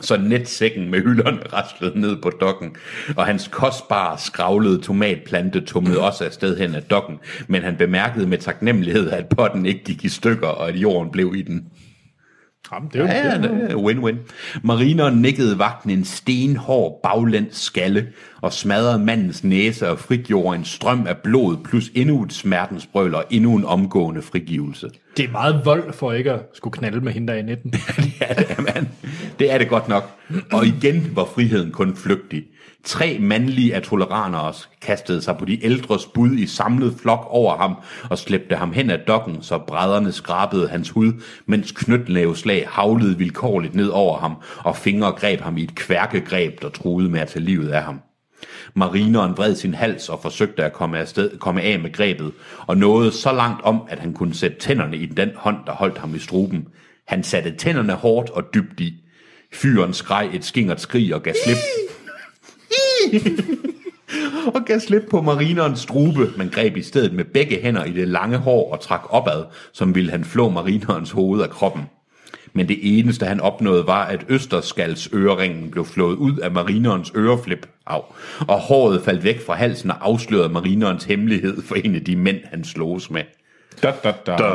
Så 0.00 0.16
netsækken 0.16 0.90
med 0.90 1.02
hylderne 1.02 1.38
raslede 1.52 2.00
ned 2.00 2.16
på 2.22 2.30
dokken, 2.30 2.76
og 3.16 3.26
hans 3.26 3.48
kostbare, 3.48 4.18
skravlede 4.18 4.82
tomatplante 4.82 5.60
tumlede 5.60 6.00
også 6.00 6.24
afsted 6.24 6.58
hen 6.58 6.74
ad 6.74 6.82
dokken, 6.82 7.18
men 7.48 7.62
han 7.62 7.76
bemærkede 7.76 8.26
med 8.26 8.38
taknemmelighed, 8.38 9.10
at 9.10 9.28
potten 9.28 9.66
ikke 9.66 9.84
gik 9.84 10.04
i 10.04 10.08
stykker, 10.08 10.46
og 10.46 10.68
at 10.68 10.76
jorden 10.76 11.12
blev 11.12 11.34
i 11.36 11.42
den. 11.42 11.64
Jamen, 12.72 12.88
det 12.92 13.00
er 13.00 13.02
jo 13.02 13.06
Ja, 13.06 13.28
ja, 13.28 13.38
det 13.38 13.72
er 13.72 13.76
win-win. 13.76 14.16
Marineren 14.62 15.22
nikkede 15.22 15.58
vagten 15.58 15.90
en 15.90 16.04
stenhård 16.04 17.00
baglæns 17.02 17.56
skalle 17.56 18.06
og 18.40 18.52
smadrede 18.52 18.98
mandens 18.98 19.44
næse 19.44 19.90
og 19.90 19.98
frigjorde 19.98 20.58
en 20.58 20.64
strøm 20.64 21.06
af 21.06 21.16
blod 21.16 21.56
plus 21.64 21.90
endnu 21.94 22.22
et 22.22 22.32
smertensbrøl 22.32 23.14
og 23.14 23.24
endnu 23.30 23.56
en 23.56 23.64
omgående 23.64 24.22
frigivelse. 24.22 24.90
Det 25.16 25.24
er 25.24 25.30
meget 25.30 25.60
vold 25.64 25.92
for 25.92 26.12
ikke 26.12 26.32
at 26.32 26.40
skulle 26.52 26.72
knalde 26.72 27.00
med 27.00 27.12
hende 27.12 27.32
der 27.32 27.38
i 27.38 27.42
19. 27.42 27.70
det 27.72 27.80
er 28.20 28.34
det. 28.34 28.88
Det 29.38 29.52
er 29.52 29.58
det 29.58 29.68
godt 29.68 29.88
nok. 29.88 30.10
Og 30.52 30.66
igen 30.66 31.12
var 31.14 31.24
friheden 31.24 31.72
kun 31.72 31.96
flygtig. 31.96 32.44
Tre 32.84 33.18
mandlige 33.20 33.74
atoleranere 33.74 34.52
kastede 34.82 35.22
sig 35.22 35.36
på 35.38 35.44
de 35.44 35.64
ældres 35.64 36.06
bud 36.06 36.32
i 36.32 36.46
samlet 36.46 36.94
flok 37.02 37.26
over 37.30 37.56
ham 37.56 37.76
og 38.10 38.18
slæbte 38.18 38.56
ham 38.56 38.72
hen 38.72 38.90
ad 38.90 38.98
dokken, 39.06 39.42
så 39.42 39.58
brædderne 39.58 40.12
skrabede 40.12 40.68
hans 40.68 40.90
hud, 40.90 41.12
mens 41.46 41.72
knytnæveslag 41.72 42.66
havlede 42.68 43.18
vilkårligt 43.18 43.74
ned 43.74 43.88
over 43.88 44.18
ham, 44.18 44.36
og 44.58 44.76
fingre 44.76 45.12
greb 45.12 45.40
ham 45.40 45.56
i 45.56 45.62
et 45.62 45.74
kværkegreb, 45.74 46.62
der 46.62 46.68
truede 46.68 47.08
med 47.08 47.20
at 47.20 47.28
tage 47.28 47.44
livet 47.44 47.68
af 47.68 47.82
ham. 47.82 48.00
Marineren 48.76 49.36
vred 49.36 49.54
sin 49.54 49.74
hals 49.74 50.08
og 50.08 50.22
forsøgte 50.22 50.64
at 50.64 50.72
komme, 50.72 50.98
afsted, 50.98 51.38
komme 51.38 51.62
af 51.62 51.78
med 51.78 51.92
grebet, 51.92 52.32
og 52.66 52.76
nåede 52.76 53.12
så 53.12 53.32
langt 53.32 53.62
om, 53.64 53.80
at 53.88 53.98
han 53.98 54.12
kunne 54.12 54.34
sætte 54.34 54.58
tænderne 54.58 54.96
i 54.96 55.06
den 55.06 55.30
hånd, 55.36 55.56
der 55.66 55.72
holdt 55.72 55.98
ham 55.98 56.14
i 56.14 56.18
struben. 56.18 56.68
Han 57.06 57.22
satte 57.22 57.56
tænderne 57.56 57.92
hårdt 57.92 58.30
og 58.30 58.54
dybt 58.54 58.80
i. 58.80 58.94
Fyren 59.52 59.92
skreg 59.92 60.30
et 60.34 60.44
skingert 60.44 60.80
skrig 60.80 61.14
og 61.14 61.22
gav 61.22 61.34
slip. 61.44 61.56
og 64.54 64.64
gav 64.64 64.80
slip 64.80 65.02
på 65.10 65.22
marinerens 65.22 65.80
strube, 65.80 66.32
men 66.36 66.48
greb 66.48 66.76
i 66.76 66.82
stedet 66.82 67.12
med 67.12 67.24
begge 67.24 67.60
hænder 67.62 67.84
i 67.84 67.92
det 67.92 68.08
lange 68.08 68.38
hår 68.38 68.72
og 68.72 68.80
trak 68.80 69.02
opad, 69.08 69.44
som 69.72 69.94
ville 69.94 70.10
han 70.10 70.24
flå 70.24 70.48
marinerens 70.48 71.10
hoved 71.10 71.42
af 71.42 71.50
kroppen. 71.50 71.82
Men 72.52 72.68
det 72.68 72.98
eneste 72.98 73.26
han 73.26 73.40
opnåede 73.40 73.86
var, 73.86 74.04
at 74.04 74.24
Østerskals 74.28 75.08
øreringen 75.12 75.70
blev 75.70 75.84
flået 75.84 76.16
ud 76.16 76.36
af 76.38 76.50
marinerens 76.50 77.12
øreflip, 77.16 77.66
af, 77.86 78.00
og 78.48 78.58
håret 78.58 79.02
faldt 79.04 79.24
væk 79.24 79.46
fra 79.46 79.54
halsen 79.54 79.90
og 79.90 79.96
afslørede 80.00 80.48
marinerens 80.48 81.04
hemmelighed 81.04 81.62
for 81.62 81.74
en 81.74 81.94
af 81.94 82.04
de 82.04 82.16
mænd, 82.16 82.38
han 82.44 82.64
sloges 82.64 83.10
med. 83.10 83.22
Da, 83.82 83.92
da, 84.04 84.12
da. 84.26 84.36
Da. 84.36 84.52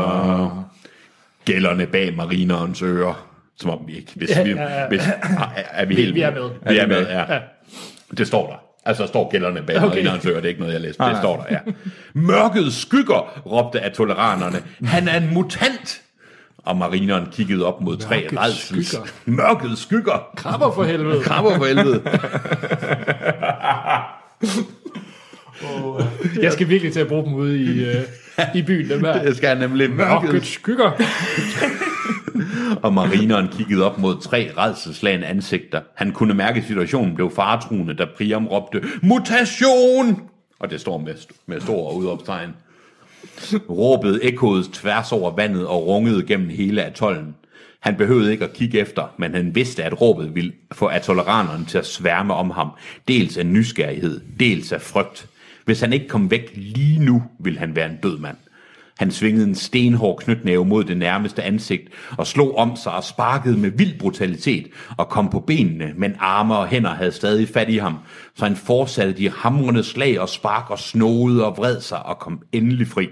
Gælderne 1.46 1.86
bag 1.86 2.16
marinerens 2.16 2.82
ører. 2.82 3.28
Som 3.60 3.70
om 3.70 3.80
vi 3.88 3.96
ikke... 3.96 4.12
Hvis 4.16 4.30
vi, 4.30 4.50
Ja, 4.50 4.62
ja, 4.64 4.82
ja. 4.82 4.88
Hvis, 4.88 5.02
er, 5.02 5.48
er 5.72 5.86
vi, 5.86 5.96
helt 5.96 6.16
vi 6.16 6.22
er 6.22 6.32
med. 6.32 6.50
Vi 6.70 6.78
er 6.78 6.88
med, 6.88 7.08
ja. 7.08 7.34
Ja. 7.34 7.40
Det 8.18 8.28
står 8.28 8.48
der. 8.48 8.56
Altså, 8.86 9.04
der 9.04 9.08
står 9.10 9.32
gælderne 9.32 9.62
bag 9.62 9.76
Okay. 9.78 9.88
marinerens 9.88 10.26
ører. 10.26 10.36
Det 10.36 10.46
er 10.46 10.50
ikke 10.50 10.60
noget, 10.60 10.74
jeg 10.74 10.82
læste. 10.82 11.04
Det 11.04 11.18
står 11.18 11.38
der, 11.38 11.56
ja. 11.56 11.72
Mørket 12.14 12.74
skygger, 12.74 13.42
råbte 13.46 13.80
atoleranerne. 13.82 14.58
Han 14.84 15.08
er 15.08 15.18
en 15.18 15.34
mutant! 15.34 16.02
Og 16.64 16.78
marineren 16.78 17.28
kiggede 17.32 17.66
op 17.66 17.82
mod 17.82 17.98
tre 17.98 18.28
redsels... 18.38 18.88
skygger. 18.88 19.08
Mørket 19.26 19.78
skygger! 19.78 20.30
Krabber 20.36 20.72
for 20.72 20.84
helvede. 20.84 21.24
Krabber 21.24 21.58
for 21.58 21.66
helvede. 21.66 22.02
Jeg 26.42 26.54
skal 26.54 26.70
virkelig 26.70 26.94
til 26.94 27.00
at 27.00 27.08
bruge 27.08 27.26
dem 27.26 27.34
ude 27.34 27.60
i, 27.60 27.86
øh, 27.86 27.96
i 28.56 28.62
byen, 28.62 28.90
dem 28.90 29.04
her. 29.04 29.24
Det 29.24 29.38
skal 29.38 29.60
nemlig 29.60 29.90
Mørket 29.90 30.24
mørket 30.24 30.46
skygger. 30.46 30.92
og 32.84 32.94
marineren 32.94 33.48
kiggede 33.48 33.86
op 33.86 33.98
mod 33.98 34.22
tre 34.22 34.52
redselslagende 34.58 35.28
ansigter. 35.28 35.82
Han 35.96 36.12
kunne 36.12 36.34
mærke, 36.34 36.60
at 36.60 36.66
situationen 36.66 37.16
blev 37.16 37.32
faretruende, 37.36 37.94
da 37.94 38.06
Priam 38.18 38.48
råbte, 38.48 38.84
Mutation! 39.02 40.22
Og 40.60 40.70
det 40.70 40.82
står 40.82 40.98
med, 40.98 41.14
med 41.46 41.62
stor 41.62 41.92
udopstegn. 41.92 42.50
Råbet 43.70 44.20
ekkoede 44.24 44.66
tværs 44.74 45.12
over 45.12 45.36
vandet 45.36 45.68
og 45.68 45.88
rungede 45.88 46.24
gennem 46.24 46.50
hele 46.50 46.84
atollen. 46.84 47.36
Han 47.80 47.96
behøvede 47.96 48.32
ikke 48.32 48.46
at 48.46 48.54
kigge 48.54 48.80
efter, 48.80 49.14
men 49.18 49.34
han 49.34 49.56
vidste, 49.56 49.84
at 49.84 50.02
råbet 50.02 50.36
ville 50.36 50.54
få 50.72 50.88
atoleranerne 50.88 51.66
til 51.66 51.78
at 51.78 51.86
sværme 51.86 52.34
om 52.34 52.50
ham. 52.50 52.70
Dels 53.08 53.38
af 53.38 53.46
nysgerrighed, 53.46 54.22
dels 54.40 54.72
af 54.72 54.82
frygt. 54.82 55.28
Hvis 55.66 55.82
han 55.82 55.94
ikke 55.94 56.08
kom 56.08 56.32
væk 56.32 56.52
lige 56.56 57.00
nu, 57.00 57.24
ville 57.40 57.60
han 57.60 57.76
være 57.76 57.90
en 57.90 57.98
død 58.04 58.18
mand. 58.18 58.38
Han 59.02 59.12
svingede 59.12 59.48
en 59.48 59.56
stenhård 59.56 60.20
knytnæve 60.20 60.66
mod 60.66 60.84
det 60.84 60.98
nærmeste 60.98 61.44
ansigt 61.44 61.90
og 62.18 62.28
slog 62.28 62.58
om 62.58 62.76
sig 62.76 62.94
og 62.94 63.04
sparkede 63.04 63.58
med 63.58 63.72
vild 63.72 64.00
brutalitet 64.00 64.68
og 64.98 65.10
kom 65.10 65.30
på 65.30 65.40
benene, 65.40 65.94
men 65.98 66.16
arme 66.20 66.56
og 66.56 66.68
hænder 66.68 66.90
havde 66.90 67.12
stadig 67.12 67.48
fat 67.48 67.70
i 67.70 67.78
ham, 67.78 67.98
så 68.36 68.46
han 68.46 68.56
fortsatte 68.56 69.14
de 69.14 69.30
hamrende 69.30 69.84
slag 69.84 70.20
og 70.20 70.30
spark 70.30 70.70
og 70.70 70.80
snoede 70.80 71.46
og 71.46 71.58
vred 71.58 71.82
sig 71.82 72.06
og 72.06 72.20
kom 72.20 72.42
endelig 72.52 72.88
fri. 72.88 73.10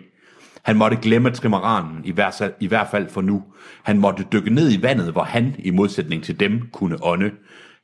Han 0.64 0.76
måtte 0.76 0.98
glemme 1.02 1.32
trimaranen, 1.32 2.02
i 2.06 2.14
i 2.60 2.68
hvert 2.68 2.88
fald 2.92 3.10
for 3.10 3.22
nu. 3.22 3.44
Han 3.84 4.00
måtte 4.00 4.26
dykke 4.34 4.54
ned 4.54 4.72
i 4.72 4.82
vandet, 4.82 5.12
hvor 5.12 5.24
han, 5.24 5.56
i 5.60 5.70
modsætning 5.70 6.24
til 6.24 6.40
dem, 6.40 6.62
kunne 6.72 7.04
ånde. 7.04 7.32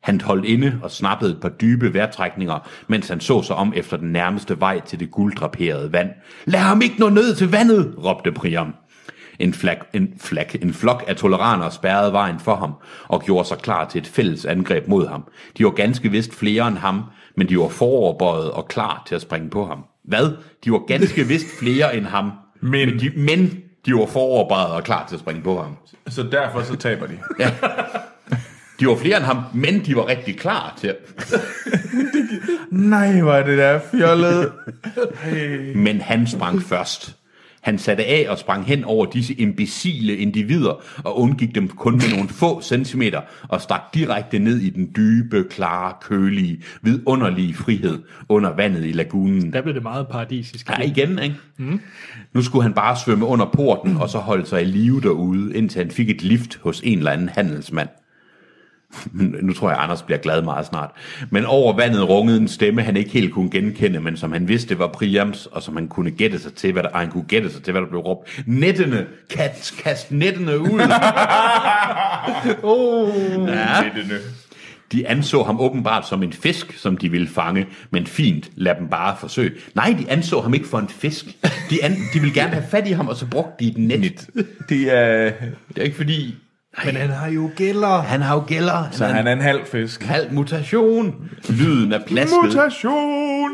Han 0.06 0.22
holdt 0.22 0.46
inde 0.46 0.80
og 0.84 0.92
snappede 0.92 1.32
et 1.32 1.42
par 1.42 1.50
dybe 1.50 1.94
vejrtrækninger, 1.94 2.68
mens 2.88 3.08
han 3.08 3.20
så 3.20 3.42
sig 3.42 3.56
om 3.56 3.74
efter 3.76 3.98
den 3.98 4.12
nærmeste 4.12 4.60
vej 4.60 4.80
til 4.82 5.00
det 5.00 5.12
gulddraperede 5.12 5.94
vand. 5.94 6.10
Lad 6.46 6.60
ham 6.60 6.82
ikke 6.82 6.96
nå 7.00 7.10
ned 7.10 7.36
til 7.36 7.52
vandet, 7.52 7.96
råbte 8.06 8.32
Priam. 8.32 8.76
En, 9.40 9.54
flak, 9.54 9.78
en, 9.94 10.08
flak, 10.22 10.56
en 10.62 10.74
flok 10.74 11.04
af 11.08 11.16
toleranere 11.16 11.72
spærrede 11.72 12.14
vejen 12.14 12.40
for 12.40 12.56
ham 12.56 12.74
og 13.08 13.22
gjorde 13.24 13.48
sig 13.48 13.58
klar 13.58 13.86
til 13.86 14.02
et 14.02 14.08
fælles 14.08 14.46
angreb 14.46 14.88
mod 14.88 15.08
ham. 15.08 15.24
De 15.58 15.66
var 15.66 15.72
ganske 15.72 16.12
vist 16.12 16.34
flere 16.36 16.68
end 16.68 16.78
ham, 16.78 17.02
men 17.38 17.50
de 17.50 17.60
var 17.60 17.68
foroverbøjet 17.68 18.52
og 18.52 18.68
klar 18.68 19.04
til 19.08 19.16
at 19.16 19.22
springe 19.22 19.50
på 19.50 19.66
ham. 19.66 19.84
Hvad? 20.04 20.32
De 20.66 20.72
var 20.72 20.82
ganske 20.88 21.24
vist 21.34 21.48
flere 21.60 21.98
end 21.98 22.06
ham, 22.06 22.32
Men- 22.62 22.72
men 22.90 23.00
de, 23.00 23.12
men 23.16 23.58
de 23.86 23.94
var 23.94 24.06
foroverbøjet 24.06 24.72
og 24.72 24.84
klar 24.84 25.06
til 25.08 25.16
at 25.16 25.20
springe 25.20 25.42
på 25.42 25.62
ham. 25.62 25.78
Så 26.08 26.24
derfor 26.24 26.62
så 26.62 26.76
taber 26.76 27.06
de. 27.08 27.18
De 28.80 28.88
var 28.88 28.96
flere 28.96 29.18
end 29.18 29.26
ham, 29.26 29.38
men 29.54 29.86
de 29.86 29.96
var 29.96 30.08
rigtig 30.08 30.38
klar 30.38 30.78
til 30.82 30.88
at... 30.88 30.96
Nej, 32.70 33.22
hvor 33.22 33.34
er 33.34 33.46
det 33.46 33.58
der 33.58 33.80
fjollet. 33.92 34.52
Hey. 35.24 35.78
Men 35.78 36.02
han 36.02 36.28
sprang 36.28 36.62
først. 36.62 37.16
Han 37.66 37.78
satte 37.78 38.06
af 38.06 38.26
og 38.30 38.38
sprang 38.38 38.66
hen 38.66 38.84
over 38.84 39.06
disse 39.06 39.34
imbecile 39.34 40.16
individer 40.16 40.82
og 41.04 41.20
undgik 41.20 41.56
dem 41.56 41.68
kun 41.68 41.94
med 41.94 42.16
nogle 42.16 42.30
få 42.30 42.62
centimeter 42.62 43.22
og 43.48 43.62
stak 43.62 43.82
direkte 43.94 44.40
ned 44.40 44.58
i 44.58 44.70
den 44.70 44.92
dybe, 44.96 45.44
klare, 45.50 45.94
kølige, 46.02 46.64
vidunderlige 46.82 47.54
frihed 47.54 48.00
under 48.30 48.56
vandet 48.56 48.86
i 48.86 48.92
lagunen. 48.92 49.54
Der 49.54 49.62
blev 49.62 49.74
det 49.74 49.84
meget 49.84 50.08
paradisisk. 50.08 50.70
Ja, 50.70 50.84
igen, 50.84 51.20
ikke? 51.20 51.36
Mm. 51.58 51.80
Nu 52.34 52.42
skulle 52.42 52.64
han 52.64 52.74
bare 52.74 52.98
svømme 53.06 53.26
under 53.26 53.46
porten 53.46 53.98
og 53.98 54.10
så 54.10 54.18
holde 54.18 54.46
sig 54.46 54.62
i 54.62 54.66
live 54.66 55.02
derude, 55.02 55.56
indtil 55.56 55.82
han 55.82 55.92
fik 55.92 56.10
et 56.10 56.22
lift 56.22 56.60
hos 56.64 56.82
en 56.84 56.98
eller 56.98 57.12
anden 57.12 57.30
handelsmand. 57.30 57.90
Nu 59.42 59.54
tror 59.54 59.70
jeg, 59.70 59.80
Anders 59.80 60.02
bliver 60.02 60.18
glad 60.18 60.42
meget 60.42 60.66
snart. 60.66 60.92
Men 61.30 61.46
over 61.46 61.76
vandet 61.76 62.10
rungede 62.10 62.38
en 62.38 62.48
stemme, 62.48 62.82
han 62.82 62.98
ikke 62.98 63.10
helt 63.10 63.34
kunne 63.34 63.50
genkende, 63.50 64.00
men 64.00 64.18
som 64.18 64.32
han 64.32 64.48
vidste 64.48 64.80
var 64.80 64.88
Priams, 64.88 65.46
og 65.46 65.64
som 65.64 65.76
han 65.76 65.88
kunne 65.88 66.12
gætte 66.12 66.40
sig 66.40 66.54
til, 66.54 66.74
hvad 66.74 66.84
der, 66.84 66.90
han 66.94 67.12
kunne 67.12 67.24
gætte 67.28 67.52
sig 67.52 67.64
til, 67.64 67.72
hvad 67.72 67.82
der 67.82 67.88
blev 67.88 68.02
råbt. 68.02 68.44
Nettene! 68.46 69.06
Kast, 69.30 69.78
kast 69.78 70.12
nettene 70.12 70.60
ud! 70.60 70.80
Oh. 72.64 73.10
ja. 73.48 73.82
Nettene. 73.84 74.20
De 74.92 75.08
anså 75.08 75.44
ham 75.44 75.60
åbenbart 75.60 76.08
som 76.08 76.24
en 76.24 76.34
fisk, 76.34 76.78
som 76.78 76.98
de 76.98 77.12
ville 77.12 77.28
fange, 77.28 77.68
men 77.90 78.08
fint, 78.08 78.50
lad 78.56 78.76
dem 78.80 78.88
bare 78.88 79.16
forsøge. 79.20 79.52
Nej, 79.76 79.96
de 80.00 80.12
anså 80.12 80.42
ham 80.42 80.54
ikke 80.54 80.68
for 80.68 80.80
en 80.80 80.90
fisk. 80.90 81.26
De, 81.70 81.84
an, 81.84 81.92
de 82.14 82.20
ville 82.20 82.34
gerne 82.34 82.52
have 82.52 82.66
fat 82.72 82.88
i 82.88 82.92
ham, 82.92 83.08
og 83.08 83.16
så 83.16 83.26
brugte 83.26 83.66
de 83.66 83.70
et 83.70 83.78
net. 83.78 84.28
Det 84.70 84.94
er... 84.94 85.32
Det 85.70 85.78
er 85.78 85.82
ikke 85.82 85.96
fordi, 85.98 86.36
Men 86.86 86.96
han 86.96 87.10
har 87.10 87.28
jo 87.30 87.52
gælder. 87.56 88.02
han 88.02 88.22
har 88.22 88.36
jo 88.36 88.44
gælder. 88.48 88.88
Så 88.92 89.06
han 89.06 89.28
er 89.28 89.34
en 89.34 89.42
halv 89.42 89.60
fisk. 89.66 90.04
halv 90.04 90.34
mutation. 90.34 91.30
Lyden 91.50 91.92
er 91.92 92.00
plasket. 92.08 92.38
Mutation! 92.44 93.52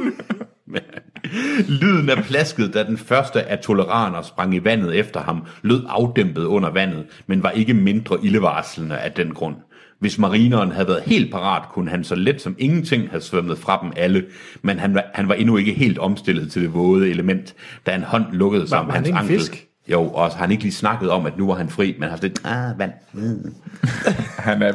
Lyden 1.81 2.09
af 2.09 2.23
plasket, 2.23 2.73
da 2.73 2.83
den 2.83 2.97
første 2.97 3.43
af 3.43 3.59
toleraner 3.59 4.21
sprang 4.21 4.55
i 4.55 4.63
vandet 4.63 4.95
efter 4.99 5.19
ham, 5.19 5.43
lød 5.61 5.83
afdæmpet 5.89 6.43
under 6.43 6.69
vandet, 6.69 7.03
men 7.27 7.43
var 7.43 7.49
ikke 7.51 7.73
mindre 7.73 8.17
ildevarslende 8.23 8.97
af 8.97 9.11
den 9.11 9.33
grund. 9.33 9.55
Hvis 9.99 10.17
marineren 10.19 10.71
havde 10.71 10.87
været 10.87 11.01
helt 11.05 11.31
parat, 11.31 11.63
kunne 11.69 11.89
han 11.89 12.03
så 12.03 12.15
let 12.15 12.41
som 12.41 12.55
ingenting 12.59 13.09
have 13.09 13.21
svømmet 13.21 13.57
fra 13.57 13.79
dem 13.83 13.91
alle, 13.97 14.25
men 14.61 14.79
han 14.79 14.93
var, 14.95 15.03
han 15.13 15.27
var 15.27 15.33
endnu 15.33 15.57
ikke 15.57 15.73
helt 15.73 15.97
omstillet 15.99 16.51
til 16.51 16.61
det 16.61 16.73
våde 16.73 17.09
element, 17.09 17.53
da 17.85 17.95
en 17.95 18.03
hånd 18.03 18.25
lukkede 18.31 18.67
sig 18.67 18.75
Var- 18.75 18.81
om 18.81 18.87
var 18.87 18.93
han 18.93 19.05
hans 19.05 19.17
ankel. 19.17 19.39
fisk? 19.39 19.67
Jo, 19.91 20.07
og 20.07 20.31
har 20.31 20.37
han 20.37 20.51
ikke 20.51 20.63
lige 20.63 20.73
snakket 20.73 21.09
om, 21.09 21.25
at 21.25 21.37
nu 21.37 21.47
var 21.47 21.55
han 21.55 21.69
fri, 21.69 21.93
men 21.93 22.01
han 22.01 22.09
har 22.09 22.17
sådan 22.17 22.29
lidt, 22.29 22.41
ah, 22.45 22.79
vand. 22.79 22.91
Mm. 23.13 23.53
Han 24.37 24.61
er, 24.61 24.73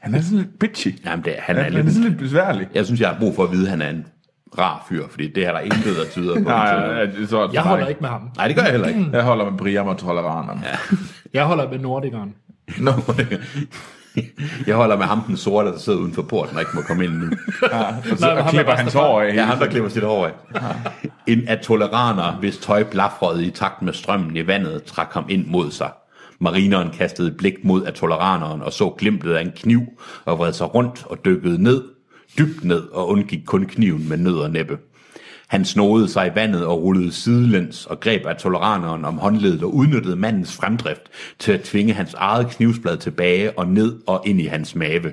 han 0.00 0.14
er 0.14 0.20
sådan 0.20 0.38
lidt 0.38 0.58
bitchy. 0.58 1.04
Jamen, 1.04 1.24
det, 1.24 1.32
han 1.38 1.56
Han 1.56 1.56
er 1.56 1.60
er, 1.60 1.64
han 1.64 1.78
er 1.78 1.82
lidt, 1.82 1.94
sådan 1.94 2.08
lidt 2.08 2.18
besværlig. 2.20 2.68
jeg 2.74 2.84
synes, 2.86 3.00
jeg 3.00 3.08
har 3.08 3.18
brug 3.18 3.34
for 3.34 3.44
at 3.44 3.52
vide, 3.52 3.64
at 3.64 3.70
han 3.70 3.82
er 3.82 3.88
en 3.90 4.06
rar 4.58 4.86
fyr, 4.88 5.04
fordi 5.10 5.32
det 5.32 5.44
her 5.44 5.52
der 5.52 5.60
intet, 5.60 5.96
der 5.96 6.04
tyder 6.10 6.34
på. 6.34 6.40
Nej, 6.48 6.74
videre. 6.76 6.94
nej, 6.94 7.04
det 7.20 7.28
tror 7.28 7.50
Jeg 7.52 7.62
holder 7.62 7.86
ikke 7.86 8.00
med 8.00 8.08
ham. 8.08 8.30
Nej, 8.36 8.46
det 8.46 8.56
gør 8.56 8.62
jeg 8.62 8.70
heller 8.72 8.88
ikke. 8.88 9.06
Jeg 9.12 9.22
holder 9.22 9.50
med 9.50 9.58
Briam 9.58 9.86
og 9.86 9.98
toleranerne. 9.98 10.60
Ja. 10.64 10.96
Jeg 11.34 11.44
holder 11.44 11.70
med 11.70 11.78
nordikeren. 11.78 12.34
Nå, 12.78 12.92
jeg 14.66 14.76
holder 14.76 14.96
med 14.96 15.06
ham 15.06 15.20
den 15.26 15.36
sorte, 15.36 15.70
der 15.70 15.78
sidder 15.78 15.98
uden 15.98 16.12
for 16.12 16.22
porten 16.22 16.56
og 16.56 16.62
ikke 16.62 16.72
må 16.74 16.82
komme 16.82 17.04
ind 17.04 17.12
nu. 17.12 17.26
Og, 17.62 18.18
så, 18.18 18.26
Nej, 18.26 18.30
og 18.30 18.50
klipper 18.50 18.72
er 18.72 18.76
hans 18.76 18.92
hår 18.92 19.20
af. 19.20 19.34
Ja, 19.34 19.44
ham 19.44 19.58
der 19.58 19.66
klipper 19.66 19.90
sit 19.90 20.02
hår 20.02 20.26
af. 20.26 20.32
En 21.26 21.48
af 21.48 21.58
toleraner, 21.58 22.36
hvis 22.40 22.58
tøj 22.58 22.82
blafrede 22.82 23.46
i 23.46 23.50
takt 23.50 23.82
med 23.82 23.92
strømmen 23.92 24.36
i 24.36 24.46
vandet, 24.46 24.82
trak 24.82 25.12
ham 25.12 25.24
ind 25.28 25.46
mod 25.46 25.70
sig. 25.70 25.90
Marineren 26.40 26.90
kastede 26.90 27.32
blik 27.38 27.64
mod 27.64 27.86
atoleraneren 27.86 28.62
og 28.62 28.72
så 28.72 28.94
glimtet 28.98 29.34
af 29.34 29.42
en 29.42 29.52
kniv 29.56 29.82
og 30.24 30.38
vred 30.38 30.52
sig 30.52 30.74
rundt 30.74 31.04
og 31.06 31.24
dykkede 31.24 31.62
ned, 31.62 31.82
dybt 32.38 32.64
ned 32.64 32.82
og 32.92 33.08
undgik 33.08 33.40
kun 33.46 33.66
kniven 33.66 34.08
med 34.08 34.16
nød 34.16 34.38
og 34.38 34.50
næppe. 34.50 34.78
Han 35.52 35.64
snodede 35.64 36.08
sig 36.08 36.26
i 36.26 36.34
vandet 36.34 36.66
og 36.66 36.82
rullede 36.82 37.12
sidelæns 37.12 37.86
og 37.86 38.00
greb 38.00 38.26
af 38.26 38.36
toleraneren 38.36 39.04
om 39.04 39.18
håndledet 39.18 39.62
og 39.62 39.74
udnyttede 39.74 40.16
mandens 40.16 40.56
fremdrift 40.56 41.02
til 41.38 41.52
at 41.52 41.60
tvinge 41.60 41.92
hans 41.92 42.14
eget 42.14 42.50
knivsblad 42.50 42.96
tilbage 42.96 43.58
og 43.58 43.66
ned 43.66 43.96
og 44.06 44.22
ind 44.26 44.40
i 44.40 44.46
hans 44.46 44.74
mave. 44.74 45.12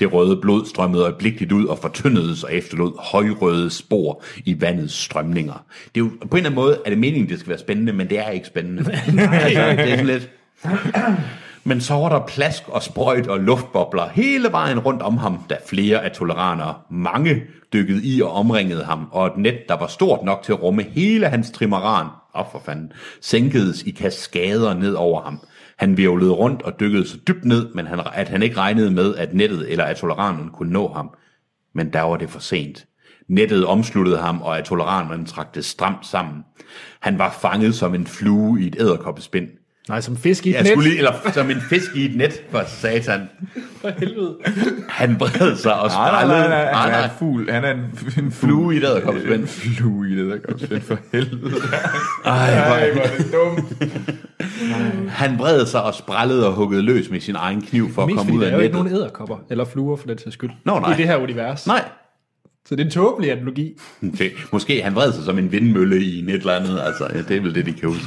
Det 0.00 0.12
røde 0.12 0.36
blod 0.36 0.66
strømmede 0.66 1.02
øjeblikkeligt 1.02 1.52
ud 1.52 1.64
og 1.66 1.78
fortyndedes 1.78 2.44
og 2.44 2.54
efterlod 2.54 2.92
højrøde 2.98 3.70
spor 3.70 4.22
i 4.44 4.60
vandets 4.60 4.94
strømninger. 4.94 5.64
Det 5.94 6.00
er 6.00 6.04
jo, 6.04 6.10
på 6.20 6.36
en 6.36 6.36
eller 6.36 6.50
anden 6.50 6.54
måde 6.54 6.78
er 6.84 6.90
det 6.90 6.98
meningen, 6.98 7.28
det 7.28 7.38
skal 7.38 7.48
være 7.50 7.58
spændende, 7.58 7.92
men 7.92 8.08
det 8.10 8.18
er 8.18 8.30
ikke 8.30 8.46
spændende. 8.46 8.90
altså, 8.92 9.70
det 9.70 9.92
er 9.92 9.96
sådan 9.96 10.06
lidt... 10.06 10.30
Men 11.66 11.80
så 11.80 11.94
var 11.94 12.08
der 12.08 12.26
plask 12.26 12.62
og 12.68 12.82
sprøjt 12.82 13.26
og 13.26 13.40
luftbobler 13.40 14.08
hele 14.08 14.52
vejen 14.52 14.78
rundt 14.78 15.02
om 15.02 15.16
ham, 15.16 15.38
da 15.50 15.56
flere 15.66 16.04
af 16.04 16.12
toleranere, 16.12 16.74
mange, 16.90 17.42
dykkede 17.72 18.04
i 18.04 18.20
og 18.20 18.32
omringede 18.32 18.84
ham, 18.84 19.08
og 19.12 19.26
et 19.26 19.36
net, 19.36 19.58
der 19.68 19.74
var 19.74 19.86
stort 19.86 20.24
nok 20.24 20.42
til 20.42 20.52
at 20.52 20.62
rumme 20.62 20.82
hele 20.82 21.28
hans 21.28 21.50
trimaran, 21.50 22.06
op 22.34 22.52
for 22.52 22.62
fanden, 22.64 22.92
sænkedes 23.20 23.82
i 23.82 23.90
kaskader 23.90 24.74
ned 24.74 24.94
over 24.94 25.22
ham. 25.22 25.40
Han 25.78 25.96
virvlede 25.96 26.32
rundt 26.32 26.62
og 26.62 26.80
dykkede 26.80 27.08
så 27.08 27.16
dybt 27.28 27.44
ned, 27.44 27.74
men 27.74 27.86
han, 27.86 28.00
at 28.14 28.28
han 28.28 28.42
ikke 28.42 28.56
regnede 28.56 28.90
med, 28.90 29.14
at 29.14 29.34
nettet 29.34 29.72
eller 29.72 29.84
atoleranen 29.84 30.50
kunne 30.50 30.72
nå 30.72 30.92
ham. 30.92 31.10
Men 31.74 31.92
der 31.92 32.02
var 32.02 32.16
det 32.16 32.30
for 32.30 32.40
sent. 32.40 32.86
Nettet 33.28 33.66
omsluttede 33.66 34.18
ham, 34.18 34.42
og 34.42 34.58
atoleranerne 34.58 35.26
trak 35.26 35.54
det 35.54 35.64
stramt 35.64 36.06
sammen. 36.06 36.44
Han 37.00 37.18
var 37.18 37.38
fanget 37.40 37.74
som 37.74 37.94
en 37.94 38.06
flue 38.06 38.60
i 38.60 38.66
et 38.66 38.76
æderkoppespind. 38.80 39.48
Nej, 39.88 40.00
som 40.00 40.16
fisk 40.16 40.46
i 40.46 40.48
et 40.50 40.54
Jeg 40.54 40.62
net. 40.62 40.72
skulle 40.72 40.88
lige, 40.88 40.98
eller 40.98 41.12
som 41.32 41.50
en 41.50 41.60
fisk 41.60 41.96
i 41.96 42.04
et 42.04 42.16
net, 42.16 42.42
for 42.50 42.62
satan. 42.66 43.20
For 43.80 43.90
helvede. 43.98 44.36
Han 44.88 45.16
bred 45.16 45.56
sig 45.56 45.74
og 45.80 45.88
Nej, 45.88 46.10
nej, 46.10 46.20
sprællede. 46.22 46.48
nej, 46.48 46.64
nej, 46.72 46.90
han 46.90 47.00
er 47.00 47.04
en 47.04 47.10
fugl. 47.18 47.50
Han 47.50 47.64
er 47.64 47.70
en, 47.70 47.80
en 48.24 48.32
Flue 48.32 48.74
i 48.74 48.76
et 48.78 48.84
edderkoppespind. 48.84 49.40
En 49.40 49.46
flue 49.46 50.08
i 50.08 50.12
et 50.12 50.18
edderkopspind, 50.18 50.80
for 50.80 50.98
helvede. 51.12 51.54
Ej, 52.24 52.50
Ej, 52.54 52.92
hvor 52.92 53.02
er 53.02 53.16
det 53.16 53.32
dumt. 53.32 53.90
Han 55.08 55.36
bred 55.36 55.66
sig 55.66 55.82
og 55.82 55.94
sprællede 55.94 56.46
og 56.46 56.52
huggede 56.54 56.82
løs 56.82 57.10
med 57.10 57.20
sin 57.20 57.34
egen 57.36 57.62
kniv 57.62 57.92
for 57.92 58.02
at 58.02 58.06
Mest 58.08 58.16
komme 58.16 58.28
fordi 58.32 58.36
ud 58.36 58.42
der 58.42 58.46
af 58.48 58.52
er 58.52 58.56
jo 58.56 58.62
ikke 58.62 58.74
nettet. 58.76 58.90
nogen 58.92 59.02
æderkopper, 59.02 59.36
eller 59.50 59.64
fluer 59.64 59.96
for 59.96 60.06
den 60.06 60.18
sags 60.18 60.34
skyld, 60.34 60.50
Nå, 60.64 60.78
nej. 60.78 60.92
i 60.92 60.96
det 60.96 61.06
her 61.06 61.16
univers. 61.16 61.66
Nej, 61.66 61.84
Så 62.68 62.76
det 62.76 62.80
er 62.80 62.84
en 62.84 62.90
tåbelig 62.90 63.32
analogi. 63.32 63.72
det, 64.18 64.32
måske 64.52 64.82
han 64.82 64.94
vred 64.94 65.12
sig 65.12 65.24
som 65.24 65.38
en 65.38 65.52
vindmølle 65.52 66.00
i 66.02 66.18
et 66.24 66.30
eller 66.34 66.52
andet. 66.52 66.80
Altså, 66.86 67.06
ja, 67.14 67.18
det 67.28 67.36
er 67.36 67.40
vel 67.40 67.54
det, 67.54 67.66
de 67.66 67.72
kan 67.72 67.88
huske. 67.88 68.06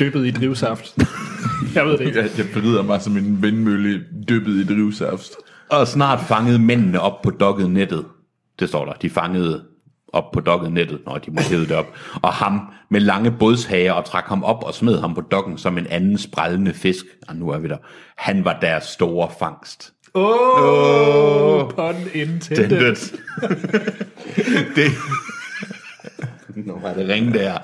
Dyppet 0.00 0.26
i 0.26 0.30
drivsaft. 0.30 0.96
Jeg 1.74 1.86
ved 1.86 1.98
det 1.98 2.06
ikke. 2.06 2.18
Jeg, 2.18 2.30
jeg 2.38 2.46
forlyder 2.46 2.82
mig 2.82 3.02
som 3.02 3.16
en 3.16 3.42
vindmølle 3.42 4.04
dyppet 4.28 4.52
i 4.52 4.66
drivsaft. 4.66 5.30
Og 5.70 5.88
snart 5.88 6.20
fangede 6.20 6.58
mændene 6.58 7.00
op 7.00 7.22
på 7.22 7.30
dokket 7.30 7.70
nettet. 7.70 8.04
Det 8.60 8.68
står 8.68 8.84
der. 8.84 8.92
De 8.92 9.10
fangede 9.10 9.64
op 10.12 10.30
på 10.32 10.40
dokket 10.40 10.72
nettet, 10.72 11.00
når 11.06 11.18
de 11.18 11.30
må 11.30 11.40
hæve 11.50 11.62
det 11.62 11.72
op. 11.72 11.86
Og 12.22 12.32
ham 12.32 12.60
med 12.90 13.00
lange 13.00 13.30
bådshager 13.30 13.92
og 13.92 14.04
trak 14.04 14.24
ham 14.24 14.44
op 14.44 14.64
og 14.64 14.74
smed 14.74 15.00
ham 15.00 15.14
på 15.14 15.20
dokken 15.20 15.58
som 15.58 15.78
en 15.78 15.86
anden 15.86 16.18
sprællende 16.18 16.74
fisk. 16.74 17.04
Og 17.28 17.36
nu 17.36 17.48
er 17.48 17.58
vi 17.58 17.68
der. 17.68 17.76
Han 18.16 18.44
var 18.44 18.58
deres 18.60 18.84
store 18.84 19.28
fangst. 19.38 19.92
Åh, 20.14 20.24
oh, 21.64 21.70
pun 21.70 21.94
intended. 22.14 22.96
Det. 24.76 24.92
Nå 26.66 26.78
var 26.78 26.94
det 26.94 27.08
ringe 27.08 27.32
der. 27.32 27.58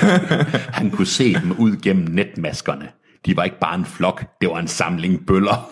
Han 0.78 0.90
kunne 0.90 1.06
se 1.06 1.34
dem 1.34 1.52
ud 1.58 1.76
gennem 1.82 2.08
netmaskerne. 2.08 2.88
De 3.26 3.36
var 3.36 3.44
ikke 3.44 3.58
bare 3.60 3.78
en 3.78 3.84
flok, 3.84 4.24
det 4.40 4.48
var 4.48 4.58
en 4.58 4.68
samling 4.68 5.26
bøller. 5.26 5.70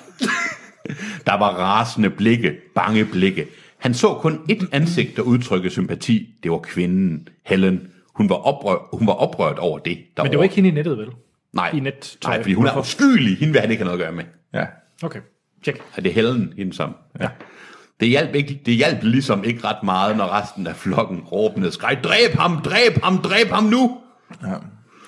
Der 1.27 1.39
var 1.39 1.49
rasende 1.49 2.11
blikke, 2.11 2.57
bange 2.75 3.05
blikke. 3.05 3.47
Han 3.79 3.95
så 3.95 4.15
kun 4.15 4.41
et 4.49 4.69
ansigt, 4.73 5.17
der 5.17 5.23
udtrykke 5.23 5.71
sympati. 5.71 6.29
Det 6.43 6.51
var 6.51 6.59
kvinden, 6.59 7.29
Helen. 7.47 7.89
Hun 8.15 8.29
var, 8.29 8.35
oprør, 8.35 8.97
hun 8.97 9.07
var 9.07 9.13
oprørt 9.13 9.59
over 9.59 9.79
det. 9.79 9.99
Der 10.17 10.23
Men 10.23 10.31
det 10.31 10.39
var 10.39 10.45
ikke 10.45 10.55
hende 10.55 10.69
i 10.69 10.73
nettet, 10.73 10.99
vel? 10.99 11.09
Nej, 11.53 11.71
i 11.75 11.81
nettøj. 11.81 12.33
nej 12.33 12.43
fordi 12.43 12.55
hun 12.55 12.67
er 12.67 12.71
afskyelig. 12.71 13.39
Hende 13.39 13.53
vil 13.53 13.61
han 13.61 13.71
ikke 13.71 13.85
have 13.85 13.97
noget 13.97 14.01
at 14.01 14.07
gøre 14.07 14.17
med. 14.17 14.25
Ja. 14.55 14.67
Okay, 15.03 15.21
tjek. 15.65 15.81
Er 15.97 16.01
det 16.01 16.13
Helen, 16.15 16.53
hende 16.57 16.73
som? 16.73 16.95
Ja. 17.21 17.29
Det 18.01 18.09
hjalp, 18.09 18.35
ikke, 18.35 18.61
det 18.67 18.75
hjalp 18.75 19.03
ligesom 19.03 19.45
ikke 19.45 19.65
ret 19.65 19.83
meget, 19.83 20.17
når 20.17 20.41
resten 20.41 20.67
af 20.67 20.77
flokken 20.77 21.21
råbende 21.21 21.73
skreg, 21.73 21.99
dræb 22.05 22.35
ham, 22.35 22.61
dræb 22.63 23.03
ham, 23.03 23.19
dræb 23.19 23.49
ham 23.49 23.65
nu! 23.65 24.01
ja. 24.43 24.55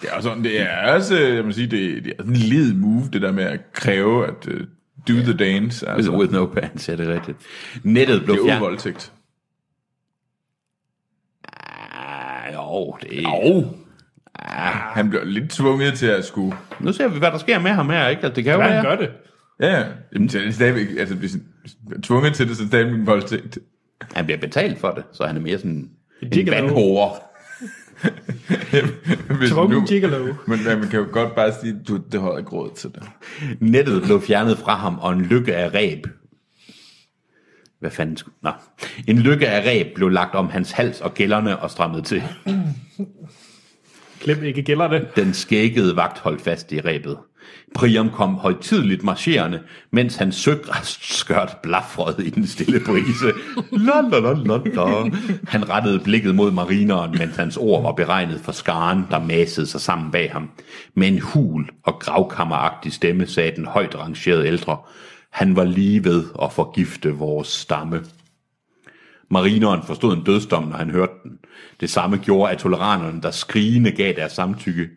Det 0.03 0.09
er, 0.11 0.17
også, 0.17 0.35
det 0.43 0.61
er 0.61 0.93
også, 0.93 1.17
jeg 1.19 1.45
må 1.45 1.53
sige, 1.53 1.67
det, 1.67 2.05
det 2.05 2.13
er 2.19 2.23
sådan 2.23 2.33
en 2.33 2.41
led 2.41 2.75
move, 2.75 3.03
det 3.13 3.23
der 3.23 3.33
med 3.33 3.45
at 3.45 3.73
kræve 3.73 4.27
at 4.27 4.47
uh, 4.47 4.61
do 5.09 5.23
the 5.23 5.37
dance. 5.37 5.89
Altså, 5.89 6.13
with 6.13 6.33
no 6.33 6.47
pants, 6.47 6.89
ja, 6.89 6.97
det 6.97 7.09
er 7.09 7.15
rigtigt. 7.15 7.39
Nettet 7.83 8.25
blev 8.25 8.37
det 8.37 8.43
er 8.43 8.47
fjernet. 8.47 8.61
uvoldtægt. 8.63 9.13
Ah, 11.93 12.55
jo, 12.55 12.97
det 13.03 13.25
Oh. 13.27 13.65
Han 14.95 15.11
bliver 15.11 15.25
lidt 15.25 15.51
tvunget 15.51 15.95
til 15.95 16.07
at 16.07 16.25
skulle... 16.25 16.57
Nu 16.81 16.93
ser 16.93 17.09
vi, 17.09 17.19
hvad 17.19 17.31
der 17.31 17.39
sker 17.39 17.59
med 17.59 17.71
ham 17.71 17.91
her, 17.91 18.09
ikke? 18.09 18.23
Altså, 18.23 18.37
det 18.37 18.45
kan 18.45 18.53
jo 18.53 18.59
være. 18.59 18.73
han 18.73 18.85
gør 18.85 18.97
det? 18.97 19.11
Ja, 19.61 19.79
ja. 19.79 19.87
Jamen, 20.15 20.29
det 20.29 20.47
er 20.47 20.51
stadigvæk, 20.51 20.87
altså, 20.99 21.15
hvis 21.15 21.33
han 21.33 21.43
er 21.97 22.01
tvunget 22.03 22.35
til 22.35 22.49
det, 22.49 22.57
så 22.57 22.63
er 22.63 22.65
det 22.65 22.71
stadigvæk 22.71 22.95
en 22.95 23.07
voldtægt. 23.07 23.59
Han 24.13 24.25
bliver 24.25 24.39
betalt 24.39 24.79
for 24.79 24.91
det, 24.91 25.05
så 25.13 25.27
han 25.27 25.37
er 25.37 25.41
mere 25.41 25.59
sådan 25.59 25.91
en 26.23 26.47
vandhårer. 26.47 27.19
Tvungen 29.49 29.87
gigolo. 29.87 30.35
Men 30.47 30.59
man 30.65 30.89
kan 30.89 31.01
jo 31.01 31.07
godt 31.13 31.35
bare 31.35 31.53
sige, 31.61 31.81
du, 31.89 31.97
det 31.97 32.21
holder 32.21 32.39
ikke 32.39 32.51
råd 32.51 32.71
til 32.77 32.91
det. 32.91 33.03
Nettet 33.61 34.03
blev 34.03 34.23
fjernet 34.23 34.59
fra 34.59 34.75
ham, 34.75 34.99
og 34.99 35.13
en 35.13 35.21
lykke 35.21 35.57
af 35.57 35.75
ræb. 35.75 36.07
Hvad 37.81 37.91
fanden 37.91 38.17
skulle... 38.17 38.35
Nå. 38.43 38.51
En 39.09 39.19
lykke 39.19 39.49
af 39.49 39.67
ræb 39.67 39.87
blev 39.95 40.09
lagt 40.09 40.35
om 40.35 40.49
hans 40.49 40.71
hals 40.71 41.01
og 41.01 41.15
gælderne 41.15 41.59
og 41.59 41.71
strammet 41.71 42.05
til. 42.05 42.23
Glem 44.21 44.45
ikke 44.45 44.63
gælderne. 44.63 45.07
Den 45.17 45.35
skækkede 45.35 45.97
vagt 45.97 46.19
holdt 46.19 46.41
fast 46.41 46.73
i 46.73 46.81
rebet. 46.81 47.19
Priam 47.75 48.11
kom 48.11 48.35
højtidligt 48.35 49.05
marcherende, 49.05 49.61
mens 49.91 50.17
hans 50.17 50.37
søgræsskørt 50.37 51.57
blafrede 51.63 52.27
i 52.27 52.31
den 52.31 52.47
stille 52.47 52.81
brise. 52.81 53.33
La, 53.73 54.01
la, 54.01 54.19
la, 54.19 54.33
la, 54.33 54.57
la. 54.65 55.11
Han 55.49 55.69
rettede 55.69 56.01
blikket 56.01 56.35
mod 56.35 56.51
marineren, 56.51 57.19
mens 57.19 57.37
hans 57.37 57.57
ord 57.57 57.83
var 57.83 57.93
beregnet 57.93 58.41
for 58.41 58.53
skaren, 58.53 59.07
der 59.11 59.19
massede 59.19 59.67
sig 59.67 59.81
sammen 59.81 60.11
bag 60.11 60.33
ham. 60.33 60.51
Med 60.95 61.09
en 61.09 61.21
hul 61.21 61.69
og 61.85 61.99
gravkammeragtig 61.99 62.93
stemme 62.93 63.27
sagde 63.27 63.57
den 63.57 63.67
højt 63.67 63.95
rangerede 63.99 64.47
ældre, 64.47 64.77
han 65.31 65.57
var 65.57 65.65
lige 65.65 66.05
ved 66.05 66.25
at 66.43 66.53
forgifte 66.53 67.11
vores 67.11 67.49
stamme. 67.49 68.01
Marineren 69.31 69.83
forstod 69.83 70.17
en 70.17 70.25
dødsdom, 70.25 70.65
når 70.65 70.77
han 70.77 70.91
hørte 70.91 71.13
den. 71.23 71.33
Det 71.81 71.91
samme 71.91 72.17
gjorde 72.17 72.53
atoleranerne, 72.53 73.23
der 73.23 73.31
skrigende 73.31 73.91
gav 73.91 74.15
deres 74.15 74.33
samtykke. 74.33 74.89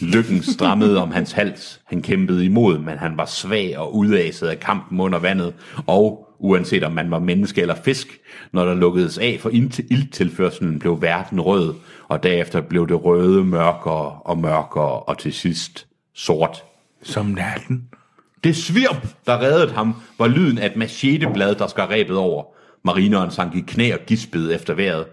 Lykken 0.00 0.42
strammede 0.42 1.02
om 1.02 1.10
hans 1.10 1.32
hals. 1.32 1.80
Han 1.84 2.02
kæmpede 2.02 2.44
imod, 2.44 2.78
men 2.78 2.98
han 2.98 3.16
var 3.16 3.24
svag 3.24 3.78
og 3.78 3.96
udaset 3.96 4.46
af 4.46 4.60
kampen 4.60 5.00
under 5.00 5.18
vandet. 5.18 5.54
Og 5.86 6.28
uanset 6.38 6.84
om 6.84 6.92
man 6.92 7.10
var 7.10 7.18
menneske 7.18 7.60
eller 7.60 7.74
fisk, 7.74 8.20
når 8.52 8.64
der 8.64 8.74
lukkedes 8.74 9.18
af 9.18 9.38
for 9.40 9.50
ildtilførselen, 9.90 10.78
blev 10.78 11.02
verden 11.02 11.40
rød, 11.40 11.74
og 12.08 12.22
derefter 12.22 12.60
blev 12.60 12.88
det 12.88 13.04
røde 13.04 13.44
mørkere 13.44 14.20
og 14.24 14.38
mørkere, 14.38 15.00
og 15.00 15.18
til 15.18 15.32
sidst 15.32 15.86
sort. 16.14 16.64
Som 17.02 17.26
natten. 17.26 17.88
Det 18.44 18.56
svirp, 18.56 19.06
der 19.26 19.42
reddede 19.42 19.72
ham, 19.72 19.94
var 20.18 20.26
lyden 20.26 20.58
af 20.58 20.66
et 20.66 20.76
macheteblad, 20.76 21.54
der 21.54 21.66
skar 21.66 21.90
rebet 21.90 22.16
over. 22.16 22.57
Marineren 22.84 23.30
sank 23.30 23.54
i 23.56 23.60
knæ 23.60 23.92
og 23.92 23.98
gispede 24.06 24.54
efter 24.54 24.74
vejret. 24.74 25.06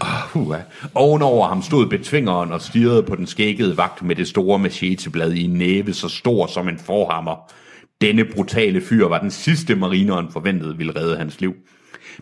Ah, 0.00 0.36
oh, 0.36 0.48
uh. 0.48 0.56
Ovenover 0.94 1.48
ham 1.48 1.62
stod 1.62 1.86
betvingeren 1.86 2.52
og 2.52 2.60
stirrede 2.60 3.02
på 3.02 3.16
den 3.16 3.26
skækkede 3.26 3.76
vagt 3.76 4.02
med 4.02 4.16
det 4.16 4.28
store 4.28 4.58
macheteblad 4.58 5.32
i 5.32 5.44
en 5.44 5.50
næve 5.50 5.92
så 5.92 6.08
stor 6.08 6.46
som 6.46 6.68
en 6.68 6.78
forhammer. 6.78 7.52
Denne 8.00 8.24
brutale 8.24 8.80
fyr 8.80 9.08
var 9.08 9.18
den 9.18 9.30
sidste 9.30 9.74
marineren 9.74 10.32
forventede 10.32 10.76
ville 10.76 11.00
redde 11.00 11.16
hans 11.16 11.40
liv. 11.40 11.54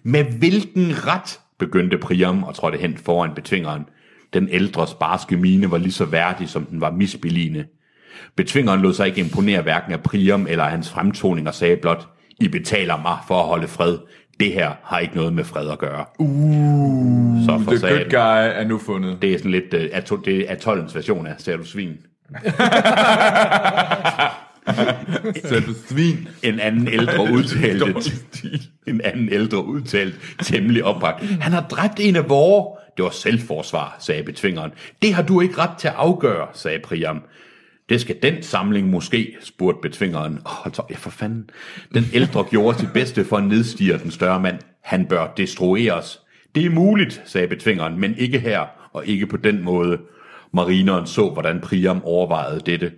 Med 0.03 0.25
hvilken 0.25 1.07
ret, 1.07 1.41
begyndte 1.59 1.99
Priam 1.99 2.43
og 2.43 2.55
trådte 2.55 2.79
hen 2.79 2.97
foran 2.97 3.35
betvingeren. 3.35 3.83
Den 4.33 4.49
ældres 4.49 4.95
barske 4.95 5.37
mine 5.37 5.71
var 5.71 5.79
lige 5.79 5.93
så 5.93 6.05
værdig, 6.05 6.49
som 6.49 6.65
den 6.65 6.81
var 6.81 6.91
misbilligende. 6.91 7.65
Betvingeren 8.37 8.81
lod 8.81 8.95
sig 8.95 9.07
ikke 9.07 9.21
imponere 9.21 9.63
hverken 9.63 9.93
af 9.93 10.03
Priam 10.03 10.47
eller 10.47 10.65
hans 10.65 10.91
fremtoning 10.91 11.49
og 11.49 11.55
sagde 11.55 11.77
blot, 11.77 12.09
i 12.41 12.49
betaler 12.49 12.97
mig 13.03 13.19
for 13.29 13.41
at 13.41 13.47
holde 13.47 13.69
fred. 13.69 13.99
Det 14.41 14.53
her 14.53 14.73
har 14.83 14.99
ikke 14.99 15.17
noget 15.17 15.33
med 15.33 15.45
fred 15.45 15.71
at 15.71 15.79
gøre. 15.79 16.05
Uh, 16.19 17.45
så 17.45 17.61
for 17.65 17.71
The 17.71 17.79
satan. 17.79 17.99
good 17.99 18.11
guy 18.11 18.61
er 18.61 18.65
nu 18.69 18.79
fundet. 18.79 19.23
Det 19.23 19.33
er 19.33 19.39
sådan 19.39 19.51
lidt, 19.51 19.75
uh, 19.75 19.81
ato, 19.93 20.17
det 20.17 20.39
er 20.41 20.53
atollens 20.53 20.95
version 20.95 21.27
af, 21.27 21.35
ser 21.39 21.57
du 21.57 21.65
svin? 21.65 21.97
Så 25.45 25.61
du 25.67 25.75
svin. 25.89 26.29
En 26.43 26.61
anden 26.61 26.89
ældre 26.89 27.23
udtalte, 27.33 27.95
en 28.87 29.01
anden 29.05 29.29
ældre 29.33 29.65
udtalte 29.65 30.19
temmelig 30.43 30.85
opbragt. 30.85 31.25
Han 31.25 31.53
har 31.53 31.61
dræbt 31.61 32.01
en 32.01 32.17
af 32.17 32.29
vore. 32.29 32.77
Det 32.97 33.05
var 33.05 33.11
selvforsvar, 33.11 33.97
sagde 33.99 34.23
betvingeren. 34.23 34.71
Det 35.03 35.15
har 35.15 35.23
du 35.23 35.41
ikke 35.41 35.59
ret 35.59 35.79
til 35.79 35.89
at 35.89 35.95
afgøre, 35.97 36.47
sagde 36.53 36.79
Priam. 36.79 37.23
Det 37.89 38.01
skal 38.01 38.17
den 38.23 38.43
samling 38.43 38.89
måske, 38.89 39.37
spurgte 39.41 39.89
betvingeren. 39.89 40.39
Åh, 40.47 40.67
oh, 40.67 40.73
ja, 40.91 40.97
for 40.97 41.11
fanden. 41.11 41.51
Den 41.95 42.05
ældre 42.15 42.45
gjorde 42.51 42.79
sit 42.79 42.93
bedste 42.95 43.25
for 43.25 43.37
at 43.37 43.45
nedstige 43.45 43.99
den 43.99 44.11
større 44.11 44.41
mand. 44.41 44.59
Han 44.83 45.07
bør 45.07 45.33
destrueres. 45.37 46.21
Det 46.55 46.67
er 46.67 46.71
muligt, 46.71 47.23
sagde 47.25 47.49
betvingeren, 47.49 48.01
men 48.01 48.15
ikke 48.19 48.39
her, 48.39 48.67
og 48.93 49.07
ikke 49.07 49.27
på 49.27 49.37
den 49.37 49.65
måde. 49.65 49.99
Marineren 50.53 51.07
så, 51.07 51.31
hvordan 51.31 51.61
Priam 51.61 52.05
overvejede 52.05 52.61
dette. 52.67 52.93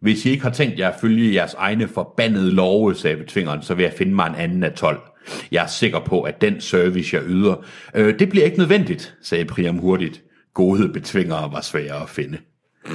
Hvis 0.00 0.26
I 0.26 0.30
ikke 0.30 0.42
har 0.42 0.50
tænkt 0.50 0.78
jer 0.78 0.88
at 0.88 1.00
følge 1.00 1.34
jeres 1.34 1.54
egne 1.54 1.88
forbandede 1.88 2.50
love, 2.50 2.94
sagde 2.94 3.16
betvingeren, 3.16 3.62
så 3.62 3.74
vil 3.74 3.82
jeg 3.82 3.92
finde 3.92 4.14
mig 4.14 4.26
en 4.26 4.34
anden 4.34 4.62
af 4.62 4.72
12. 4.72 5.00
Jeg 5.52 5.62
er 5.62 5.68
sikker 5.68 6.00
på, 6.00 6.22
at 6.22 6.40
den 6.40 6.60
service, 6.60 7.16
jeg 7.16 7.24
yder, 7.26 7.64
øh, 7.94 8.18
det 8.18 8.28
bliver 8.28 8.44
ikke 8.44 8.58
nødvendigt, 8.58 9.14
sagde 9.22 9.44
Priam 9.44 9.78
hurtigt. 9.78 10.22
Gode 10.54 10.88
betvingere 10.88 11.52
var 11.52 11.60
svære 11.60 12.02
at 12.02 12.08
finde. 12.08 12.38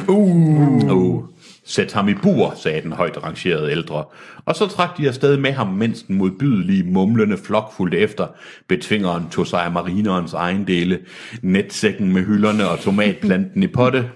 Uh. 0.07 0.91
uh. 0.91 1.23
Sæt 1.69 1.93
ham 1.93 2.09
i 2.09 2.13
bur, 2.13 2.53
sagde 2.55 2.81
den 2.81 2.91
højt 2.91 3.23
rangerede 3.23 3.71
ældre. 3.71 4.05
Og 4.45 4.55
så 4.55 4.67
trak 4.67 4.97
de 4.97 5.07
afsted 5.07 5.37
med 5.37 5.51
ham, 5.51 5.67
mens 5.67 6.03
den 6.03 6.17
modbydelige, 6.17 6.83
mumlende 6.83 7.37
flok 7.37 7.73
fulgte 7.73 7.97
efter. 7.97 8.27
Betvingeren 8.67 9.29
tog 9.29 9.47
sig 9.47 9.63
af 9.63 9.71
marinerens 9.71 10.33
egen 10.33 10.67
dele, 10.67 10.99
netsækken 11.41 12.13
med 12.13 12.25
hylderne 12.25 12.69
og 12.69 12.79
tomatplanten 12.79 13.63
i 13.63 13.67
potte. 13.67 14.09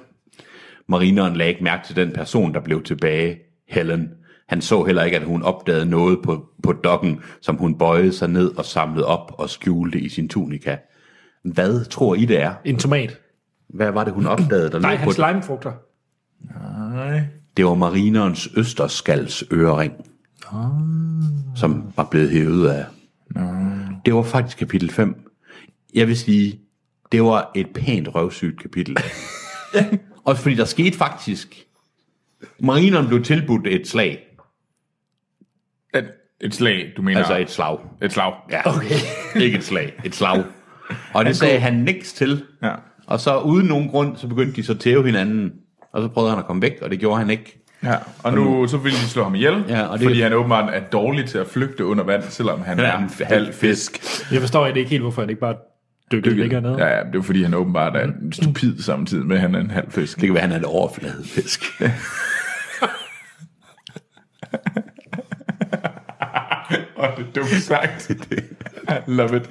Marineren 0.88 1.36
lagde 1.36 1.52
ikke 1.52 1.64
mærke 1.64 1.88
til 1.88 1.96
den 1.96 2.12
person, 2.12 2.54
der 2.54 2.60
blev 2.60 2.84
tilbage, 2.84 3.40
Helen. 3.70 4.10
Han 4.48 4.62
så 4.62 4.84
heller 4.84 5.04
ikke, 5.04 5.18
at 5.18 5.24
hun 5.24 5.44
opdagede 5.44 5.86
noget 5.86 6.20
på, 6.24 6.46
på 6.64 6.74
dokken, 6.74 7.20
som 7.42 7.56
hun 7.56 7.78
bøjede 7.78 8.14
sig 8.14 8.30
ned 8.30 8.58
og 8.58 8.66
samlede 8.66 9.06
op 9.06 9.32
og 9.38 9.50
skjulte 9.50 10.00
i 10.00 10.10
sin 10.10 10.30
tunika. 10.30 10.78
Hvad 11.44 11.86
tror 11.86 12.16
I, 12.16 12.26
det 12.26 12.42
er? 12.42 12.54
En 12.66 12.78
tomat. 12.78 13.20
Hvad 13.70 13.92
var 13.92 14.04
det, 14.04 14.14
hun 14.14 14.26
opdagede, 14.26 14.70
der 14.72 14.80
Nej, 14.80 14.92
lå 14.92 14.98
på 14.98 15.04
hans 15.04 15.16
den? 15.16 15.26
slimefrugter. 15.26 15.72
Nej. 16.96 17.22
Det 17.62 17.70
var 17.70 17.76
marinerens 17.76 18.50
østerskals 18.58 19.44
ørering, 19.52 19.94
som 21.56 21.94
var 21.96 22.08
blevet 22.12 22.30
hævet 22.30 22.70
af. 22.70 22.86
Det 24.06 24.14
var 24.14 24.24
faktisk 24.24 24.58
kapitel 24.58 24.92
5. 24.92 25.32
Jeg 25.94 26.08
vil 26.08 26.18
sige, 26.18 26.60
det 27.12 27.24
var 27.24 27.52
et 27.56 27.68
pænt 27.74 28.16
røvsygt 28.16 28.62
kapitel. 28.62 28.98
Også 30.26 30.42
fordi 30.42 30.56
der 30.56 30.66
skete 30.66 30.98
faktisk... 30.98 31.68
Marineren 32.60 33.08
blev 33.08 33.24
tilbudt 33.24 33.68
et 33.68 33.88
slag. 33.88 34.20
Et, 35.96 36.12
et 36.42 36.56
slag, 36.56 36.94
du 36.98 37.02
mener? 37.02 37.20
Altså 37.20 37.38
et 37.38 37.50
slag. 37.50 37.78
et 38.02 38.12
slag. 38.12 38.34
Ja. 38.52 38.78
Okay. 38.78 38.96
Ikke 39.46 39.58
et 39.58 39.64
slag, 39.64 39.94
et 40.06 40.16
slag. 40.16 40.44
Og 41.14 41.26
det 41.26 41.38
sagde 41.38 41.60
han 41.60 41.74
niks 41.74 42.14
til. 42.14 42.44
Ja. 42.64 42.76
Og 43.08 43.20
så 43.20 43.40
uden 43.40 43.68
nogen 43.68 43.90
grund, 43.90 44.18
så 44.18 44.28
begyndte 44.28 44.56
de 44.56 44.64
så 44.64 44.74
at 44.74 44.80
tæve 44.80 45.06
hinanden. 45.06 45.61
Og 45.94 46.02
så 46.02 46.08
prøvede 46.08 46.30
han 46.32 46.40
at 46.40 46.46
komme 46.46 46.62
væk, 46.62 46.78
og 46.82 46.90
det 46.90 47.00
gjorde 47.00 47.18
han 47.20 47.30
ikke. 47.30 47.58
Ja, 47.84 47.96
og 48.24 48.34
nu 48.34 48.68
så 48.68 48.78
vil 48.78 48.92
de 48.92 48.98
slå 48.98 49.24
ham 49.24 49.36
ihjel, 49.36 49.64
Ja, 49.70 49.82
og 49.82 50.00
det- 50.00 50.06
fordi 50.08 50.22
han 50.22 50.34
åbenbart 50.34 50.74
er 50.74 50.80
dårlig 50.80 51.26
til 51.30 51.38
at 51.38 51.48
flygte 51.48 51.86
under 51.86 52.04
vand, 52.04 52.24
selvom 52.30 52.62
han 52.62 52.80
Ja, 52.80 52.86
er 52.86 52.98
en 52.98 53.10
halv 53.26 53.54
fisk. 53.54 54.02
Jeg 54.32 54.40
forstår 54.42 54.68
ikke 54.68 54.90
helt, 54.90 55.02
hvorfor 55.02 55.22
han 55.22 55.30
ikke 55.30 55.40
bare 55.40 55.56
dykkede 56.12 56.36
længere 56.36 56.62
ned. 56.62 56.76
Ja, 56.78 56.98
ja, 56.98 57.04
det 57.04 57.16
er 57.16 57.22
fordi 57.22 57.44
han 57.44 57.54
åbenbart 57.54 57.96
er 57.96 58.04
en 58.04 58.34
stupid 58.34 58.82
samtidig 58.82 59.26
med, 59.26 59.36
at 59.36 59.42
han 59.42 59.56
er 59.56 59.60
en 59.60 59.72
halv 59.72 59.92
fisk. 59.92 60.18
Det 60.22 60.26
kan 60.28 60.34
være, 60.34 60.42
han 60.42 60.52
er 60.52 60.58
en 60.58 60.66
overfladefisk. 60.66 61.62
Og 66.96 67.08
det 67.18 67.26
er 67.28 67.32
dumt 67.36 67.50
sagt. 67.64 68.12
love 69.20 69.38
it. 69.38 69.50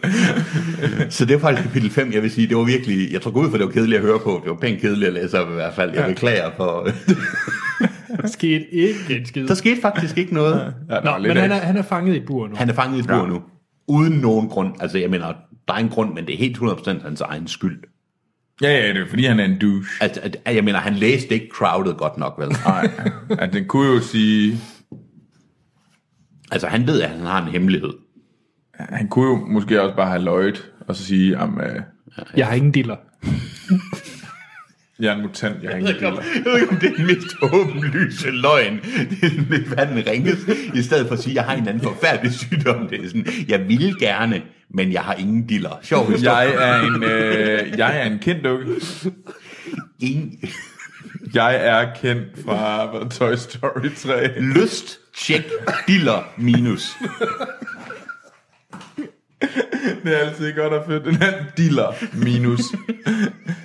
Så 1.15 1.25
det 1.25 1.35
var 1.35 1.41
faktisk 1.41 1.69
kapitel 1.69 1.91
5, 1.91 2.13
jeg 2.13 2.23
vil 2.23 2.31
sige, 2.31 2.49
det 2.49 2.57
var 2.57 2.65
virkelig, 2.65 3.13
jeg 3.13 3.23
tror 3.23 3.31
godt 3.31 3.47
ud 3.47 3.51
for, 3.51 3.59
det 3.59 3.67
var 3.67 3.73
kedeligt 3.73 3.99
at 3.99 4.05
høre 4.07 4.19
på, 4.19 4.41
det 4.45 4.51
var 4.51 4.57
pænt 4.57 4.81
kedeligt 4.81 5.09
at 5.09 5.15
læse 5.15 5.41
op 5.41 5.51
i 5.51 5.55
hvert 5.55 5.75
fald, 5.75 5.95
jeg 5.95 6.07
beklager 6.09 6.51
for, 6.57 6.89
Der 8.23 8.29
skete 8.29 8.75
ikke 8.75 9.19
en 9.19 9.27
skid. 9.27 9.47
der 9.47 9.55
skete 9.55 9.81
faktisk 9.81 10.19
ikke 10.19 10.35
noget. 10.35 10.75
Ja, 10.91 11.01
Nå, 11.01 11.19
men 11.19 11.37
han 11.37 11.53
er, 11.53 11.57
han 11.57 11.77
er 11.77 11.83
fanget 11.83 12.17
i 12.17 12.21
bur 12.21 12.49
nu. 12.49 12.57
Han 12.57 12.69
er 12.69 12.75
fanget 12.75 13.05
i 13.05 13.09
bur 13.09 13.27
nu, 13.27 13.43
uden 13.87 14.13
nogen 14.13 14.49
grund, 14.49 14.75
altså 14.81 14.99
jeg 14.99 15.11
mener, 15.11 15.27
der 15.69 15.75
er 15.75 15.79
en 15.79 15.89
grund, 15.89 16.15
men 16.15 16.27
det 16.27 16.35
er 16.35 16.39
helt 16.39 16.59
100% 16.59 17.03
hans 17.03 17.21
egen 17.21 17.49
skyld. 17.49 17.83
Ja, 18.63 18.71
ja, 18.71 18.89
det 18.89 18.97
er 18.97 19.07
fordi, 19.09 19.25
han 19.25 19.41
er 19.41 19.45
en 19.45 19.59
douche. 19.59 19.91
Altså, 20.01 20.21
at, 20.25 20.37
at, 20.45 20.55
jeg 20.55 20.65
mener, 20.65 20.79
han 20.79 20.95
læste 20.95 21.35
ikke 21.35 21.49
crowded 21.53 21.95
godt 21.95 22.19
nok, 22.19 22.35
vel? 22.39 22.49
Nej, 22.49 22.91
at 23.39 23.53
den 23.53 23.65
kunne 23.65 23.93
jo 23.93 24.01
sige, 24.01 24.61
Altså, 26.51 26.67
han 26.67 26.87
ved, 26.87 27.03
at 27.03 27.11
han 27.11 27.27
har 27.27 27.47
en 27.47 27.53
hemmelighed. 27.53 27.93
Han 28.89 29.09
kunne 29.09 29.27
jo 29.29 29.37
måske 29.47 29.83
også 29.83 29.97
bare 29.97 30.09
have 30.11 30.23
løjet, 30.23 30.71
og 30.89 30.97
så 30.97 31.05
sige, 31.05 31.37
at 31.37 31.49
øh, 31.63 31.81
Jeg 32.37 32.47
har 32.47 32.55
ingen 32.55 32.73
diller. 32.73 32.97
jeg 35.01 35.13
er 35.13 35.15
en 35.17 35.23
mutant, 35.23 35.63
jeg 35.63 35.71
har 35.71 35.77
ingen 35.79 35.89
Jeg 35.93 36.01
piller. 36.01 36.23
ved 36.45 36.61
ikke, 36.61 36.71
om 36.73 36.77
det 36.77 36.91
er 36.91 36.95
den 36.97 37.07
mest 37.07 37.37
åbenlyse 37.43 38.31
løgn. 38.31 38.81
Det 38.83 39.19
er 39.23 39.29
sådan 39.29 39.65
hvad 39.67 39.87
den 39.87 40.07
ringes. 40.07 40.39
I 40.75 40.83
stedet 40.83 41.07
for 41.07 41.15
at 41.15 41.21
sige, 41.23 41.33
at 41.33 41.37
jeg 41.37 41.45
har 41.45 41.57
en 41.57 41.69
anden 41.69 41.83
forfærdelig 41.83 42.33
sygdom. 42.35 42.89
Det 42.89 43.05
er 43.05 43.07
sådan, 43.09 43.27
jeg 43.49 43.69
vil 43.69 43.95
gerne, 44.01 44.43
men 44.75 44.93
jeg 44.93 45.01
har 45.03 45.15
ingen 45.15 45.47
diller. 45.47 45.79
Sjov 45.83 46.11
historie. 46.11 46.37
Jeg 46.37 46.55
er 46.79 46.83
en, 46.83 47.05
øh, 47.05 47.79
jeg 47.79 48.01
er 48.01 48.05
en 48.05 48.19
kendt 48.19 48.45
dukke. 48.45 48.67
Ingen 50.01 50.39
Jeg 51.35 51.57
er 51.67 51.95
kendt 52.03 52.25
fra 52.45 52.89
Toy 53.09 53.35
Story 53.37 53.89
3. 53.97 54.41
lyst, 54.41 54.99
tjek, 55.17 55.43
diller, 55.89 56.33
minus 56.39 56.97
det 60.05 60.15
er 60.15 60.19
altid 60.19 60.53
godt 60.53 60.73
at 60.73 60.83
flytte 60.87 61.11
den 61.11 61.17
her 61.17 61.33
diller 61.57 61.95
minus. 62.13 62.61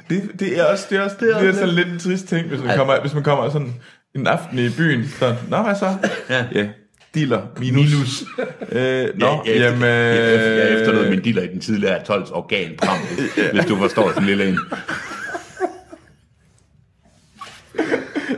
det, 0.10 0.32
det, 0.40 0.60
er 0.60 0.64
også, 0.64 0.88
det 0.90 0.98
er 0.98 1.02
også 1.02 1.16
det 1.20 1.36
er, 1.36 1.40
det 1.40 1.50
er 1.50 1.54
sådan 1.54 1.70
lidt 1.70 1.88
en 1.88 2.00
trist 2.00 2.28
ting, 2.28 2.48
hvis 2.48 2.64
man, 2.64 2.78
kommer, 2.78 3.02
hvis 3.02 3.14
man 3.14 3.24
kommer 3.24 3.50
sådan 3.50 3.74
en 4.16 4.28
aften 4.28 4.60
i 4.60 4.70
byen. 4.70 5.08
Så, 5.08 5.36
Nå, 5.50 5.62
hvad 5.62 5.76
så? 5.76 5.98
Ja. 6.30 6.46
ja. 6.54 6.68
Diller 7.16 7.42
minus. 7.60 7.92
minus. 7.92 8.24
Øh, 8.72 9.20
nå, 9.20 9.44
ja, 9.46 9.52
jeg, 9.52 9.62
jamen... 9.62 9.82
Jeg, 9.82 10.58
jeg 10.58 10.80
efterlod 10.80 11.10
min 11.10 11.22
diller 11.22 11.42
i 11.42 11.48
den 11.48 11.60
tidligere 11.60 11.98
12's 11.98 12.34
organpram, 12.34 12.98
ja. 13.38 13.52
hvis 13.52 13.66
du 13.66 13.78
forstår 13.78 14.10
sådan 14.10 14.26
lille 14.26 14.50
en. 14.50 14.60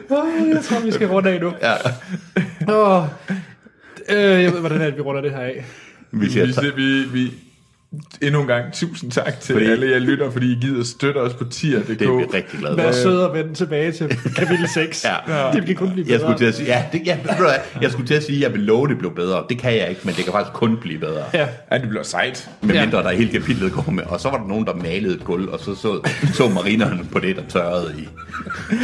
Oh, 0.10 0.50
jeg 0.50 0.64
tror, 0.64 0.80
vi 0.80 0.92
skal 0.92 1.08
runde 1.08 1.30
af 1.30 1.42
nu. 1.42 1.54
Ja. 1.62 1.74
Åh, 2.74 3.04
øh, 4.10 4.44
jeg 4.44 4.52
ved, 4.52 4.60
hvordan 4.66 4.82
er 4.82 4.86
det, 4.86 4.98
vi 4.98 5.02
runder 5.02 5.22
det 5.22 5.32
her 5.32 5.40
af. 5.40 5.66
Vi 6.12 6.30
siger, 6.30 6.46
Vi, 6.46 6.54
tak. 6.54 6.64
vi, 6.76 7.04
vi, 7.04 7.34
endnu 8.22 8.42
en 8.42 8.48
gang 8.48 8.74
tusind 8.74 9.12
tak 9.12 9.40
til 9.40 9.54
Fordi- 9.56 9.66
alle 9.66 9.92
jer 9.92 10.00
lytter, 10.00 10.32
fordi 10.32 10.52
I 10.52 10.58
gider 10.62 10.84
støtte 10.84 11.18
os 11.18 11.34
på 11.34 11.44
tier.dk. 11.44 11.88
det 11.88 12.02
er 12.02 12.18
vi 12.18 12.24
rigtig 12.34 12.60
glade 12.60 12.78
Vær 12.78 12.84
for. 12.92 12.92
sød 12.92 13.18
og 13.20 13.34
vende 13.38 13.54
tilbage 13.54 13.92
til 13.92 14.08
kapitel 14.36 14.68
6. 14.74 15.06
Ja. 15.28 15.52
Det 15.54 15.66
kan 15.66 15.76
kun 15.76 15.92
blive 15.92 16.06
Jeg 16.10 16.20
bedre. 16.20 16.20
skulle 16.20 16.38
til 16.38 16.46
at 16.46 16.56
sige, 16.56 16.68
ja, 16.68 16.84
det, 16.92 17.02
ja, 17.06 17.18
jeg 17.82 17.92
skulle 17.92 18.08
til 18.08 18.14
at 18.14 18.24
sige, 18.24 18.42
jeg 18.42 18.54
vil 18.54 18.62
love, 18.62 18.88
det 18.88 18.98
blev 18.98 19.16
bedre. 19.16 19.44
Det 19.50 19.58
kan 19.60 19.76
jeg 19.78 19.90
ikke, 19.90 20.02
men 20.04 20.16
det 20.16 20.24
kan 20.24 20.34
faktisk 20.34 20.54
kun 20.54 20.78
blive 20.82 21.00
bedre. 21.00 21.24
Ja. 21.34 21.48
Ja, 21.72 21.78
det 21.78 21.90
bliver 21.90 22.04
sejt. 22.04 22.50
Medmindre 22.62 23.04
der 23.04 23.12
hele 23.12 23.32
kapitlet 23.32 23.72
går 23.72 23.92
med. 23.92 24.04
Og 24.04 24.20
så 24.20 24.30
var 24.30 24.38
der 24.38 24.48
nogen, 24.48 24.66
der 24.66 24.74
malede 24.74 25.16
et 25.16 25.24
gulv, 25.24 25.50
og 25.50 25.60
så 25.60 25.76
så, 25.76 26.10
så 26.34 26.50
marinerne 26.50 27.00
på 27.12 27.20
det, 27.20 27.36
der 27.36 27.42
tørrede 27.50 27.94
i 27.98 28.08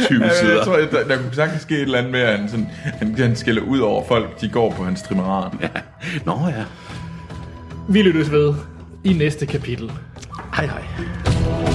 20 0.06 0.24
Ja, 0.24 0.30
sider. 0.40 0.54
jeg 0.56 0.64
tror, 0.64 0.76
der, 0.76 1.04
der 1.08 1.16
kunne 1.16 1.34
sagtens 1.34 1.62
ske 1.62 1.74
et 1.74 1.80
eller 1.82 1.98
andet 1.98 2.12
med, 2.12 2.20
at 2.20 2.38
han, 2.38 2.48
sådan, 2.48 2.68
han, 2.84 3.14
han 3.18 3.36
skælder 3.36 3.62
ud 3.62 3.78
over 3.78 4.04
folk, 4.08 4.40
de 4.40 4.48
går 4.48 4.70
på 4.70 4.84
hans 4.84 5.02
trimaran. 5.02 5.58
Nå 6.26 6.40
ja. 6.48 6.64
Vi 7.88 8.02
lyttes 8.02 8.32
ved 8.32 8.54
i 9.04 9.12
næste 9.12 9.46
kapitel. 9.46 9.92
Hej 10.54 10.66
hej. 10.66 11.73